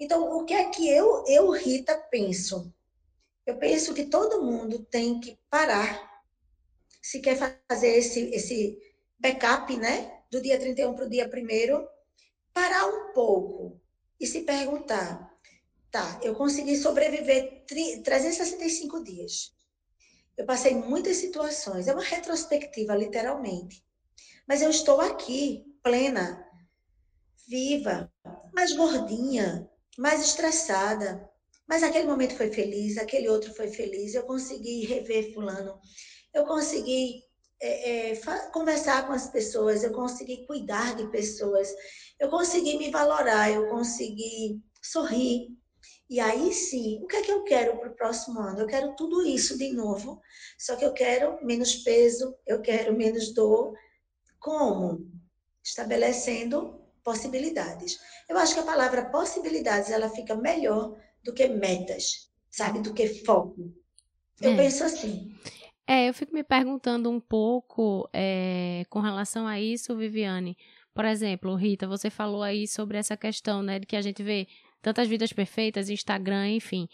Então, 0.00 0.36
o 0.36 0.44
que 0.44 0.54
é 0.54 0.68
que 0.70 0.88
eu, 0.88 1.24
eu 1.26 1.50
Rita, 1.50 1.94
penso? 2.10 2.72
Eu 3.46 3.56
penso 3.58 3.94
que 3.94 4.06
todo 4.06 4.42
mundo 4.42 4.84
tem 4.90 5.20
que 5.20 5.38
parar, 5.50 6.22
se 7.02 7.20
quer 7.20 7.36
fazer 7.68 7.98
esse, 7.98 8.30
esse 8.34 8.78
backup, 9.18 9.76
né, 9.76 10.20
do 10.30 10.42
dia 10.42 10.58
31 10.58 10.94
para 10.94 11.04
o 11.04 11.08
dia 11.08 11.30
1 11.32 11.86
parar 12.52 12.86
um 12.86 13.12
pouco 13.12 13.80
e 14.20 14.26
se 14.26 14.42
perguntar, 14.42 15.32
tá, 15.90 16.20
eu 16.22 16.34
consegui 16.34 16.76
sobreviver 16.76 17.64
365 17.66 19.02
dias. 19.02 19.54
Eu 20.36 20.44
passei 20.44 20.74
muitas 20.74 21.16
situações, 21.16 21.88
é 21.88 21.92
uma 21.92 22.02
retrospectiva, 22.02 22.94
literalmente. 22.94 23.84
Mas 24.46 24.62
eu 24.62 24.70
estou 24.70 25.00
aqui, 25.00 25.64
plena, 25.82 26.46
viva, 27.48 28.12
mais 28.52 28.72
gordinha, 28.72 29.68
mais 29.98 30.22
estressada. 30.22 31.28
Mas 31.66 31.82
aquele 31.82 32.06
momento 32.06 32.36
foi 32.36 32.50
feliz, 32.52 32.96
aquele 32.96 33.28
outro 33.28 33.52
foi 33.54 33.68
feliz. 33.68 34.14
Eu 34.14 34.24
consegui 34.24 34.84
rever 34.84 35.32
Fulano, 35.32 35.80
eu 36.32 36.44
consegui 36.44 37.25
é, 37.60 38.10
é, 38.12 38.16
conversar 38.52 39.06
com 39.06 39.12
as 39.12 39.28
pessoas, 39.30 39.82
eu 39.82 39.92
consegui 39.92 40.46
cuidar 40.46 40.94
de 40.94 41.08
pessoas, 41.08 41.68
eu 42.20 42.28
consegui 42.28 42.76
me 42.78 42.90
valorar, 42.90 43.50
eu 43.50 43.68
consegui 43.68 44.60
sorrir, 44.82 45.56
e 46.08 46.20
aí 46.20 46.52
sim, 46.52 47.00
o 47.02 47.06
que 47.06 47.16
é 47.16 47.22
que 47.22 47.32
eu 47.32 47.42
quero 47.42 47.78
para 47.78 47.90
o 47.90 47.96
próximo 47.96 48.38
ano? 48.38 48.60
Eu 48.60 48.66
quero 48.66 48.94
tudo 48.94 49.26
isso 49.26 49.58
de 49.58 49.72
novo, 49.72 50.20
só 50.56 50.76
que 50.76 50.84
eu 50.84 50.92
quero 50.92 51.44
menos 51.44 51.76
peso, 51.76 52.36
eu 52.46 52.60
quero 52.60 52.96
menos 52.96 53.34
dor. 53.34 53.74
Como? 54.38 55.10
Estabelecendo 55.64 56.80
possibilidades. 57.02 57.98
Eu 58.28 58.38
acho 58.38 58.54
que 58.54 58.60
a 58.60 58.64
palavra 58.64 59.10
possibilidades 59.10 59.90
ela 59.90 60.08
fica 60.08 60.36
melhor 60.36 60.96
do 61.24 61.34
que 61.34 61.48
metas, 61.48 62.30
sabe? 62.50 62.80
Do 62.80 62.94
que 62.94 63.24
foco. 63.24 63.72
Eu 64.40 64.52
é. 64.52 64.56
penso 64.56 64.84
assim. 64.84 65.34
É, 65.86 66.08
eu 66.08 66.14
fico 66.14 66.34
me 66.34 66.42
perguntando 66.42 67.08
um 67.10 67.20
pouco 67.20 68.08
é, 68.12 68.84
com 68.90 69.00
relação 69.00 69.46
a 69.46 69.60
isso, 69.60 69.96
Viviane. 69.96 70.56
Por 70.92 71.04
exemplo, 71.04 71.54
Rita, 71.54 71.86
você 71.86 72.10
falou 72.10 72.42
aí 72.42 72.66
sobre 72.66 72.98
essa 72.98 73.16
questão, 73.16 73.62
né, 73.62 73.78
de 73.78 73.86
que 73.86 73.94
a 73.94 74.00
gente 74.00 74.22
vê 74.22 74.48
tantas 74.82 75.06
vidas 75.06 75.32
perfeitas, 75.32 75.88
Instagram, 75.90 76.48
enfim. 76.48 76.88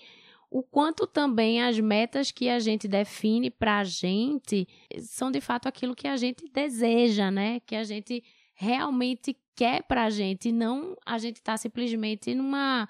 O 0.50 0.62
quanto 0.62 1.06
também 1.06 1.62
as 1.62 1.80
metas 1.80 2.30
que 2.30 2.50
a 2.50 2.58
gente 2.58 2.86
define 2.86 3.50
para 3.50 3.78
a 3.78 3.84
gente 3.84 4.68
são 4.98 5.30
de 5.30 5.40
fato 5.40 5.66
aquilo 5.66 5.96
que 5.96 6.06
a 6.06 6.16
gente 6.16 6.46
deseja, 6.52 7.30
né? 7.30 7.60
Que 7.60 7.74
a 7.74 7.84
gente 7.84 8.22
realmente 8.54 9.34
quer 9.54 9.82
para 9.82 10.04
a 10.04 10.10
gente, 10.10 10.52
não 10.52 10.94
a 11.06 11.16
gente 11.16 11.36
está 11.36 11.56
simplesmente 11.56 12.34
numa 12.34 12.86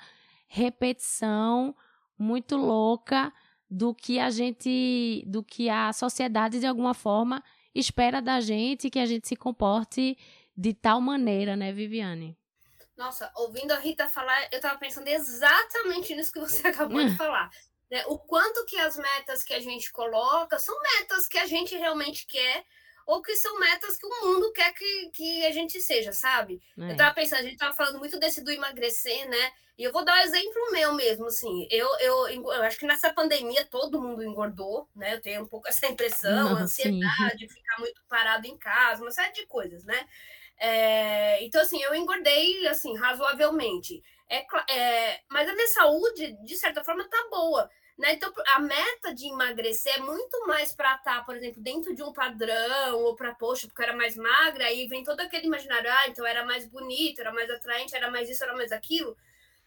repetição 0.49 1.75
muito 2.19 2.57
louca 2.57 3.33
do 3.73 3.95
que 3.95 4.19
a 4.19 4.29
gente, 4.29 5.25
do 5.27 5.43
que 5.43 5.71
a 5.71 5.91
sociedade 5.95 6.61
de 6.61 6.67
alguma 6.67 6.93
forma 6.93 7.43
espera 7.75 8.21
da 8.21 8.39
gente 8.39 8.91
que 8.91 8.99
a 8.99 9.07
gente 9.07 9.27
se 9.27 9.35
comporte 9.35 10.15
de 10.55 10.75
tal 10.75 11.01
maneira, 11.01 11.57
né, 11.57 11.73
Viviane? 11.73 12.37
Nossa, 12.95 13.33
ouvindo 13.35 13.73
a 13.73 13.79
Rita 13.79 14.11
falar, 14.11 14.47
eu 14.53 14.57
estava 14.57 14.79
pensando 14.79 15.09
exatamente 15.09 16.15
nisso 16.15 16.31
que 16.31 16.39
você 16.39 16.69
acabou 16.69 17.03
de 17.03 17.17
falar. 17.17 17.49
Né? 17.91 18.05
O 18.09 18.19
quanto 18.19 18.67
que 18.67 18.77
as 18.77 18.95
metas 18.99 19.43
que 19.43 19.55
a 19.55 19.61
gente 19.61 19.91
coloca 19.91 20.59
são 20.59 20.79
metas 20.83 21.27
que 21.27 21.39
a 21.39 21.47
gente 21.47 21.75
realmente 21.75 22.27
quer 22.27 22.67
ou 23.07 23.23
que 23.23 23.35
são 23.37 23.59
metas 23.59 23.97
que 23.97 24.07
o 24.07 24.27
mundo 24.27 24.53
quer 24.53 24.73
que, 24.73 25.11
que 25.13 25.47
a 25.47 25.51
gente 25.51 25.81
seja, 25.81 26.13
sabe? 26.13 26.61
É. 26.79 26.83
Eu 26.83 26.93
estava 26.93 27.15
pensando, 27.15 27.41
a 27.41 27.43
gente 27.43 27.55
estava 27.55 27.75
falando 27.75 27.99
muito 27.99 28.19
desse 28.19 28.43
do 28.43 28.51
emagrecer, 28.51 29.29
né? 29.29 29.53
E 29.79 29.85
eu 29.85 29.93
vou 29.93 30.05
dar 30.05 30.15
um 30.15 30.23
exemplo 30.23 30.71
meu 30.71 30.93
mesmo, 30.93 31.27
assim. 31.27 31.67
Eu, 31.71 31.89
eu, 31.99 32.29
eu 32.29 32.63
acho 32.63 32.79
que 32.79 32.87
nessa 32.87 33.13
pandemia 33.13 33.65
todo 33.65 34.01
mundo 34.01 34.23
engordou, 34.23 34.89
né? 34.95 35.15
Eu 35.15 35.21
tenho 35.21 35.43
um 35.43 35.49
pouco 35.49 35.69
essa 35.69 35.87
impressão, 35.87 36.51
Não, 36.51 36.57
ansiedade, 36.57 37.41
sim. 37.41 37.49
ficar 37.49 37.79
muito 37.79 38.03
parado 38.09 38.47
em 38.47 38.57
casa, 38.59 39.03
uma 39.03 39.11
série 39.11 39.33
de 39.33 39.47
coisas, 39.47 39.85
né? 39.85 40.07
É, 40.59 41.43
então, 41.45 41.61
assim, 41.61 41.83
eu 41.83 41.95
engordei, 41.95 42.67
assim, 42.69 42.97
razoavelmente. 42.97 44.03
É, 44.29 44.47
é, 44.73 45.21
mas 45.29 45.49
a 45.49 45.55
minha 45.55 45.69
saúde, 45.69 46.37
de 46.45 46.57
certa 46.57 46.85
forma, 46.85 47.09
tá 47.09 47.27
boa. 47.31 47.69
Né? 47.99 48.15
Então, 48.15 48.33
a 48.49 48.59
meta 48.59 49.15
de 49.15 49.27
emagrecer 49.27 49.97
é 49.97 50.01
muito 50.01 50.47
mais 50.47 50.75
para 50.75 50.95
estar, 50.97 51.19
tá, 51.19 51.25
por 51.25 51.37
exemplo, 51.37 51.63
dentro 51.63 51.95
de 51.95 52.03
um 52.03 52.13
padrão, 52.13 52.99
ou 53.01 53.15
para, 53.15 53.35
poxa, 53.35 53.67
porque 53.67 53.83
era 53.83 53.95
mais 53.95 54.17
magra, 54.17 54.65
aí 54.65 54.87
vem 54.89 55.05
todo 55.05 55.21
aquele 55.21 55.47
imaginário, 55.47 55.91
ah, 55.91 56.09
então 56.09 56.27
era 56.27 56.45
mais 56.45 56.67
bonito, 56.67 57.21
era 57.21 57.33
mais 57.33 57.51
atraente, 57.51 57.95
era 57.95 58.11
mais 58.11 58.31
isso, 58.31 58.43
era 58.43 58.55
mais 58.55 58.73
aquilo, 58.73 59.17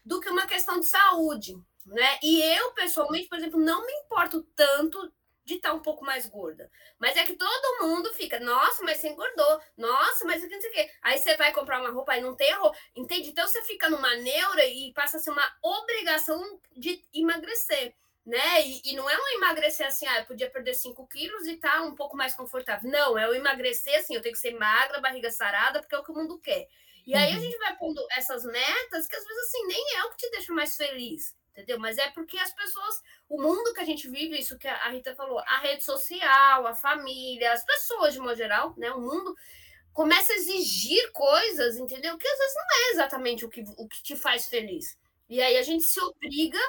do 0.04 0.20
que 0.20 0.28
uma 0.28 0.46
questão 0.46 0.80
de 0.80 0.86
saúde, 0.86 1.56
né? 1.84 2.18
E 2.22 2.42
eu, 2.42 2.72
pessoalmente, 2.72 3.28
por 3.28 3.38
exemplo, 3.38 3.60
não 3.60 3.86
me 3.86 3.92
importo 3.92 4.42
tanto 4.56 5.12
de 5.46 5.54
estar 5.54 5.70
tá 5.70 5.74
um 5.74 5.80
pouco 5.80 6.04
mais 6.04 6.26
gorda. 6.26 6.68
Mas 6.98 7.16
é 7.16 7.24
que 7.24 7.36
todo 7.36 7.86
mundo 7.86 8.12
fica, 8.14 8.40
nossa, 8.40 8.82
mas 8.82 8.98
você 8.98 9.08
engordou, 9.08 9.60
nossa, 9.76 10.24
mas 10.24 10.42
não 10.42 10.60
sei 10.60 10.70
o 10.70 10.72
quê. 10.72 10.90
Aí 11.00 11.18
você 11.18 11.36
vai 11.36 11.52
comprar 11.52 11.80
uma 11.80 11.90
roupa 11.90 12.16
e 12.16 12.20
não 12.20 12.34
tem 12.34 12.52
roupa, 12.54 12.76
entende? 12.96 13.30
Então 13.30 13.46
você 13.46 13.62
fica 13.62 13.88
numa 13.88 14.14
neura 14.16 14.66
e 14.66 14.92
passa 14.92 15.18
a 15.18 15.20
ser 15.20 15.30
uma 15.30 15.48
obrigação 15.62 16.60
de 16.76 17.00
emagrecer. 17.14 17.94
Né? 18.26 18.66
E, 18.66 18.82
e 18.86 18.96
não 18.96 19.08
é 19.08 19.16
um 19.16 19.36
emagrecer 19.36 19.86
assim, 19.86 20.04
ah, 20.08 20.18
eu 20.18 20.26
podia 20.26 20.50
perder 20.50 20.74
5 20.74 21.06
quilos 21.06 21.46
e 21.46 21.56
tá 21.58 21.82
um 21.82 21.94
pouco 21.94 22.16
mais 22.16 22.34
confortável. 22.34 22.90
Não, 22.90 23.16
é 23.16 23.28
o 23.28 23.34
emagrecer 23.34 24.00
assim, 24.00 24.16
eu 24.16 24.20
tenho 24.20 24.34
que 24.34 24.40
ser 24.40 24.58
magra, 24.58 25.00
barriga 25.00 25.30
sarada, 25.30 25.80
porque 25.80 25.94
é 25.94 25.98
o 25.98 26.02
que 26.02 26.10
o 26.10 26.14
mundo 26.14 26.36
quer. 26.40 26.66
E 27.06 27.14
aí 27.14 27.30
a 27.30 27.36
uhum. 27.36 27.40
gente 27.40 27.56
vai 27.58 27.76
pondo 27.76 28.04
essas 28.16 28.44
metas 28.44 29.06
que 29.06 29.14
às 29.14 29.24
vezes 29.24 29.44
assim 29.44 29.64
nem 29.68 29.96
é 29.96 30.04
o 30.04 30.10
que 30.10 30.16
te 30.16 30.30
deixa 30.30 30.52
mais 30.52 30.76
feliz 30.76 31.36
entendeu? 31.56 31.78
Mas 31.78 31.96
é 31.96 32.10
porque 32.10 32.38
as 32.38 32.52
pessoas, 32.52 33.02
o 33.28 33.40
mundo 33.40 33.72
que 33.72 33.80
a 33.80 33.84
gente 33.84 34.08
vive, 34.08 34.38
isso 34.38 34.58
que 34.58 34.68
a 34.68 34.90
Rita 34.90 35.14
falou, 35.14 35.38
a 35.38 35.58
rede 35.58 35.82
social, 35.82 36.66
a 36.66 36.74
família, 36.74 37.52
as 37.52 37.64
pessoas 37.64 38.12
de 38.12 38.20
modo 38.20 38.36
geral, 38.36 38.74
né? 38.76 38.90
O 38.92 39.00
mundo 39.00 39.34
começa 39.92 40.34
a 40.34 40.36
exigir 40.36 41.10
coisas, 41.12 41.78
entendeu? 41.78 42.18
Que 42.18 42.28
às 42.28 42.38
vezes 42.38 42.54
não 42.54 42.62
é 42.62 42.90
exatamente 42.90 43.44
o 43.46 43.48
que, 43.48 43.64
o 43.78 43.88
que 43.88 44.02
te 44.02 44.14
faz 44.14 44.46
feliz. 44.46 44.98
E 45.28 45.40
aí 45.40 45.56
a 45.56 45.62
gente 45.62 45.84
se 45.84 45.98
obriga 45.98 46.60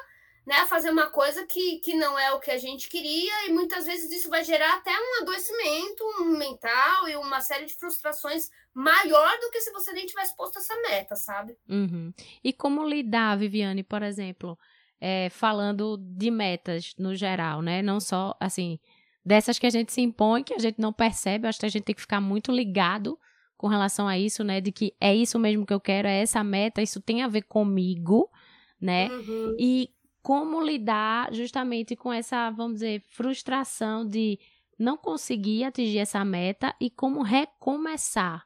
né, 0.47 0.65
fazer 0.65 0.89
uma 0.89 1.09
coisa 1.09 1.45
que, 1.45 1.79
que 1.79 1.93
não 1.93 2.17
é 2.17 2.31
o 2.31 2.39
que 2.39 2.49
a 2.49 2.57
gente 2.57 2.87
queria, 2.87 3.47
e 3.47 3.51
muitas 3.51 3.85
vezes 3.85 4.09
isso 4.09 4.29
vai 4.29 4.45
gerar 4.45 4.77
até 4.77 4.91
um 4.91 5.21
adoecimento 5.21 6.05
mental 6.37 7.09
e 7.09 7.17
uma 7.17 7.41
série 7.41 7.65
de 7.65 7.73
frustrações 7.73 8.49
maior 8.73 9.37
do 9.41 9.51
que 9.51 9.59
se 9.59 9.73
você 9.73 9.91
nem 9.91 10.05
tivesse 10.05 10.33
posto 10.37 10.57
essa 10.57 10.73
meta, 10.83 11.17
sabe? 11.17 11.57
Uhum. 11.67 12.13
E 12.41 12.53
como 12.53 12.87
lidar, 12.87 13.37
Viviane, 13.37 13.83
por 13.83 14.01
exemplo, 14.01 14.57
é, 15.01 15.29
falando 15.29 15.97
de 15.97 16.31
metas 16.31 16.93
no 16.97 17.13
geral, 17.13 17.61
né? 17.61 17.81
Não 17.81 17.99
só, 17.99 18.33
assim, 18.39 18.79
dessas 19.25 19.59
que 19.59 19.67
a 19.67 19.69
gente 19.69 19.91
se 19.91 19.99
impõe, 19.99 20.43
que 20.43 20.53
a 20.53 20.59
gente 20.59 20.79
não 20.79 20.93
percebe, 20.93 21.45
acho 21.45 21.59
que 21.59 21.65
a 21.65 21.69
gente 21.69 21.83
tem 21.83 21.95
que 21.95 21.99
ficar 21.99 22.21
muito 22.21 22.53
ligado 22.53 23.19
com 23.57 23.67
relação 23.67 24.07
a 24.07 24.17
isso, 24.17 24.45
né? 24.45 24.61
De 24.61 24.71
que 24.71 24.95
é 25.01 25.13
isso 25.13 25.37
mesmo 25.37 25.65
que 25.65 25.73
eu 25.73 25.79
quero, 25.81 26.07
é 26.07 26.21
essa 26.21 26.41
meta, 26.41 26.81
isso 26.81 27.01
tem 27.01 27.21
a 27.21 27.27
ver 27.27 27.41
comigo, 27.41 28.31
né? 28.79 29.09
Uhum. 29.09 29.55
E 29.59 29.89
como 30.27 30.61
lidar 30.61 31.33
justamente 31.33 31.95
com 31.95 32.11
essa, 32.11 32.51
vamos 32.51 32.73
dizer, 32.73 33.01
frustração 33.07 34.05
de 34.05 34.37
não 34.77 34.97
conseguir 34.97 35.63
atingir 35.63 35.99
essa 35.99 36.25
meta 36.25 36.75
e 36.81 36.89
como 36.89 37.21
recomeçar. 37.21 38.45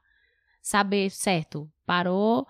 Saber, 0.61 1.09
certo, 1.09 1.67
parou, 1.84 2.47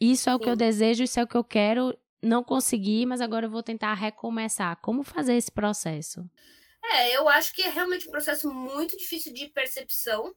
isso 0.00 0.30
é 0.30 0.34
o 0.34 0.38
Sim. 0.38 0.44
que 0.44 0.48
eu 0.48 0.56
desejo, 0.56 1.02
isso 1.02 1.20
é 1.20 1.22
o 1.22 1.26
que 1.26 1.36
eu 1.36 1.44
quero, 1.44 1.94
não 2.22 2.42
consegui, 2.42 3.04
mas 3.04 3.20
agora 3.20 3.44
eu 3.44 3.50
vou 3.50 3.62
tentar 3.62 3.92
recomeçar. 3.92 4.74
Como 4.76 5.02
fazer 5.02 5.34
esse 5.34 5.52
processo? 5.52 6.24
É, 6.84 7.16
eu 7.16 7.28
acho 7.28 7.54
que 7.54 7.62
é 7.62 7.68
realmente 7.68 8.08
um 8.08 8.10
processo 8.10 8.52
muito 8.52 8.96
difícil 8.96 9.32
de 9.32 9.48
percepção, 9.48 10.34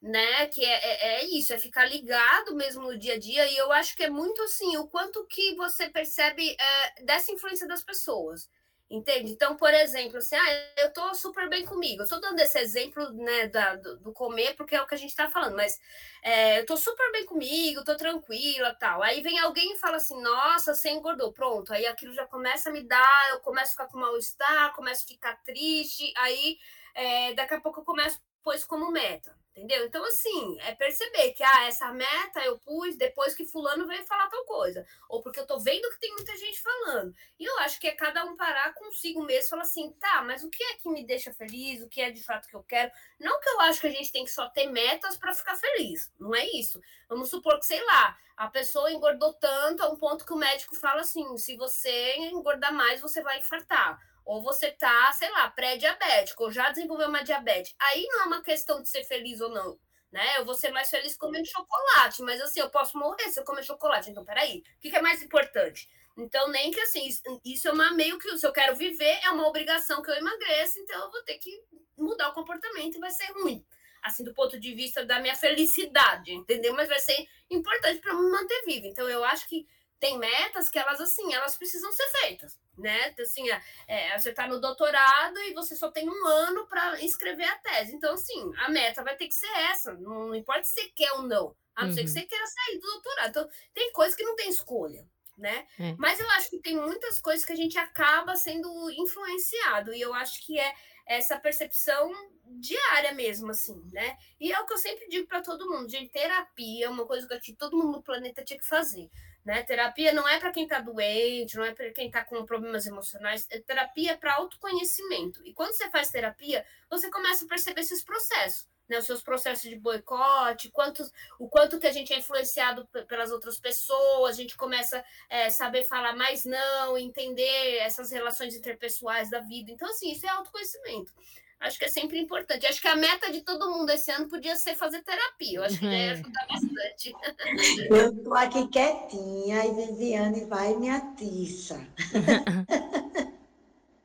né? 0.00 0.46
Que 0.46 0.64
é, 0.64 0.74
é, 0.74 1.22
é, 1.22 1.24
isso, 1.26 1.52
é 1.52 1.58
ficar 1.58 1.86
ligado 1.86 2.54
mesmo 2.54 2.82
no 2.82 2.98
dia 2.98 3.14
a 3.14 3.18
dia. 3.18 3.46
E 3.50 3.56
eu 3.56 3.72
acho 3.72 3.96
que 3.96 4.04
é 4.04 4.10
muito 4.10 4.42
assim, 4.42 4.76
o 4.76 4.86
quanto 4.86 5.26
que 5.26 5.54
você 5.56 5.88
percebe 5.88 6.56
é, 6.58 7.02
dessa 7.04 7.32
influência 7.32 7.66
das 7.66 7.82
pessoas. 7.82 8.48
Entende? 8.88 9.32
Então, 9.32 9.56
por 9.56 9.74
exemplo, 9.74 10.18
assim, 10.18 10.36
ah, 10.36 10.72
eu 10.78 10.92
tô 10.92 11.12
super 11.12 11.48
bem 11.48 11.66
comigo. 11.66 12.02
Eu 12.02 12.08
tô 12.08 12.20
dando 12.20 12.38
esse 12.38 12.56
exemplo, 12.58 13.10
né, 13.14 13.48
da, 13.48 13.74
do, 13.74 13.98
do 13.98 14.12
comer, 14.12 14.54
porque 14.54 14.76
é 14.76 14.82
o 14.82 14.86
que 14.86 14.94
a 14.94 14.98
gente 14.98 15.14
tá 15.14 15.28
falando, 15.28 15.56
mas 15.56 15.80
é, 16.22 16.60
eu 16.60 16.66
tô 16.66 16.76
super 16.76 17.10
bem 17.10 17.26
comigo, 17.26 17.84
tô 17.84 17.96
tranquila 17.96 18.74
tal. 18.78 19.02
Aí 19.02 19.20
vem 19.22 19.40
alguém 19.40 19.72
e 19.72 19.78
fala 19.78 19.96
assim, 19.96 20.20
nossa, 20.22 20.72
você 20.72 20.90
engordou, 20.90 21.32
pronto. 21.32 21.72
Aí 21.72 21.84
aquilo 21.86 22.14
já 22.14 22.26
começa 22.26 22.70
a 22.70 22.72
me 22.72 22.82
dar, 22.84 23.30
eu 23.30 23.40
começo 23.40 23.70
a 23.70 23.72
ficar 23.72 23.86
com 23.88 23.98
mal-estar, 23.98 24.74
começo 24.76 25.04
a 25.04 25.08
ficar 25.08 25.42
triste, 25.42 26.12
aí 26.16 26.56
é, 26.94 27.34
daqui 27.34 27.54
a 27.54 27.60
pouco 27.60 27.80
eu 27.80 27.84
começo 27.84 28.18
a 28.18 28.44
pôr 28.44 28.54
isso 28.54 28.68
como 28.68 28.90
meta 28.92 29.34
entendeu? 29.56 29.86
Então, 29.86 30.04
assim, 30.04 30.58
é 30.60 30.74
perceber 30.74 31.32
que, 31.32 31.42
ah, 31.42 31.64
essa 31.66 31.90
meta 31.90 32.44
eu 32.44 32.58
pus 32.58 32.94
depois 32.96 33.34
que 33.34 33.46
fulano 33.46 33.86
veio 33.86 34.04
falar 34.04 34.28
tal 34.28 34.44
coisa, 34.44 34.86
ou 35.08 35.22
porque 35.22 35.40
eu 35.40 35.46
tô 35.46 35.58
vendo 35.58 35.88
que 35.90 35.98
tem 35.98 36.12
muita 36.12 36.36
gente 36.36 36.60
falando. 36.60 37.14
E 37.38 37.44
eu 37.44 37.58
acho 37.60 37.80
que 37.80 37.88
é 37.88 37.92
cada 37.92 38.24
um 38.26 38.36
parar 38.36 38.74
consigo 38.74 39.22
mesmo 39.22 39.46
e 39.46 39.48
falar 39.48 39.62
assim, 39.62 39.90
tá, 39.92 40.22
mas 40.22 40.44
o 40.44 40.50
que 40.50 40.62
é 40.62 40.74
que 40.74 40.90
me 40.90 41.04
deixa 41.06 41.32
feliz, 41.32 41.82
o 41.82 41.88
que 41.88 42.02
é 42.02 42.10
de 42.10 42.22
fato 42.22 42.48
que 42.48 42.54
eu 42.54 42.62
quero? 42.62 42.92
Não 43.18 43.40
que 43.40 43.48
eu 43.48 43.60
acho 43.60 43.80
que 43.80 43.86
a 43.86 43.90
gente 43.90 44.12
tem 44.12 44.24
que 44.24 44.30
só 44.30 44.48
ter 44.50 44.66
metas 44.66 45.16
para 45.16 45.32
ficar 45.32 45.56
feliz, 45.56 46.12
não 46.20 46.34
é 46.34 46.46
isso. 46.48 46.80
Vamos 47.08 47.30
supor 47.30 47.58
que, 47.58 47.64
sei 47.64 47.82
lá, 47.82 48.16
a 48.36 48.48
pessoa 48.48 48.92
engordou 48.92 49.32
tanto 49.32 49.82
a 49.82 49.88
um 49.88 49.96
ponto 49.96 50.26
que 50.26 50.32
o 50.34 50.36
médico 50.36 50.76
fala 50.76 51.00
assim, 51.00 51.36
se 51.38 51.56
você 51.56 52.16
engordar 52.16 52.74
mais, 52.74 53.00
você 53.00 53.22
vai 53.22 53.38
infartar 53.38 53.98
ou 54.26 54.42
você 54.42 54.72
tá, 54.72 55.12
sei 55.12 55.30
lá, 55.30 55.48
pré-diabético, 55.48 56.42
ou 56.42 56.50
já 56.50 56.68
desenvolveu 56.70 57.08
uma 57.08 57.22
diabetes. 57.22 57.74
Aí 57.80 58.04
não 58.08 58.22
é 58.22 58.24
uma 58.24 58.42
questão 58.42 58.82
de 58.82 58.88
ser 58.88 59.04
feliz 59.04 59.40
ou 59.40 59.50
não, 59.50 59.78
né? 60.10 60.36
Eu 60.36 60.44
vou 60.44 60.54
ser 60.54 60.72
mais 60.72 60.90
feliz 60.90 61.16
comendo 61.16 61.46
chocolate, 61.48 62.22
mas 62.22 62.40
assim, 62.40 62.58
eu 62.58 62.68
posso 62.68 62.98
morrer 62.98 63.30
se 63.30 63.38
eu 63.38 63.44
comer 63.44 63.62
chocolate. 63.62 64.10
Então, 64.10 64.24
peraí, 64.24 64.64
o 64.76 64.80
que, 64.80 64.90
que 64.90 64.96
é 64.96 65.00
mais 65.00 65.22
importante? 65.22 65.88
Então, 66.18 66.48
nem 66.48 66.72
que 66.72 66.80
assim, 66.80 67.08
isso 67.44 67.68
é 67.68 67.72
uma 67.72 67.92
meio 67.92 68.18
que 68.18 68.36
se 68.36 68.44
eu 68.44 68.52
quero 68.52 68.74
viver, 68.74 69.20
é 69.22 69.30
uma 69.30 69.46
obrigação 69.46 70.02
que 70.02 70.10
eu 70.10 70.14
emagreça, 70.16 70.80
então 70.80 71.04
eu 71.04 71.10
vou 71.10 71.22
ter 71.22 71.38
que 71.38 71.62
mudar 71.96 72.30
o 72.30 72.34
comportamento 72.34 72.96
e 72.96 73.00
vai 73.00 73.10
ser 73.12 73.30
ruim. 73.32 73.64
Assim, 74.02 74.24
do 74.24 74.34
ponto 74.34 74.58
de 74.58 74.74
vista 74.74 75.04
da 75.04 75.20
minha 75.20 75.36
felicidade, 75.36 76.32
entendeu? 76.32 76.74
Mas 76.74 76.88
vai 76.88 76.98
ser 76.98 77.28
importante 77.48 78.00
para 78.00 78.14
me 78.14 78.28
manter 78.28 78.64
viva. 78.64 78.86
Então, 78.88 79.08
eu 79.08 79.22
acho 79.24 79.48
que 79.48 79.66
tem 79.98 80.18
metas 80.18 80.68
que 80.68 80.78
elas, 80.78 81.00
assim, 81.00 81.32
elas 81.34 81.56
precisam 81.56 81.92
ser 81.92 82.06
feitas 82.08 82.58
né? 82.78 83.14
Assim, 83.20 83.48
é, 83.50 83.62
é 83.88 84.18
você 84.18 84.30
está 84.30 84.46
no 84.46 84.60
doutorado 84.60 85.38
e 85.40 85.54
você 85.54 85.74
só 85.74 85.90
tem 85.90 86.08
um 86.08 86.26
ano 86.26 86.66
para 86.66 87.00
escrever 87.02 87.44
a 87.44 87.58
tese. 87.58 87.94
Então, 87.94 88.14
assim, 88.14 88.52
a 88.58 88.68
meta 88.68 89.02
vai 89.02 89.16
ter 89.16 89.28
que 89.28 89.34
ser 89.34 89.50
essa. 89.70 89.94
Não, 89.94 90.34
importa 90.34 90.64
se 90.64 90.74
você 90.74 90.88
quer 90.88 91.12
ou 91.12 91.22
não. 91.22 91.54
A 91.74 91.82
não 91.82 91.90
uhum. 91.90 91.94
ser 91.94 92.02
que 92.02 92.08
uhum. 92.08 92.14
você 92.14 92.22
queira 92.22 92.46
sair 92.46 92.78
do 92.78 92.86
doutorado. 92.86 93.28
Então, 93.30 93.48
tem 93.74 93.92
coisas 93.92 94.14
que 94.14 94.24
não 94.24 94.36
tem 94.36 94.48
escolha, 94.48 95.06
né? 95.36 95.66
É. 95.78 95.94
Mas 95.98 96.20
eu 96.20 96.28
acho 96.30 96.50
que 96.50 96.58
tem 96.58 96.76
muitas 96.76 97.18
coisas 97.18 97.44
que 97.44 97.52
a 97.52 97.56
gente 97.56 97.78
acaba 97.78 98.36
sendo 98.36 98.90
influenciado. 98.90 99.94
E 99.94 100.00
eu 100.00 100.12
acho 100.14 100.44
que 100.44 100.58
é 100.58 100.74
essa 101.06 101.38
percepção 101.38 102.10
diária 102.44 103.12
mesmo, 103.12 103.50
assim, 103.50 103.80
né? 103.92 104.16
E 104.40 104.52
é 104.52 104.60
o 104.60 104.66
que 104.66 104.72
eu 104.72 104.78
sempre 104.78 105.08
digo 105.08 105.26
para 105.26 105.42
todo 105.42 105.68
mundo, 105.68 105.86
de 105.86 106.08
terapia, 106.08 106.90
uma 106.90 107.06
coisa 107.06 107.26
que 107.40 107.54
todo 107.54 107.76
mundo 107.76 107.92
no 107.92 108.02
planeta 108.02 108.44
tinha 108.44 108.58
que 108.58 108.66
fazer. 108.66 109.10
Né? 109.46 109.62
Terapia 109.62 110.12
não 110.12 110.28
é 110.28 110.40
para 110.40 110.50
quem 110.50 110.64
está 110.64 110.80
doente, 110.80 111.56
não 111.56 111.64
é 111.64 111.72
para 111.72 111.88
quem 111.92 112.08
está 112.08 112.24
com 112.24 112.44
problemas 112.44 112.84
emocionais, 112.84 113.46
é 113.48 113.60
terapia 113.60 114.18
para 114.18 114.34
autoconhecimento. 114.34 115.40
E 115.46 115.54
quando 115.54 115.72
você 115.72 115.88
faz 115.88 116.10
terapia, 116.10 116.66
você 116.90 117.08
começa 117.08 117.44
a 117.44 117.48
perceber 117.48 117.82
esses 117.82 118.02
processos, 118.02 118.68
né? 118.88 118.98
Os 118.98 119.06
seus 119.06 119.22
processos 119.22 119.70
de 119.70 119.76
boicote, 119.76 120.68
quantos, 120.70 121.12
o 121.38 121.48
quanto 121.48 121.78
que 121.78 121.86
a 121.86 121.92
gente 121.92 122.12
é 122.12 122.18
influenciado 122.18 122.88
pelas 123.06 123.30
outras 123.30 123.60
pessoas, 123.60 124.34
a 124.34 124.42
gente 124.42 124.56
começa 124.56 124.98
a 125.30 125.36
é, 125.36 125.48
saber 125.48 125.84
falar 125.84 126.16
mais 126.16 126.44
não, 126.44 126.98
entender 126.98 127.76
essas 127.76 128.10
relações 128.10 128.52
interpessoais 128.52 129.30
da 129.30 129.38
vida. 129.38 129.70
Então, 129.70 129.88
assim, 129.88 130.10
isso 130.10 130.26
é 130.26 130.28
autoconhecimento 130.28 131.12
acho 131.60 131.78
que 131.78 131.84
é 131.84 131.88
sempre 131.88 132.18
importante. 132.18 132.66
Acho 132.66 132.80
que 132.80 132.88
a 132.88 132.96
meta 132.96 133.30
de 133.30 133.42
todo 133.42 133.70
mundo 133.70 133.90
esse 133.90 134.10
ano 134.10 134.28
podia 134.28 134.56
ser 134.56 134.74
fazer 134.74 135.02
terapia. 135.02 135.58
Eu 135.58 135.64
acho 135.64 135.78
que 135.78 135.86
ia 135.86 135.92
é. 135.92 136.10
ajudar 136.10 136.46
bastante. 136.48 137.14
Eu 137.90 138.12
estou 138.12 138.34
aqui 138.34 138.68
quietinha 138.68 139.64
e 139.64 139.74
Viviane 139.74 140.44
vai 140.44 140.72
e 140.72 140.76
me 140.76 140.90
atiça. 140.90 141.86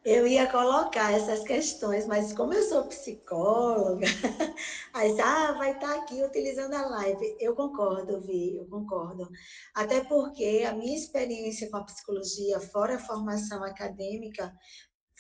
Eu 0.03 0.25
ia 0.25 0.47
colocar 0.47 1.13
essas 1.13 1.43
questões, 1.43 2.07
mas 2.07 2.33
como 2.33 2.55
eu 2.55 2.63
sou 2.63 2.85
psicóloga, 2.85 4.07
aí 4.93 5.15
ah, 5.21 5.51
vai 5.51 5.73
estar 5.73 5.89
tá 5.89 5.95
aqui 5.95 6.23
utilizando 6.23 6.73
a 6.73 6.87
live. 6.87 7.37
Eu 7.39 7.53
concordo, 7.53 8.19
Vi, 8.19 8.57
eu 8.57 8.65
concordo. 8.65 9.29
Até 9.75 10.03
porque 10.03 10.65
a 10.67 10.73
minha 10.73 10.97
experiência 10.97 11.69
com 11.69 11.77
a 11.77 11.83
psicologia, 11.83 12.59
fora 12.59 12.95
a 12.95 12.99
formação 12.99 13.63
acadêmica, 13.63 14.51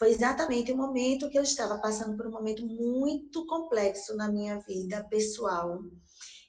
foi 0.01 0.09
exatamente 0.09 0.71
o 0.71 0.77
momento 0.77 1.29
que 1.29 1.37
eu 1.37 1.43
estava 1.43 1.77
passando 1.77 2.17
por 2.17 2.25
um 2.25 2.31
momento 2.31 2.65
muito 2.65 3.45
complexo 3.45 4.15
na 4.15 4.31
minha 4.31 4.57
vida 4.61 5.03
pessoal. 5.11 5.79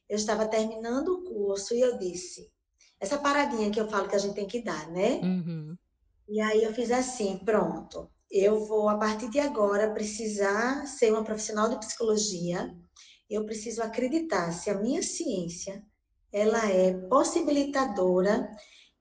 Eu 0.09 0.17
estava 0.17 0.49
terminando 0.49 1.09
o 1.09 1.23
curso 1.23 1.75
e 1.75 1.83
eu 1.83 1.99
disse, 1.99 2.51
essa 2.99 3.19
paradinha 3.19 3.71
que 3.71 3.79
eu 3.79 3.87
falo 3.91 4.09
que 4.09 4.17
a 4.17 4.19
gente 4.19 4.37
tem 4.37 4.47
que 4.47 4.65
dar, 4.65 4.91
né? 4.91 5.21
Uhum. 5.23 5.77
E 6.31 6.41
aí 6.41 6.65
eu 6.65 6.73
fiz 6.73 6.91
assim, 6.91 7.37
pronto, 7.45 8.11
eu 8.31 8.65
vou, 8.65 8.89
a 8.89 8.97
partir 8.97 9.29
de 9.29 9.39
agora, 9.39 9.93
precisar 9.93 10.87
ser 10.87 11.13
uma 11.13 11.23
profissional 11.23 11.69
de 11.69 11.79
psicologia, 11.79 12.75
eu 13.29 13.45
preciso 13.45 13.83
acreditar 13.83 14.51
se 14.53 14.71
a 14.71 14.81
minha 14.81 15.03
ciência 15.03 15.85
ela 16.33 16.71
é 16.71 16.95
possibilitadora 16.95 18.51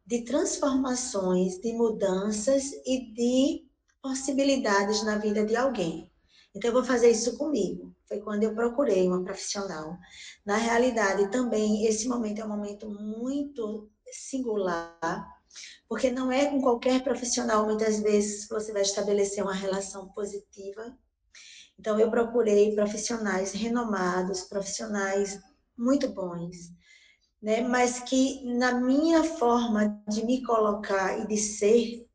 de 0.06 0.26
transformações, 0.26 1.58
de 1.62 1.72
mudanças 1.72 2.66
e 2.86 3.14
de 3.14 3.71
possibilidades 4.02 5.04
na 5.04 5.18
vida 5.18 5.46
de 5.46 5.56
alguém. 5.56 6.12
Então, 6.54 6.70
eu 6.70 6.74
vou 6.74 6.84
fazer 6.84 7.10
isso 7.10 7.38
comigo. 7.38 7.96
Foi 8.08 8.20
quando 8.20 8.44
eu 8.44 8.54
procurei 8.54 9.08
uma 9.08 9.24
profissional. 9.24 9.98
Na 10.46 10.58
realidade, 10.58 11.32
também, 11.32 11.86
esse 11.86 12.08
momento 12.08 12.40
é 12.40 12.46
um 12.46 12.50
momento 12.50 12.90
muito 12.90 13.90
singular, 14.12 15.26
porque 15.88 16.10
não 16.10 16.32
é 16.32 16.48
com 16.48 16.62
qualquer 16.62 17.02
profissional, 17.04 17.66
muitas 17.66 18.00
vezes, 18.00 18.46
que 18.46 18.54
você 18.54 18.74
vai 18.74 18.82
estabelecer 18.82 19.44
uma 19.44 19.54
relação 19.54 20.10
positiva. 20.10 20.98
Então, 21.80 21.98
eu 21.98 22.12
procurei 22.12 22.76
profissionais 22.76 23.54
renomados, 23.54 24.42
profissionais 24.42 25.40
muito 25.78 26.10
bons, 26.10 26.72
né? 27.42 27.62
mas 27.62 28.00
que, 28.02 28.44
na 28.44 28.74
minha 28.74 29.24
forma 29.24 30.04
de 30.08 30.24
me 30.24 30.44
colocar 30.44 31.18
e 31.18 31.28
de 31.28 31.38
ser, 31.38 32.06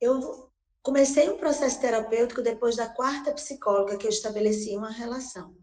eu 0.00 0.47
comecei 0.88 1.28
um 1.28 1.36
processo 1.36 1.78
terapêutico 1.82 2.40
depois 2.40 2.74
da 2.74 2.88
quarta 2.88 3.30
psicóloga 3.32 3.98
que 3.98 4.06
eu 4.06 4.10
estabeleci 4.10 4.74
uma 4.74 4.90
relação. 4.90 5.54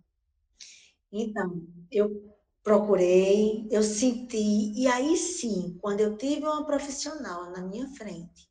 Então, 1.12 1.64
eu 1.92 2.32
procurei, 2.62 3.68
eu 3.72 3.82
senti, 3.82 4.72
e 4.76 4.88
aí 4.88 5.18
sim, 5.18 5.80
quando 5.82 6.02
eu 6.02 6.16
tive 6.16 6.46
uma 6.46 6.64
profissional 6.64 7.50
na 7.50 7.64
minha 7.64 7.88
frente, 7.96 8.48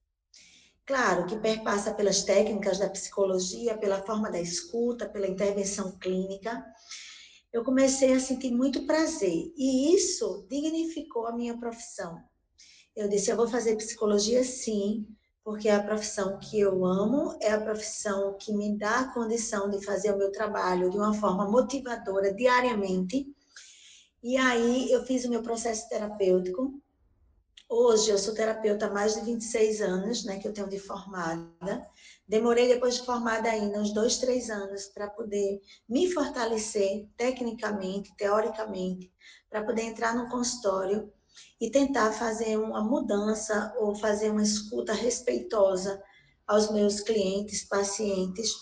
claro 0.85 1.27
que 1.27 1.37
perpassa 1.37 1.95
pelas 1.95 2.25
técnicas 2.25 2.81
da 2.81 2.91
psicologia, 2.91 3.79
pela 3.79 4.05
forma 4.05 4.29
da 4.29 4.41
escuta, 4.41 5.09
pela 5.09 5.29
intervenção 5.29 5.97
clínica, 5.99 6.61
eu 7.53 7.63
comecei 7.63 8.13
a 8.15 8.19
sentir 8.19 8.51
muito 8.51 8.85
prazer, 8.85 9.53
e 9.57 9.95
isso 9.95 10.45
dignificou 10.51 11.29
a 11.29 11.37
minha 11.37 11.57
profissão. 11.57 12.21
Eu 12.97 13.09
disse, 13.09 13.31
eu 13.31 13.37
vou 13.37 13.47
fazer 13.47 13.77
psicologia 13.77 14.43
sim, 14.43 15.07
porque 15.45 15.69
é 15.69 15.75
a 15.75 15.83
profissão 15.83 16.39
que 16.39 16.59
eu 16.59 16.87
amo, 16.87 17.37
é 17.41 17.53
a 17.53 17.61
profissão 17.61 18.35
que 18.39 18.51
me 18.53 18.79
dá 18.79 19.01
a 19.01 19.13
condição 19.13 19.69
de 19.69 19.85
fazer 19.85 20.11
o 20.13 20.17
meu 20.17 20.33
trabalho 20.33 20.89
de 20.89 20.97
uma 20.97 21.13
forma 21.13 21.49
motivadora 21.49 22.33
diariamente, 22.33 23.27
e 24.23 24.39
aí 24.39 24.91
eu 24.91 25.05
fiz 25.05 25.27
o 25.27 25.29
meu 25.29 25.43
processo 25.43 25.87
terapêutico. 25.91 26.81
Hoje 27.69 28.11
eu 28.11 28.17
sou 28.17 28.33
terapeuta 28.33 28.87
há 28.87 28.91
mais 28.91 29.15
de 29.15 29.21
26 29.21 29.83
anos, 29.83 30.25
né, 30.25 30.39
que 30.39 30.49
eu 30.49 30.53
tenho 30.53 30.69
de 30.69 30.79
formada. 30.79 31.87
Demorei 32.27 32.67
depois 32.67 32.95
de 32.95 33.05
formada 33.05 33.51
ainda 33.51 33.81
uns 33.81 33.93
dois, 33.93 34.17
três 34.17 34.49
anos 34.49 34.87
para 34.87 35.11
poder 35.11 35.61
me 35.87 36.11
fortalecer 36.11 37.07
tecnicamente, 37.19 38.17
teoricamente, 38.17 39.13
para 39.51 39.63
poder 39.63 39.83
entrar 39.83 40.15
no 40.15 40.31
consultório 40.31 41.13
e 41.61 41.71
tentar 41.71 42.13
fazer 42.13 42.57
uma 42.57 42.83
mudança 42.83 43.75
ou 43.79 43.95
fazer 43.95 44.31
uma 44.31 44.43
escuta 44.43 44.93
respeitosa 44.93 46.03
aos 46.47 46.71
meus 46.71 47.01
clientes, 47.01 47.65
pacientes. 47.65 48.53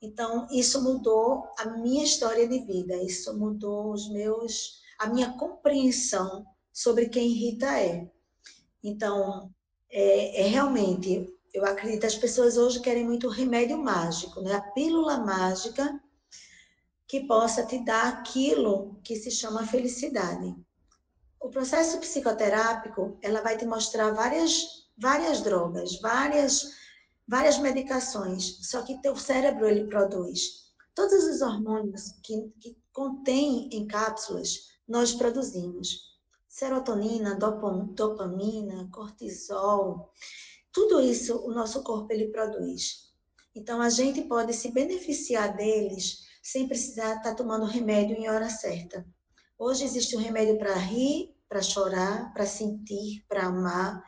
Então, 0.00 0.46
isso 0.50 0.82
mudou 0.82 1.44
a 1.58 1.70
minha 1.70 2.04
história 2.04 2.46
de 2.48 2.60
vida, 2.60 2.96
isso 3.02 3.36
mudou 3.36 3.92
os 3.92 4.08
meus 4.10 4.84
a 4.98 5.08
minha 5.08 5.36
compreensão 5.36 6.46
sobre 6.72 7.08
quem 7.08 7.28
Rita 7.28 7.78
é. 7.78 8.08
Então, 8.82 9.50
é, 9.90 10.42
é 10.42 10.46
realmente, 10.46 11.26
eu 11.52 11.64
acredito 11.64 12.06
as 12.06 12.14
pessoas 12.14 12.56
hoje 12.56 12.80
querem 12.80 13.04
muito 13.04 13.28
remédio 13.28 13.78
mágico, 13.78 14.40
né? 14.40 14.54
A 14.54 14.60
pílula 14.72 15.18
mágica 15.18 16.00
que 17.06 17.26
possa 17.26 17.64
te 17.64 17.84
dar 17.84 18.08
aquilo 18.08 18.98
que 19.04 19.16
se 19.16 19.30
chama 19.30 19.66
felicidade. 19.66 20.54
O 21.46 21.48
processo 21.48 22.00
psicoterápico, 22.00 23.16
ela 23.22 23.40
vai 23.40 23.56
te 23.56 23.64
mostrar 23.64 24.10
várias, 24.10 24.88
várias 24.98 25.42
drogas, 25.42 25.96
várias, 26.00 26.72
várias 27.24 27.56
medicações, 27.58 28.68
só 28.68 28.82
que 28.82 29.00
teu 29.00 29.14
cérebro 29.14 29.64
ele 29.68 29.86
produz 29.86 30.66
todos 30.92 31.22
os 31.22 31.42
hormônios 31.42 32.14
que, 32.24 32.52
que 32.60 32.76
contém 32.92 33.68
em 33.70 33.86
cápsulas 33.86 34.70
nós 34.88 35.12
produzimos. 35.12 36.16
Serotonina, 36.48 37.36
dopamina, 37.36 38.90
cortisol, 38.90 40.12
tudo 40.72 41.00
isso 41.00 41.38
o 41.46 41.52
nosso 41.52 41.84
corpo 41.84 42.12
ele 42.12 42.26
produz. 42.32 43.12
Então 43.54 43.80
a 43.80 43.88
gente 43.88 44.20
pode 44.22 44.52
se 44.52 44.72
beneficiar 44.72 45.56
deles 45.56 46.26
sem 46.42 46.66
precisar 46.66 47.18
estar 47.18 47.36
tomando 47.36 47.66
remédio 47.66 48.16
em 48.16 48.28
hora 48.28 48.50
certa. 48.50 49.06
Hoje 49.56 49.84
existe 49.84 50.16
um 50.16 50.20
remédio 50.20 50.58
para 50.58 50.74
rir, 50.74 51.35
para 51.48 51.62
chorar, 51.62 52.32
para 52.32 52.46
sentir, 52.46 53.24
para 53.28 53.46
amar, 53.46 54.02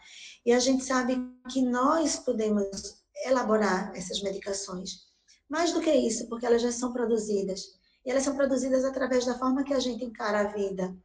e 0.44 0.52
a 0.52 0.58
gente 0.58 0.84
sabe 0.84 1.16
que 1.50 1.62
nós 1.62 2.16
podemos 2.16 3.02
elaborar 3.24 3.92
essas 3.94 4.22
medicações. 4.22 5.08
Mais 5.48 5.72
do 5.72 5.80
que 5.80 5.92
isso, 5.92 6.28
porque 6.28 6.46
elas 6.46 6.62
já 6.62 6.72
são 6.72 6.92
produzidas 6.92 7.78
e 8.04 8.10
elas 8.10 8.22
são 8.22 8.36
produzidas 8.36 8.84
através 8.84 9.24
da 9.24 9.38
forma 9.38 9.64
que 9.64 9.74
a 9.74 9.78
gente 9.78 10.04
encara 10.04 10.40
a 10.40 10.52
vida, 10.52 10.96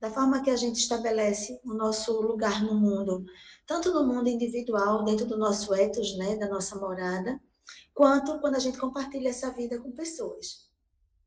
da 0.00 0.10
forma 0.10 0.42
que 0.42 0.50
a 0.50 0.56
gente 0.56 0.76
estabelece 0.76 1.60
o 1.64 1.74
nosso 1.74 2.20
lugar 2.20 2.62
no 2.62 2.74
mundo, 2.74 3.24
tanto 3.66 3.92
no 3.92 4.06
mundo 4.06 4.28
individual, 4.28 5.04
dentro 5.04 5.26
do 5.26 5.38
nosso 5.38 5.74
ethos, 5.74 6.16
né, 6.16 6.36
da 6.36 6.48
nossa 6.48 6.76
morada, 6.76 7.40
quanto 7.94 8.38
quando 8.40 8.56
a 8.56 8.58
gente 8.58 8.78
compartilha 8.78 9.28
essa 9.28 9.50
vida 9.50 9.78
com 9.80 9.92
pessoas. 9.92 10.71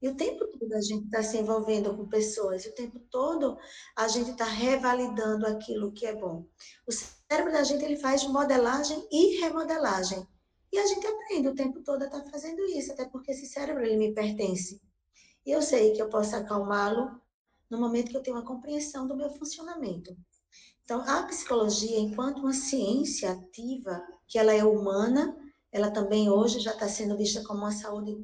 E 0.05 0.07
o 0.07 0.15
tempo 0.15 0.45
todo 0.45 0.71
a 0.75 0.81
gente 0.81 1.05
está 1.05 1.23
se 1.23 1.35
envolvendo 1.35 1.97
com 1.97 2.07
pessoas, 2.07 2.63
o 2.67 2.75
tempo 2.75 2.99
todo 3.09 3.57
a 3.95 4.07
gente 4.07 4.29
está 4.29 4.45
revalidando 4.45 5.47
aquilo 5.47 5.91
que 5.91 6.05
é 6.05 6.13
bom. 6.13 6.45
O 6.85 6.91
cérebro 6.91 7.51
da 7.51 7.63
gente 7.63 7.83
ele 7.83 7.97
faz 7.97 8.23
modelagem 8.23 9.03
e 9.11 9.37
remodelagem. 9.41 10.23
E 10.71 10.77
a 10.77 10.85
gente 10.85 11.07
aprende 11.07 11.47
o 11.47 11.55
tempo 11.55 11.81
todo 11.81 12.03
a 12.03 12.05
estar 12.05 12.21
tá 12.21 12.29
fazendo 12.29 12.63
isso, 12.65 12.91
até 12.91 13.05
porque 13.05 13.31
esse 13.31 13.47
cérebro 13.47 13.83
ele 13.83 13.97
me 13.97 14.13
pertence. 14.13 14.79
E 15.43 15.49
eu 15.49 15.59
sei 15.63 15.93
que 15.93 16.01
eu 16.03 16.07
posso 16.07 16.35
acalmá-lo 16.35 17.19
no 17.67 17.79
momento 17.79 18.11
que 18.11 18.17
eu 18.17 18.21
tenho 18.21 18.37
uma 18.37 18.45
compreensão 18.45 19.07
do 19.07 19.17
meu 19.17 19.31
funcionamento. 19.31 20.15
Então, 20.83 21.01
a 21.01 21.23
psicologia, 21.23 21.97
enquanto 21.97 22.41
uma 22.41 22.53
ciência 22.53 23.31
ativa, 23.31 24.05
que 24.27 24.37
ela 24.37 24.53
é 24.53 24.63
humana, 24.63 25.35
ela 25.71 25.89
também 25.89 26.29
hoje 26.29 26.59
já 26.59 26.73
está 26.73 26.87
sendo 26.87 27.17
vista 27.17 27.43
como 27.43 27.61
uma 27.61 27.71
saúde, 27.71 28.15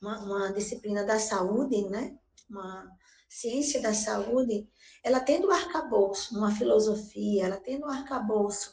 uma, 0.00 0.18
uma 0.20 0.52
disciplina 0.52 1.04
da 1.04 1.18
saúde, 1.18 1.88
né? 1.88 2.16
Uma 2.48 2.90
ciência 3.28 3.80
da 3.80 3.94
saúde, 3.94 4.68
ela 5.04 5.20
tendo 5.20 5.48
um 5.48 5.52
arcabouço 5.52 6.34
numa 6.34 6.54
filosofia, 6.54 7.46
ela 7.46 7.56
tendo 7.58 7.86
um 7.86 7.90
arcabouço 7.90 8.72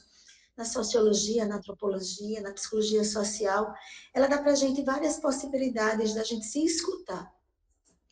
na 0.58 0.66
sociologia, 0.66 1.46
na 1.46 1.58
antropologia, 1.58 2.42
na 2.42 2.52
psicologia 2.52 3.04
social, 3.04 3.72
ela 4.14 4.28
dá 4.28 4.40
para 4.40 4.54
a 4.54 4.56
gente 4.56 4.82
várias 4.82 5.20
possibilidades 5.20 6.16
da 6.16 6.24
gente 6.24 6.46
se 6.46 6.66
escutar. 6.66 7.32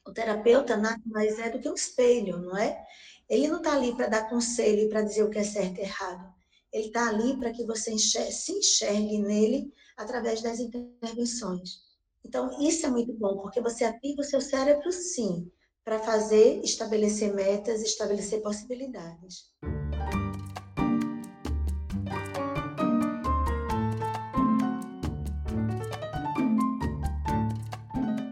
O 0.05 0.13
terapeuta 0.13 0.77
nada 0.77 1.01
mais 1.07 1.39
é 1.39 1.49
do 1.49 1.59
que 1.59 1.67
um 1.67 1.73
espelho, 1.73 2.37
não 2.37 2.55
é? 2.55 2.85
Ele 3.27 3.47
não 3.47 3.57
está 3.57 3.73
ali 3.73 3.95
para 3.95 4.07
dar 4.07 4.29
conselho 4.29 4.81
e 4.81 4.89
para 4.89 5.01
dizer 5.01 5.23
o 5.23 5.31
que 5.31 5.39
é 5.39 5.43
certo 5.43 5.79
e 5.79 5.81
errado. 5.81 6.31
Ele 6.71 6.87
está 6.87 7.09
ali 7.09 7.35
para 7.37 7.51
que 7.51 7.65
você 7.65 7.91
enxergue, 7.91 8.31
se 8.31 8.51
enxergue 8.51 9.17
nele 9.17 9.73
através 9.97 10.43
das 10.43 10.59
intervenções. 10.59 11.84
Então, 12.25 12.49
isso 12.59 12.87
é 12.87 12.89
muito 12.89 13.13
bom, 13.13 13.37
porque 13.37 13.61
você 13.61 13.83
ativa 13.83 14.21
o 14.21 14.23
seu 14.23 14.41
cérebro, 14.41 14.91
sim, 14.91 15.47
para 15.83 15.99
fazer, 15.99 16.59
estabelecer 16.63 17.31
metas, 17.35 17.83
estabelecer 17.83 18.41
possibilidades. 18.41 19.53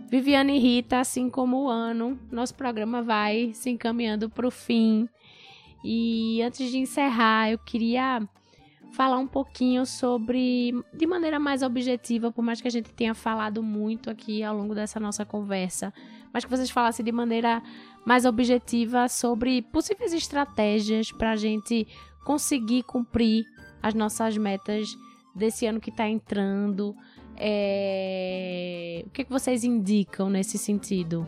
Viviane 0.09 0.57
e 0.57 0.59
Rita, 0.59 0.99
assim 0.99 1.29
como 1.29 1.65
o 1.65 1.69
ano, 1.69 2.19
nosso 2.31 2.55
programa 2.55 3.03
vai 3.03 3.51
se 3.53 3.69
encaminhando 3.69 4.27
para 4.27 4.47
o 4.47 4.51
fim. 4.51 5.07
E 5.83 6.41
antes 6.41 6.71
de 6.71 6.79
encerrar, 6.79 7.51
eu 7.51 7.59
queria 7.59 8.27
falar 8.93 9.17
um 9.17 9.27
pouquinho 9.27 9.85
sobre, 9.85 10.71
de 10.93 11.07
maneira 11.07 11.39
mais 11.39 11.63
objetiva, 11.63 12.31
por 12.31 12.43
mais 12.43 12.61
que 12.61 12.67
a 12.67 12.71
gente 12.71 12.93
tenha 12.93 13.15
falado 13.15 13.63
muito 13.63 14.09
aqui 14.09 14.43
ao 14.43 14.55
longo 14.55 14.75
dessa 14.75 14.99
nossa 14.99 15.25
conversa, 15.25 15.91
mas 16.31 16.45
que 16.45 16.49
vocês 16.49 16.69
falassem 16.69 17.03
de 17.03 17.11
maneira 17.11 17.61
mais 18.05 18.23
objetiva 18.23 19.09
sobre 19.09 19.63
possíveis 19.63 20.13
estratégias 20.13 21.11
para 21.11 21.31
a 21.31 21.35
gente 21.35 21.87
conseguir 22.23 22.83
cumprir 22.83 23.45
as 23.81 23.95
nossas 23.95 24.37
metas 24.37 24.95
desse 25.35 25.65
ano 25.65 25.81
que 25.81 25.89
está 25.89 26.07
entrando. 26.07 26.95
É... 27.35 29.03
O 29.07 29.09
que, 29.09 29.23
que 29.23 29.31
vocês 29.31 29.63
indicam 29.63 30.29
nesse 30.29 30.57
sentido? 30.59 31.27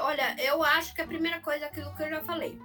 Olha, 0.00 0.36
eu 0.38 0.62
acho 0.62 0.94
que 0.94 1.00
a 1.00 1.06
primeira 1.06 1.40
coisa 1.40 1.64
é 1.64 1.68
aquilo 1.68 1.94
que 1.96 2.02
eu 2.02 2.10
já 2.10 2.20
falei. 2.20 2.60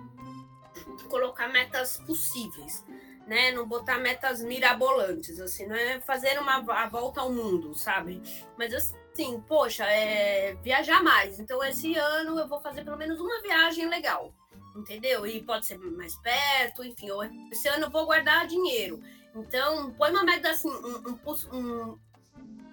Colocar 1.10 1.48
metas 1.48 1.98
possíveis 2.06 2.84
né? 3.28 3.52
Não 3.52 3.68
botar 3.68 3.98
metas 3.98 4.42
mirabolantes, 4.42 5.40
assim, 5.40 5.66
não 5.66 5.76
é 5.76 6.00
fazer 6.00 6.40
uma 6.40 6.58
a 6.58 6.88
volta 6.88 7.22
ao 7.22 7.32
mundo, 7.32 7.76
sabe? 7.76 8.22
Mas 8.58 8.74
assim, 8.74 9.42
poxa, 9.48 9.86
é 9.86 10.56
viajar 10.62 11.04
mais. 11.04 11.40
Então, 11.40 11.64
esse 11.64 11.96
ano 11.96 12.40
eu 12.40 12.48
vou 12.48 12.62
fazer 12.62 12.84
pelo 12.84 12.98
menos 12.98 13.20
uma 13.20 13.42
viagem 13.42 13.88
legal, 13.88 14.34
entendeu? 14.76 15.26
E 15.26 15.42
pode 15.42 15.66
ser 15.66 15.78
mais 15.78 16.16
perto, 16.18 16.84
enfim. 16.84 17.08
Esse 17.52 17.68
ano 17.68 17.86
eu 17.86 17.92
vou 17.92 18.06
guardar 18.06 18.48
dinheiro. 18.48 19.02
Então, 19.36 19.92
põe 19.92 20.12
uma 20.12 20.24
meta 20.24 20.50
assim, 20.52 20.70
um, 20.70 21.18
um, 21.26 21.58
um 21.58 22.00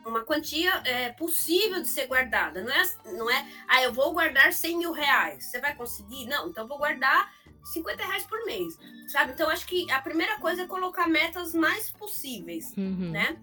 uma 0.05 0.24
quantia 0.24 0.82
é, 0.84 1.11
possível 1.11 1.80
de 1.80 1.88
ser 1.88 2.07
guardada. 2.07 2.62
Não 2.62 2.72
é, 2.72 2.82
não 3.16 3.30
é, 3.30 3.46
ah, 3.68 3.82
eu 3.82 3.92
vou 3.92 4.12
guardar 4.12 4.53
100 4.53 4.78
mil 4.78 4.92
reais. 4.92 5.44
Você 5.44 5.61
vai 5.61 5.74
conseguir? 5.74 6.26
Não, 6.26 6.48
então 6.48 6.64
eu 6.64 6.68
vou 6.68 6.78
guardar 6.78 7.32
50 7.64 8.04
reais 8.04 8.24
por 8.24 8.44
mês, 8.44 8.78
sabe? 9.08 9.32
Então, 9.32 9.48
acho 9.48 9.66
que 9.66 9.90
a 9.90 10.00
primeira 10.00 10.38
coisa 10.38 10.62
é 10.62 10.66
colocar 10.66 11.06
metas 11.06 11.54
mais 11.54 11.90
possíveis, 11.90 12.72
uhum. 12.76 13.10
né? 13.10 13.36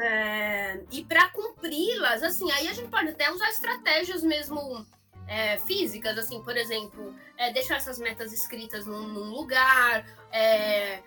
É, 0.00 0.80
e 0.90 1.04
para 1.04 1.28
cumpri-las, 1.30 2.22
assim, 2.22 2.50
aí 2.50 2.66
a 2.68 2.72
gente 2.72 2.88
pode 2.88 3.10
até 3.10 3.30
usar 3.30 3.48
estratégias 3.50 4.22
mesmo 4.22 4.84
é, 5.26 5.58
físicas, 5.58 6.18
assim, 6.18 6.42
por 6.42 6.56
exemplo, 6.56 7.14
é, 7.36 7.52
deixar 7.52 7.76
essas 7.76 7.98
metas 7.98 8.32
escritas 8.32 8.86
num, 8.86 9.06
num 9.06 9.30
lugar, 9.30 10.04
é, 10.32 11.02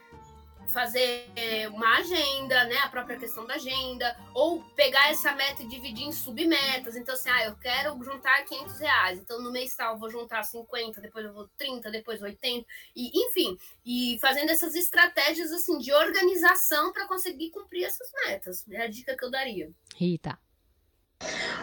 fazer 0.68 1.28
uma 1.72 1.98
agenda, 1.98 2.64
né? 2.66 2.78
A 2.78 2.90
própria 2.90 3.18
questão 3.18 3.46
da 3.46 3.56
agenda, 3.56 4.18
ou 4.34 4.64
pegar 4.76 5.10
essa 5.10 5.34
meta 5.34 5.64
e 5.64 5.68
dividir 5.68 6.06
em 6.06 6.12
submetas. 6.12 6.96
Então, 6.96 7.16
assim, 7.16 7.30
ah, 7.30 7.46
eu 7.46 7.56
quero 7.56 8.02
juntar 8.04 8.44
500 8.46 8.80
reais. 8.80 9.20
Então, 9.20 9.42
no 9.42 9.52
mês 9.52 9.76
tal, 9.76 9.94
eu 9.94 10.00
vou 10.00 10.10
juntar 10.10 10.44
50, 10.44 11.02
depois 11.02 11.26
eu 11.26 11.34
vou 11.34 11.48
30, 11.58 11.90
depois 11.92 12.22
80, 12.22 12.66
e 12.96 13.26
enfim, 13.26 13.58
e 13.86 14.18
fazendo 14.20 14.50
essas 14.50 14.76
estratégias, 14.76 15.52
assim, 15.52 15.78
de 15.78 15.94
organização 15.94 16.92
para 16.92 17.08
conseguir 17.08 17.50
cumprir 17.52 17.86
essas 17.86 18.12
metas. 18.26 18.66
É 18.70 18.84
a 18.84 18.88
dica 18.88 19.16
que 19.16 19.24
eu 19.24 19.32
daria. 19.32 19.72
Rita. 19.96 20.38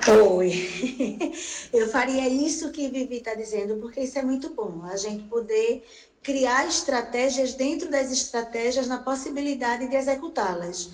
Oi, 0.09 0.53
eu 1.73 1.89
faria 1.89 2.29
isso 2.29 2.73
que 2.73 2.89
Vivi 2.89 3.19
está 3.19 3.35
dizendo, 3.35 3.77
porque 3.77 4.01
isso 4.01 4.19
é 4.19 4.23
muito 4.23 4.53
bom, 4.53 4.83
a 4.83 4.97
gente 4.97 5.23
poder 5.29 5.87
criar 6.25 6.67
estratégias 6.67 7.53
dentro 7.53 7.91
das 7.91 8.11
estratégias 8.11 8.89
na 8.89 9.03
possibilidade 9.03 9.87
de 9.89 9.95
executá-las. 9.95 10.91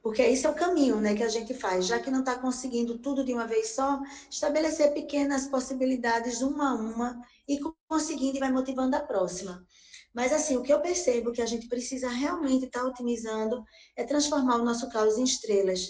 Porque 0.00 0.22
esse 0.22 0.46
é 0.46 0.48
o 0.48 0.54
caminho 0.54 0.96
né, 1.00 1.14
que 1.14 1.24
a 1.24 1.28
gente 1.28 1.52
faz. 1.52 1.86
Já 1.86 1.98
que 1.98 2.10
não 2.10 2.20
está 2.20 2.38
conseguindo 2.38 2.96
tudo 2.98 3.24
de 3.24 3.34
uma 3.34 3.48
vez 3.48 3.70
só, 3.70 4.00
estabelecer 4.30 4.94
pequenas 4.94 5.48
possibilidades 5.48 6.40
uma 6.40 6.70
a 6.70 6.74
uma 6.74 7.20
e 7.48 7.58
conseguindo 7.88 8.36
e 8.36 8.40
vai 8.40 8.50
motivando 8.50 8.94
a 8.94 9.00
próxima. 9.00 9.66
Mas 10.14 10.32
assim, 10.32 10.56
o 10.56 10.62
que 10.62 10.72
eu 10.72 10.80
percebo 10.80 11.32
que 11.32 11.42
a 11.42 11.46
gente 11.46 11.68
precisa 11.68 12.08
realmente 12.08 12.66
estar 12.66 12.80
tá 12.80 12.86
otimizando 12.86 13.64
é 13.96 14.04
transformar 14.04 14.56
o 14.56 14.64
nosso 14.64 14.88
caos 14.88 15.18
em 15.18 15.24
estrelas. 15.24 15.80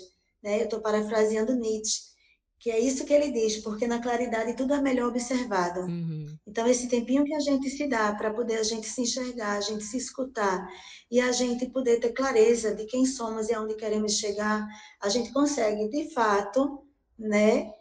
Né? 0.42 0.58
Eu 0.58 0.64
estou 0.64 0.80
parafraseando 0.80 1.54
Nietzsche 1.54 2.09
que 2.60 2.70
é 2.70 2.78
isso 2.78 3.06
que 3.06 3.14
ele 3.14 3.32
diz, 3.32 3.56
porque 3.56 3.86
na 3.86 4.02
claridade 4.02 4.54
tudo 4.54 4.74
é 4.74 4.80
melhor 4.82 5.08
observado. 5.08 5.80
Uhum. 5.80 6.26
Então, 6.46 6.66
esse 6.66 6.88
tempinho 6.88 7.24
que 7.24 7.34
a 7.34 7.40
gente 7.40 7.70
se 7.70 7.88
dá 7.88 8.12
para 8.14 8.34
poder 8.34 8.58
a 8.58 8.62
gente 8.62 8.86
se 8.86 9.00
enxergar, 9.00 9.56
a 9.56 9.60
gente 9.62 9.82
se 9.82 9.96
escutar 9.96 10.68
e 11.10 11.18
a 11.18 11.32
gente 11.32 11.70
poder 11.70 11.98
ter 12.00 12.12
clareza 12.12 12.74
de 12.74 12.84
quem 12.84 13.06
somos 13.06 13.48
e 13.48 13.54
aonde 13.54 13.76
queremos 13.76 14.12
chegar, 14.18 14.68
a 15.02 15.08
gente 15.08 15.32
consegue, 15.32 15.88
de 15.88 16.12
fato, 16.12 16.84
né, 17.18 17.72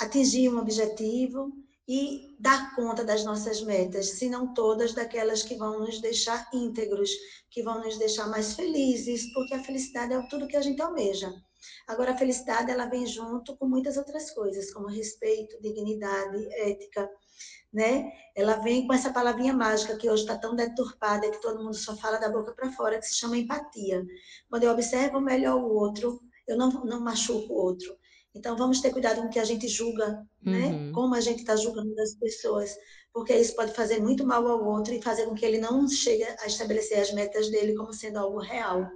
atingir 0.00 0.48
um 0.48 0.58
objetivo 0.58 1.52
e 1.86 2.34
dar 2.40 2.74
conta 2.74 3.04
das 3.04 3.22
nossas 3.22 3.62
metas, 3.62 4.12
se 4.12 4.30
não 4.30 4.54
todas 4.54 4.94
daquelas 4.94 5.42
que 5.42 5.56
vão 5.56 5.80
nos 5.80 6.00
deixar 6.00 6.48
íntegros, 6.54 7.10
que 7.50 7.62
vão 7.62 7.84
nos 7.84 7.98
deixar 7.98 8.28
mais 8.28 8.54
felizes, 8.54 9.30
porque 9.34 9.54
a 9.54 9.62
felicidade 9.62 10.14
é 10.14 10.22
tudo 10.28 10.48
que 10.48 10.56
a 10.56 10.62
gente 10.62 10.80
almeja. 10.80 11.30
Agora, 11.86 12.12
a 12.12 12.16
felicidade 12.16 12.70
ela 12.70 12.86
vem 12.86 13.06
junto 13.06 13.56
com 13.56 13.66
muitas 13.66 13.96
outras 13.96 14.30
coisas, 14.30 14.72
como 14.72 14.88
respeito, 14.88 15.60
dignidade, 15.60 16.46
ética, 16.54 17.08
né? 17.72 18.10
Ela 18.34 18.56
vem 18.56 18.86
com 18.86 18.92
essa 18.92 19.12
palavrinha 19.12 19.52
mágica 19.52 19.96
que 19.96 20.08
hoje 20.08 20.22
está 20.22 20.36
tão 20.36 20.54
deturpada 20.54 21.30
que 21.30 21.40
todo 21.40 21.62
mundo 21.62 21.74
só 21.74 21.96
fala 21.96 22.18
da 22.18 22.30
boca 22.30 22.52
para 22.52 22.72
fora, 22.72 22.98
que 22.98 23.06
se 23.06 23.14
chama 23.14 23.36
empatia. 23.36 24.04
Quando 24.48 24.64
eu 24.64 24.72
observo 24.72 25.20
melhor 25.20 25.56
o 25.56 25.74
outro, 25.74 26.20
eu 26.46 26.56
não, 26.56 26.70
não 26.84 27.00
machuco 27.00 27.52
o 27.52 27.56
outro. 27.56 27.96
Então, 28.34 28.56
vamos 28.56 28.80
ter 28.80 28.92
cuidado 28.92 29.22
com 29.22 29.28
o 29.28 29.30
que 29.30 29.38
a 29.38 29.44
gente 29.44 29.66
julga, 29.66 30.22
né? 30.42 30.66
uhum. 30.66 30.86
né? 30.86 30.92
Como 30.92 31.14
a 31.14 31.20
gente 31.20 31.40
está 31.40 31.56
julgando 31.56 31.98
as 32.00 32.14
pessoas, 32.14 32.76
porque 33.12 33.34
isso 33.34 33.56
pode 33.56 33.72
fazer 33.72 33.98
muito 33.98 34.26
mal 34.26 34.46
ao 34.46 34.62
outro 34.62 34.92
e 34.92 35.00
fazer 35.00 35.24
com 35.24 35.34
que 35.34 35.44
ele 35.44 35.58
não 35.58 35.88
chegue 35.88 36.22
a 36.22 36.46
estabelecer 36.46 37.00
as 37.00 37.12
metas 37.12 37.50
dele 37.50 37.74
como 37.74 37.92
sendo 37.94 38.18
algo 38.18 38.38
real. 38.38 38.86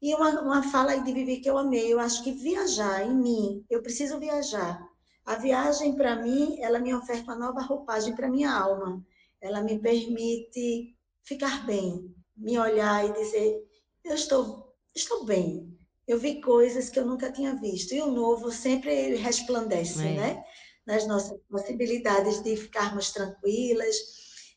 E 0.00 0.14
uma, 0.14 0.40
uma 0.42 0.62
fala 0.70 0.92
aí 0.92 1.02
de 1.02 1.12
Vivi 1.12 1.38
que 1.38 1.48
eu 1.48 1.56
amei, 1.56 1.92
eu 1.92 1.98
acho 1.98 2.22
que 2.22 2.32
viajar 2.32 3.06
em 3.06 3.14
mim, 3.14 3.64
eu 3.70 3.82
preciso 3.82 4.18
viajar. 4.18 4.80
A 5.24 5.36
viagem, 5.36 5.96
para 5.96 6.16
mim, 6.16 6.58
ela 6.60 6.78
me 6.78 6.94
oferta 6.94 7.24
uma 7.24 7.36
nova 7.36 7.60
roupagem 7.60 8.14
para 8.14 8.28
minha 8.28 8.52
alma. 8.52 9.04
Ela 9.40 9.60
me 9.60 9.78
permite 9.78 10.96
ficar 11.24 11.66
bem, 11.66 12.14
me 12.36 12.58
olhar 12.58 13.04
e 13.04 13.12
dizer: 13.12 13.60
eu 14.04 14.14
estou, 14.14 14.72
estou 14.94 15.24
bem. 15.24 15.76
Eu 16.06 16.18
vi 16.18 16.40
coisas 16.40 16.88
que 16.88 16.98
eu 16.98 17.04
nunca 17.04 17.32
tinha 17.32 17.56
visto. 17.56 17.92
E 17.92 18.00
o 18.00 18.12
novo 18.12 18.52
sempre 18.52 19.16
resplandece, 19.16 20.06
é. 20.06 20.14
né? 20.14 20.44
Nas 20.86 21.06
nossas 21.08 21.40
possibilidades 21.50 22.40
de 22.42 22.56
ficarmos 22.56 23.10
tranquilas, 23.10 23.96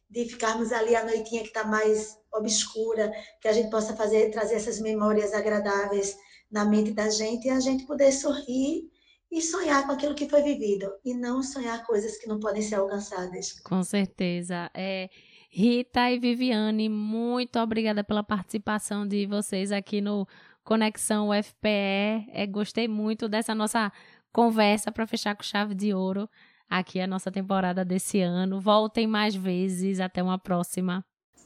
de 0.09 0.25
ficarmos 0.25 0.71
ali 0.71 0.95
a 0.95 1.05
noitinha 1.05 1.41
que 1.41 1.49
está 1.49 1.63
mais 1.63 2.17
obscura, 2.33 3.11
que 3.41 3.47
a 3.47 3.53
gente 3.53 3.69
possa 3.69 3.95
fazer, 3.95 4.31
trazer 4.31 4.55
essas 4.55 4.79
memórias 4.79 5.33
agradáveis 5.33 6.17
na 6.51 6.65
mente 6.65 6.91
da 6.91 7.09
gente 7.09 7.47
e 7.47 7.51
a 7.51 7.59
gente 7.59 7.85
poder 7.85 8.11
sorrir 8.11 8.89
e 9.31 9.41
sonhar 9.41 9.85
com 9.85 9.91
aquilo 9.91 10.15
que 10.15 10.27
foi 10.27 10.41
vivido 10.41 10.91
e 11.05 11.13
não 11.13 11.43
sonhar 11.43 11.85
coisas 11.85 12.17
que 12.17 12.27
não 12.27 12.39
podem 12.39 12.61
ser 12.61 12.75
alcançadas. 12.75 13.59
Com 13.59 13.83
certeza. 13.83 14.71
É, 14.73 15.09
Rita 15.51 16.09
e 16.09 16.19
Viviane, 16.19 16.89
muito 16.89 17.59
obrigada 17.59 18.03
pela 18.03 18.23
participação 18.23 19.07
de 19.07 19.27
vocês 19.27 19.71
aqui 19.71 20.01
no 20.01 20.27
Conexão 20.63 21.29
UFPE. 21.29 22.27
É, 22.31 22.47
gostei 22.47 22.87
muito 22.87 23.29
dessa 23.29 23.53
nossa 23.53 23.91
conversa 24.31 24.91
para 24.91 25.05
fechar 25.05 25.35
com 25.35 25.43
chave 25.43 25.75
de 25.75 25.93
ouro 25.93 26.27
aqui 26.69 26.99
a 26.99 27.07
nossa 27.07 27.31
temporada 27.31 27.83
desse 27.83 28.21
ano. 28.21 28.61
Voltem 28.61 29.07
mais 29.07 29.35
vezes. 29.35 29.99
Até 29.99 30.21
uma 30.21 30.37
próxima. 30.37 31.03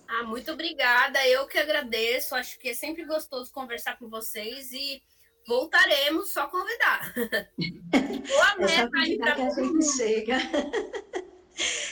Ah, 0.08 0.24
muito 0.24 0.52
obrigada. 0.52 1.26
Eu 1.28 1.48
que 1.48 1.58
agradeço. 1.58 2.36
Acho 2.36 2.60
que 2.60 2.70
é 2.70 2.74
sempre 2.74 3.06
gostoso 3.06 3.52
conversar 3.52 3.98
com 3.98 4.10
vocês 4.10 4.72
e 4.72 5.02
voltaremos, 5.48 6.32
só 6.32 6.48
convidar. 6.48 7.14
Boa 7.16 8.56
é 8.60 8.68
só 8.68 8.90
convidar 8.90 9.36
que 9.36 9.42
a 9.42 9.50
gente 9.50 9.86
chega. 9.98 10.38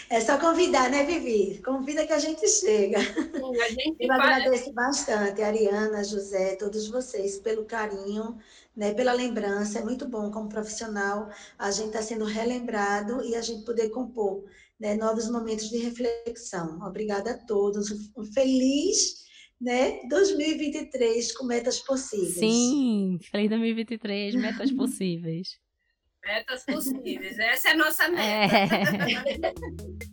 É 0.09 0.19
só 0.19 0.37
convidar, 0.37 0.89
né, 0.89 1.05
Vivi? 1.05 1.61
Convida 1.63 2.05
que 2.05 2.11
a 2.11 2.19
gente 2.19 2.45
chega. 2.47 2.99
Sim, 2.99 3.61
a 3.61 3.69
gente 3.69 3.95
Eu 3.99 4.11
agradeço 4.11 4.73
bastante, 4.73 5.41
Ariana, 5.41 6.03
José, 6.03 6.55
todos 6.55 6.89
vocês, 6.89 7.37
pelo 7.37 7.63
carinho, 7.63 8.37
né, 8.75 8.93
pela 8.93 9.13
lembrança. 9.13 9.79
É 9.79 9.83
muito 9.83 10.07
bom 10.07 10.31
como 10.31 10.49
profissional 10.49 11.29
a 11.57 11.71
gente 11.71 11.87
está 11.87 12.01
sendo 12.01 12.25
relembrado 12.25 13.23
e 13.23 13.35
a 13.35 13.41
gente 13.41 13.65
poder 13.65 13.89
compor 13.89 14.43
né, 14.79 14.95
novos 14.95 15.29
momentos 15.29 15.69
de 15.69 15.77
reflexão. 15.77 16.79
Obrigada 16.81 17.31
a 17.31 17.37
todos. 17.37 17.91
Um 18.17 18.25
feliz 18.25 19.21
né, 19.59 20.01
2023 20.09 21.37
com 21.37 21.45
metas 21.45 21.79
possíveis. 21.79 22.33
Sim, 22.33 23.19
feliz 23.29 23.49
2023, 23.49 24.35
metas 24.35 24.71
possíveis. 24.73 25.59
metas 26.25 26.65
possíveis, 26.65 27.37
essa 27.37 27.69
é 27.69 27.71
a 27.71 27.77
nossa 27.77 28.09
meta. 28.09 28.55
É. 28.55 29.53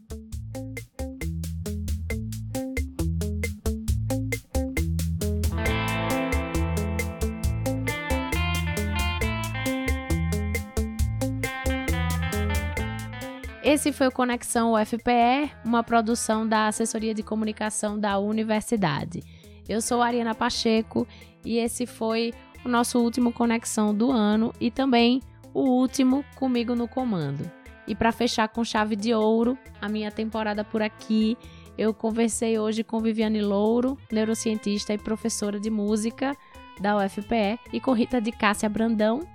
Esse 13.62 13.92
foi 13.92 14.06
o 14.06 14.12
Conexão 14.12 14.74
UFPE, 14.74 15.50
uma 15.64 15.82
produção 15.82 16.46
da 16.46 16.68
Assessoria 16.68 17.12
de 17.12 17.24
Comunicação 17.24 17.98
da 17.98 18.16
Universidade. 18.18 19.20
Eu 19.68 19.82
sou 19.82 20.00
Ariana 20.00 20.34
Pacheco 20.34 21.06
e 21.44 21.58
esse 21.58 21.84
foi 21.84 22.32
o 22.64 22.68
nosso 22.68 23.00
último 23.00 23.32
Conexão 23.32 23.92
do 23.92 24.12
ano 24.12 24.52
e 24.60 24.70
também 24.70 25.20
o 25.52 25.62
último 25.62 26.24
comigo 26.36 26.76
no 26.76 26.86
comando. 26.86 27.50
E 27.86 27.96
para 27.96 28.12
fechar 28.12 28.48
com 28.48 28.62
chave 28.62 28.94
de 28.94 29.12
ouro 29.12 29.58
a 29.80 29.88
minha 29.88 30.12
temporada 30.12 30.62
por 30.62 30.80
aqui, 30.80 31.36
eu 31.76 31.92
conversei 31.92 32.58
hoje 32.58 32.84
com 32.84 33.00
Viviane 33.00 33.40
Louro, 33.40 33.98
neurocientista 34.10 34.94
e 34.94 34.98
professora 34.98 35.58
de 35.58 35.68
música 35.68 36.36
da 36.80 36.96
UFPE, 36.96 37.58
e 37.72 37.80
com 37.80 37.92
Rita 37.92 38.20
de 38.20 38.30
Cássia 38.30 38.68
Brandão, 38.68 39.26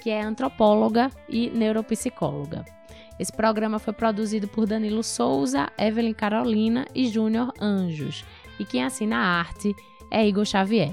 que 0.00 0.10
é 0.10 0.20
antropóloga 0.20 1.08
e 1.28 1.50
neuropsicóloga. 1.50 2.79
Esse 3.20 3.30
programa 3.30 3.78
foi 3.78 3.92
produzido 3.92 4.48
por 4.48 4.66
Danilo 4.66 5.02
Souza, 5.02 5.68
Evelyn 5.76 6.14
Carolina 6.14 6.86
e 6.94 7.06
Júnior 7.06 7.52
Anjos. 7.60 8.24
E 8.58 8.64
quem 8.64 8.82
assina 8.82 9.18
a 9.18 9.38
arte 9.40 9.76
é 10.10 10.26
Igor 10.26 10.46
Xavier. 10.46 10.90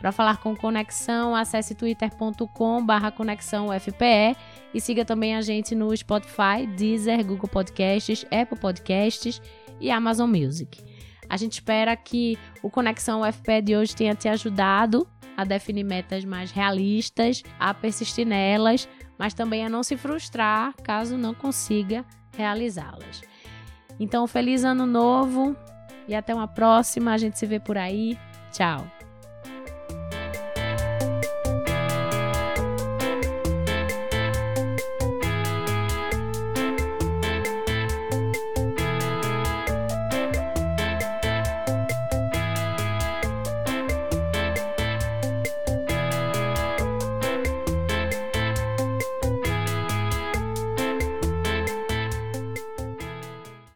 Para 0.00 0.10
falar 0.10 0.38
com 0.38 0.56
Conexão, 0.56 1.36
acesse 1.36 1.74
twitter.com/barra 1.74 3.10
conexão 3.10 3.66
UFPE 3.68 4.34
e 4.72 4.80
siga 4.80 5.04
também 5.04 5.36
a 5.36 5.42
gente 5.42 5.74
no 5.74 5.94
Spotify, 5.94 6.66
Deezer, 6.66 7.22
Google 7.26 7.48
Podcasts, 7.48 8.24
Apple 8.30 8.58
Podcasts 8.58 9.42
e 9.78 9.90
Amazon 9.90 10.30
Music. 10.30 10.82
A 11.28 11.36
gente 11.36 11.52
espera 11.54 11.94
que 11.94 12.38
o 12.62 12.70
Conexão 12.70 13.20
UFPE 13.20 13.60
de 13.60 13.76
hoje 13.76 13.94
tenha 13.94 14.14
te 14.14 14.28
ajudado 14.30 15.06
a 15.36 15.44
definir 15.44 15.84
metas 15.84 16.24
mais 16.24 16.50
realistas, 16.50 17.42
a 17.60 17.74
persistir 17.74 18.26
nelas, 18.26 18.88
mas 19.18 19.34
também 19.34 19.64
a 19.64 19.68
não 19.68 19.82
se 19.82 19.96
frustrar 19.96 20.74
caso 20.82 21.16
não 21.16 21.34
consiga 21.34 22.04
realizá-las. 22.36 23.22
Então, 23.98 24.26
feliz 24.26 24.64
ano 24.64 24.86
novo 24.86 25.56
e 26.06 26.14
até 26.14 26.34
uma 26.34 26.48
próxima. 26.48 27.12
A 27.12 27.18
gente 27.18 27.38
se 27.38 27.46
vê 27.46 27.58
por 27.58 27.78
aí. 27.78 28.18
Tchau. 28.52 28.95